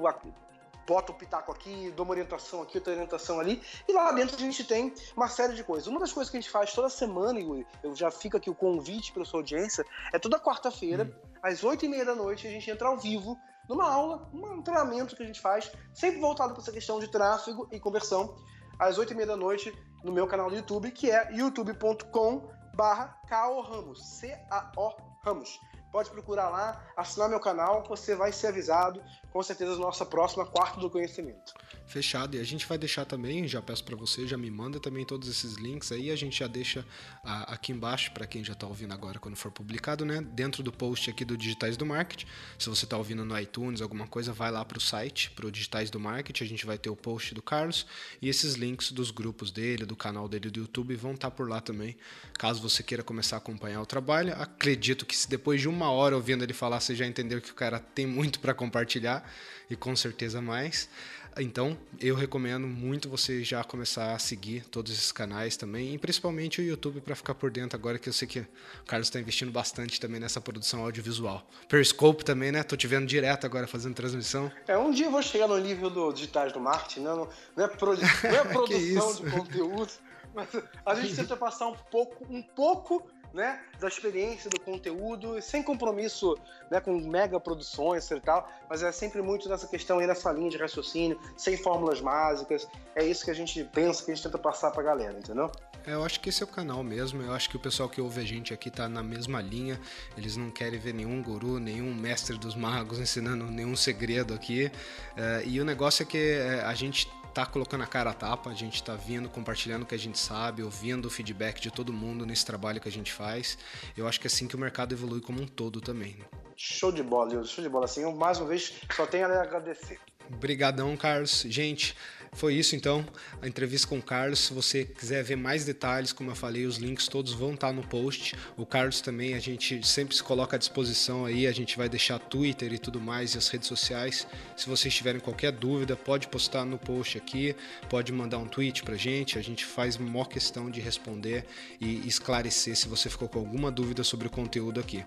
boto 0.85 1.13
o 1.13 1.15
pitaco 1.15 1.51
aqui, 1.51 1.91
dou 1.95 2.05
uma 2.05 2.11
orientação 2.11 2.61
aqui, 2.61 2.77
outra 2.77 2.91
orientação 2.91 3.39
ali, 3.39 3.61
e 3.87 3.93
lá 3.93 4.11
dentro 4.11 4.35
a 4.35 4.39
gente 4.39 4.63
tem 4.65 4.93
uma 5.15 5.29
série 5.29 5.55
de 5.55 5.63
coisas. 5.63 5.87
Uma 5.87 5.99
das 5.99 6.11
coisas 6.11 6.29
que 6.29 6.37
a 6.37 6.41
gente 6.41 6.51
faz 6.51 6.73
toda 6.73 6.89
semana, 6.89 7.39
Yuri, 7.39 7.65
eu 7.81 7.95
já 7.95 8.11
fico 8.11 8.35
aqui 8.35 8.49
o 8.49 8.53
convite 8.53 9.13
para 9.13 9.23
sua 9.23 9.39
audiência, 9.39 9.85
é 10.13 10.19
toda 10.19 10.37
quarta-feira, 10.37 11.05
hum. 11.05 11.29
às 11.41 11.63
oito 11.63 11.85
e 11.85 11.87
meia 11.87 12.05
da 12.05 12.13
noite, 12.13 12.45
a 12.45 12.51
gente 12.51 12.69
entra 12.69 12.89
ao 12.89 12.97
vivo 12.97 13.39
numa 13.67 13.89
aula, 13.89 14.29
um 14.31 14.61
treinamento 14.61 15.15
que 15.15 15.23
a 15.23 15.25
gente 15.25 15.41
faz, 15.41 15.71
sempre 15.93 16.19
voltado 16.19 16.53
para 16.53 16.61
essa 16.61 16.71
questão 16.71 16.99
de 16.99 17.07
tráfego 17.07 17.67
e 17.71 17.79
conversão, 17.79 18.35
às 18.77 18.97
oito 18.97 19.13
e 19.13 19.15
meia 19.15 19.27
da 19.27 19.37
noite, 19.37 19.73
no 20.03 20.11
meu 20.11 20.27
canal 20.27 20.49
do 20.49 20.55
YouTube, 20.55 20.91
que 20.91 21.09
é 21.09 21.33
youtube.com 21.33 22.47
barra 22.75 23.17
Ramos, 23.27 24.05
C-A-O 24.05 25.14
Ramos. 25.25 25.59
Pode 25.91 26.11
procurar 26.11 26.49
lá, 26.49 26.83
assinar 26.95 27.27
meu 27.27 27.39
canal, 27.39 27.83
você 27.87 28.13
vai 28.13 28.31
ser 28.31 28.47
avisado, 28.47 29.01
com 29.35 29.43
certeza, 29.43 29.75
nossa 29.75 30.05
próxima 30.05 30.45
Quarto 30.45 30.79
do 30.79 30.89
Conhecimento. 30.89 31.53
Fechado. 31.85 32.37
E 32.37 32.39
a 32.39 32.43
gente 32.45 32.65
vai 32.65 32.77
deixar 32.77 33.03
também, 33.03 33.45
já 33.45 33.61
peço 33.61 33.83
para 33.83 33.93
você, 33.93 34.25
já 34.25 34.37
me 34.37 34.49
manda 34.49 34.79
também 34.79 35.03
todos 35.03 35.27
esses 35.27 35.55
links 35.55 35.91
aí, 35.91 36.09
a 36.09 36.15
gente 36.15 36.39
já 36.39 36.47
deixa 36.47 36.85
a, 37.21 37.53
aqui 37.53 37.73
embaixo 37.73 38.13
para 38.13 38.25
quem 38.25 38.45
já 38.45 38.53
está 38.53 38.65
ouvindo 38.65 38.93
agora 38.93 39.19
quando 39.19 39.35
for 39.35 39.51
publicado, 39.51 40.05
né? 40.05 40.21
Dentro 40.21 40.63
do 40.63 40.71
post 40.71 41.09
aqui 41.09 41.25
do 41.25 41.35
Digitais 41.35 41.75
do 41.75 41.85
Marketing. 41.85 42.25
Se 42.57 42.69
você 42.69 42.85
está 42.85 42.97
ouvindo 42.97 43.25
no 43.25 43.37
iTunes, 43.37 43.81
alguma 43.81 44.07
coisa, 44.07 44.31
vai 44.31 44.49
lá 44.49 44.63
para 44.63 44.77
o 44.77 44.81
site, 44.81 45.29
para 45.31 45.45
o 45.45 45.51
Digitais 45.51 45.89
do 45.89 45.99
Marketing, 45.99 46.41
a 46.45 46.47
gente 46.47 46.65
vai 46.65 46.77
ter 46.77 46.89
o 46.89 46.95
post 46.95 47.35
do 47.35 47.41
Carlos 47.41 47.85
e 48.21 48.29
esses 48.29 48.53
links 48.53 48.93
dos 48.93 49.11
grupos 49.11 49.51
dele, 49.51 49.85
do 49.85 49.97
canal 49.97 50.29
dele 50.29 50.49
do 50.49 50.61
YouTube 50.61 50.95
vão 50.95 51.11
estar 51.11 51.29
tá 51.29 51.35
por 51.35 51.49
lá 51.49 51.59
também. 51.59 51.97
Caso 52.35 52.61
você 52.61 52.81
queira 52.81 53.03
começar 53.03 53.35
a 53.35 53.39
acompanhar 53.39 53.81
o 53.81 53.85
trabalho, 53.85 54.33
acredito 54.41 55.05
que 55.05 55.15
se 55.15 55.29
depois 55.29 55.59
de 55.59 55.67
uma 55.67 55.91
hora 55.91 56.15
ouvindo 56.15 56.41
ele 56.41 56.53
falar, 56.53 56.79
você 56.79 56.95
já 56.95 57.05
entendeu 57.05 57.41
que 57.41 57.51
o 57.51 57.55
cara 57.55 57.79
tem 57.81 58.07
muito 58.07 58.39
para 58.39 58.53
compartilhar 58.53 59.24
e 59.69 59.75
com 59.75 59.95
certeza 59.95 60.41
mais. 60.41 60.89
Então, 61.37 61.77
eu 61.99 62.15
recomendo 62.15 62.65
muito 62.65 63.09
você 63.09 63.43
já 63.43 63.61
começar 63.61 64.13
a 64.13 64.19
seguir 64.19 64.63
todos 64.69 64.89
esses 64.93 65.11
canais 65.11 65.57
também, 65.57 65.93
e 65.93 65.97
principalmente 65.97 66.61
o 66.61 66.63
YouTube 66.63 67.01
para 67.01 67.13
ficar 67.13 67.35
por 67.35 67.51
dentro 67.51 67.77
agora 67.77 67.99
que 67.99 68.07
eu 68.07 68.13
sei 68.13 68.25
que 68.25 68.39
o 68.39 68.47
Carlos 68.87 69.07
está 69.07 69.19
investindo 69.19 69.51
bastante 69.51 69.99
também 69.99 70.17
nessa 70.17 70.39
produção 70.39 70.85
audiovisual. 70.85 71.45
Periscope 71.67 72.23
também, 72.23 72.53
né? 72.53 72.63
Tô 72.63 72.77
te 72.77 72.87
vendo 72.87 73.05
direto 73.05 73.45
agora 73.45 73.67
fazendo 73.67 73.93
transmissão. 73.93 74.49
É, 74.65 74.77
um 74.77 74.91
dia 74.91 75.07
eu 75.07 75.11
vou 75.11 75.21
chegar 75.21 75.47
no 75.47 75.57
nível 75.57 75.89
do 75.89 76.13
digitais 76.13 76.53
do 76.53 76.59
marketing, 76.61 77.01
né? 77.01 77.09
não, 77.09 77.27
não, 77.53 77.65
é, 77.65 77.67
produ 77.67 78.01
não 78.01 78.29
é 78.29 78.43
produção 78.47 79.15
de 79.15 79.31
conteúdo, 79.31 79.91
mas 80.33 80.47
a 80.85 80.95
gente 80.95 81.15
tenta 81.19 81.35
passar 81.35 81.67
um 81.67 81.75
pouco, 81.75 82.25
um 82.33 82.41
pouco 82.41 83.05
né, 83.35 83.59
da 83.79 83.87
experiência, 83.87 84.49
do 84.49 84.59
conteúdo, 84.59 85.39
sem 85.41 85.61
compromisso 85.61 86.37
né, 86.71 86.79
com 86.79 86.97
mega 86.97 87.39
produções 87.39 88.09
e 88.09 88.19
tal, 88.21 88.49
mas 88.69 88.81
é 88.81 88.91
sempre 88.91 89.21
muito 89.21 89.49
nessa 89.49 89.67
questão 89.67 89.99
aí, 89.99 90.07
nessa 90.07 90.31
linha 90.31 90.49
de 90.49 90.57
raciocínio, 90.57 91.19
sem 91.35 91.57
fórmulas 91.57 91.99
mágicas. 91.99 92.67
É 92.95 93.03
isso 93.03 93.25
que 93.25 93.31
a 93.31 93.35
gente 93.35 93.63
pensa, 93.65 94.03
que 94.03 94.11
a 94.11 94.15
gente 94.15 94.23
tenta 94.23 94.37
passar 94.37 94.71
pra 94.71 94.81
galera, 94.81 95.19
entendeu? 95.19 95.51
É, 95.85 95.93
eu 95.93 96.03
acho 96.03 96.19
que 96.19 96.29
esse 96.29 96.41
é 96.41 96.45
o 96.45 96.49
canal 96.49 96.81
mesmo. 96.81 97.21
Eu 97.21 97.33
acho 97.33 97.49
que 97.49 97.57
o 97.57 97.59
pessoal 97.59 97.87
que 97.89 98.01
ouve 98.01 98.21
a 98.21 98.25
gente 98.25 98.53
aqui 98.53 98.71
tá 98.71 98.89
na 98.89 99.03
mesma 99.03 99.41
linha. 99.41 99.79
Eles 100.17 100.35
não 100.35 100.49
querem 100.49 100.79
ver 100.79 100.93
nenhum 100.93 101.21
guru, 101.21 101.59
nenhum 101.59 101.93
mestre 101.93 102.37
dos 102.37 102.55
magos 102.55 102.97
ensinando 102.99 103.45
nenhum 103.45 103.75
segredo 103.75 104.33
aqui. 104.33 104.71
É, 105.15 105.43
e 105.45 105.59
o 105.59 105.65
negócio 105.65 106.03
é 106.03 106.05
que 106.05 106.17
é, 106.17 106.61
a 106.61 106.73
gente 106.73 107.07
tá 107.35 107.45
colocando 107.45 107.83
a 107.83 107.85
cara 107.85 108.11
a 108.11 108.13
tapa, 108.13 108.49
a 108.49 108.53
gente 108.53 108.81
tá 108.81 108.95
vindo, 108.95 109.27
compartilhando 109.27 109.83
o 109.83 109.85
que 109.85 109.93
a 109.93 109.99
gente 109.99 110.17
sabe, 110.17 110.63
ouvindo 110.63 111.05
o 111.05 111.09
feedback 111.09 111.59
de 111.59 111.69
todo 111.69 111.91
mundo 111.91 112.25
nesse 112.25 112.45
trabalho 112.45 112.79
que 112.79 112.87
a 112.87 112.91
gente 112.91 113.11
faz. 113.11 113.57
Eu 113.97 114.07
acho 114.07 114.21
que 114.21 114.25
é 114.25 114.29
assim 114.29 114.47
que 114.47 114.55
o 114.55 114.57
mercado 114.57 114.93
evolui 114.93 115.19
como 115.19 115.41
um 115.41 115.45
todo 115.45 115.81
também. 115.81 116.15
Né? 116.17 116.25
Show 116.55 116.93
de 116.93 117.03
bola, 117.03 117.43
show 117.43 117.61
de 117.61 117.69
bola. 117.69 117.83
Assim, 117.83 118.03
eu, 118.03 118.15
mais 118.15 118.39
uma 118.39 118.47
vez, 118.47 118.75
só 118.95 119.05
tenho 119.05 119.25
a 119.25 119.41
agradecer. 119.41 119.99
Obrigadão, 120.31 120.95
Carlos. 120.95 121.41
Gente, 121.49 121.93
foi 122.35 122.53
isso 122.53 122.75
então, 122.75 123.05
a 123.41 123.47
entrevista 123.47 123.87
com 123.87 123.97
o 123.97 124.01
Carlos. 124.01 124.39
Se 124.39 124.53
você 124.53 124.83
quiser 124.83 125.23
ver 125.23 125.37
mais 125.37 125.63
detalhes, 125.63 126.11
como 126.11 126.31
eu 126.31 126.35
falei, 126.35 126.65
os 126.65 126.77
links 126.77 127.07
todos 127.07 127.31
vão 127.33 127.53
estar 127.53 127.71
no 127.71 127.81
post. 127.81 128.35
O 128.57 128.65
Carlos 128.65 128.99
também, 128.99 129.33
a 129.35 129.39
gente 129.39 129.85
sempre 129.87 130.13
se 130.13 130.21
coloca 130.21 130.57
à 130.57 130.59
disposição 130.59 131.25
aí, 131.25 131.47
a 131.47 131.51
gente 131.53 131.77
vai 131.77 131.87
deixar 131.87 132.19
Twitter 132.19 132.73
e 132.73 132.77
tudo 132.77 132.99
mais 132.99 133.33
e 133.33 133.37
as 133.37 133.47
redes 133.47 133.69
sociais. 133.69 134.27
Se 134.57 134.67
vocês 134.67 134.93
tiverem 134.93 135.21
qualquer 135.21 135.53
dúvida, 135.53 135.95
pode 135.95 136.27
postar 136.27 136.65
no 136.65 136.77
post 136.77 137.17
aqui, 137.17 137.55
pode 137.89 138.11
mandar 138.11 138.37
um 138.37 138.47
tweet 138.47 138.83
pra 138.83 138.97
gente, 138.97 139.39
a 139.39 139.41
gente 139.41 139.63
faz 139.63 139.97
maior 139.97 140.25
questão 140.25 140.69
de 140.69 140.81
responder 140.81 141.45
e 141.79 142.05
esclarecer 142.05 142.75
se 142.75 142.89
você 142.89 143.09
ficou 143.09 143.29
com 143.29 143.39
alguma 143.39 143.71
dúvida 143.71 144.03
sobre 144.03 144.27
o 144.27 144.29
conteúdo 144.29 144.79
aqui. 144.79 145.05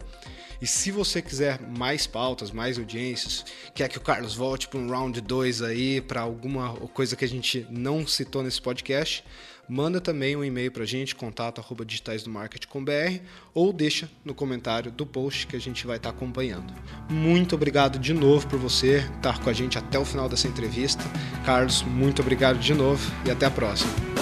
E 0.61 0.67
se 0.67 0.91
você 0.91 1.23
quiser 1.23 1.61
mais 1.61 2.07
pautas, 2.07 2.51
mais 2.51 2.79
audiências, 2.79 3.45
quer 3.75 3.89
que 3.89 3.99
o 3.99 4.01
Carlos 4.01 4.35
volte 4.35 4.67
para 4.67 4.81
um 4.81 4.91
round 4.91 5.21
2 5.21 5.63
aí, 5.63 6.01
para 6.01 6.21
alguma 6.21 6.75
coisa 6.89 7.18
que 7.19 7.25
a 7.25 7.29
gente 7.29 7.67
não 7.69 8.07
citou 8.07 8.43
nesse 8.43 8.63
podcast, 8.63 9.25
manda 9.69 10.01
também 10.01 10.35
um 10.35 10.43
e-mail 10.43 10.73
para 10.73 10.85
a 10.85 10.87
gente, 10.87 11.15
contato 11.15 11.61
ou 13.53 13.73
deixa 13.73 14.09
no 14.25 14.35
comentário 14.35 14.91
do 14.91 15.05
post 15.05 15.47
que 15.47 15.57
a 15.57 15.61
gente 15.61 15.87
vai 15.87 15.99
estar 15.99 16.11
tá 16.11 16.17
acompanhando. 16.17 16.73
Muito 17.11 17.55
obrigado 17.55 17.99
de 17.99 18.15
novo 18.15 18.47
por 18.47 18.59
você 18.59 19.07
estar 19.17 19.39
com 19.41 19.51
a 19.51 19.53
gente 19.53 19.77
até 19.77 19.99
o 19.99 20.05
final 20.05 20.29
dessa 20.29 20.49
entrevista. 20.49 21.03
Carlos, 21.45 21.83
muito 21.83 22.23
obrigado 22.23 22.59
de 22.59 22.73
novo 22.73 23.13
e 23.27 23.31
até 23.31 23.47
a 23.47 23.51
próxima. 23.51 24.18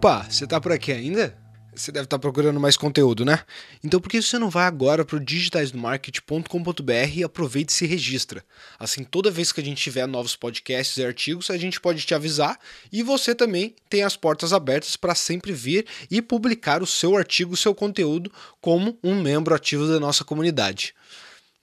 Opa, 0.00 0.26
você 0.30 0.46
tá 0.46 0.58
por 0.58 0.72
aqui 0.72 0.92
ainda? 0.92 1.36
Você 1.74 1.92
deve 1.92 2.06
estar 2.06 2.16
tá 2.16 2.18
procurando 2.18 2.58
mais 2.58 2.74
conteúdo, 2.74 3.22
né? 3.22 3.40
Então 3.84 4.00
por 4.00 4.08
que 4.08 4.22
você 4.22 4.38
não 4.38 4.48
vai 4.48 4.64
agora 4.64 5.04
para 5.04 5.16
o 5.16 5.20
digitaisdomarket.com.br 5.20 6.92
e 7.14 7.22
aproveita 7.22 7.70
e 7.70 7.76
se 7.76 7.84
registra? 7.84 8.42
Assim, 8.78 9.04
toda 9.04 9.30
vez 9.30 9.52
que 9.52 9.60
a 9.60 9.62
gente 9.62 9.82
tiver 9.82 10.06
novos 10.06 10.34
podcasts 10.34 10.96
e 10.96 11.04
artigos, 11.04 11.50
a 11.50 11.58
gente 11.58 11.78
pode 11.78 12.00
te 12.00 12.14
avisar 12.14 12.58
e 12.90 13.02
você 13.02 13.34
também 13.34 13.74
tem 13.90 14.02
as 14.02 14.16
portas 14.16 14.54
abertas 14.54 14.96
para 14.96 15.14
sempre 15.14 15.52
vir 15.52 15.84
e 16.10 16.22
publicar 16.22 16.82
o 16.82 16.86
seu 16.86 17.14
artigo, 17.14 17.52
o 17.52 17.56
seu 17.58 17.74
conteúdo 17.74 18.32
como 18.58 18.98
um 19.04 19.20
membro 19.20 19.54
ativo 19.54 19.86
da 19.86 20.00
nossa 20.00 20.24
comunidade. 20.24 20.94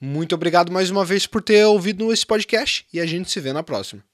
Muito 0.00 0.36
obrigado 0.36 0.70
mais 0.70 0.90
uma 0.90 1.04
vez 1.04 1.26
por 1.26 1.42
ter 1.42 1.64
ouvido 1.64 2.12
esse 2.12 2.24
podcast 2.24 2.86
e 2.92 3.00
a 3.00 3.06
gente 3.06 3.32
se 3.32 3.40
vê 3.40 3.52
na 3.52 3.64
próxima. 3.64 4.07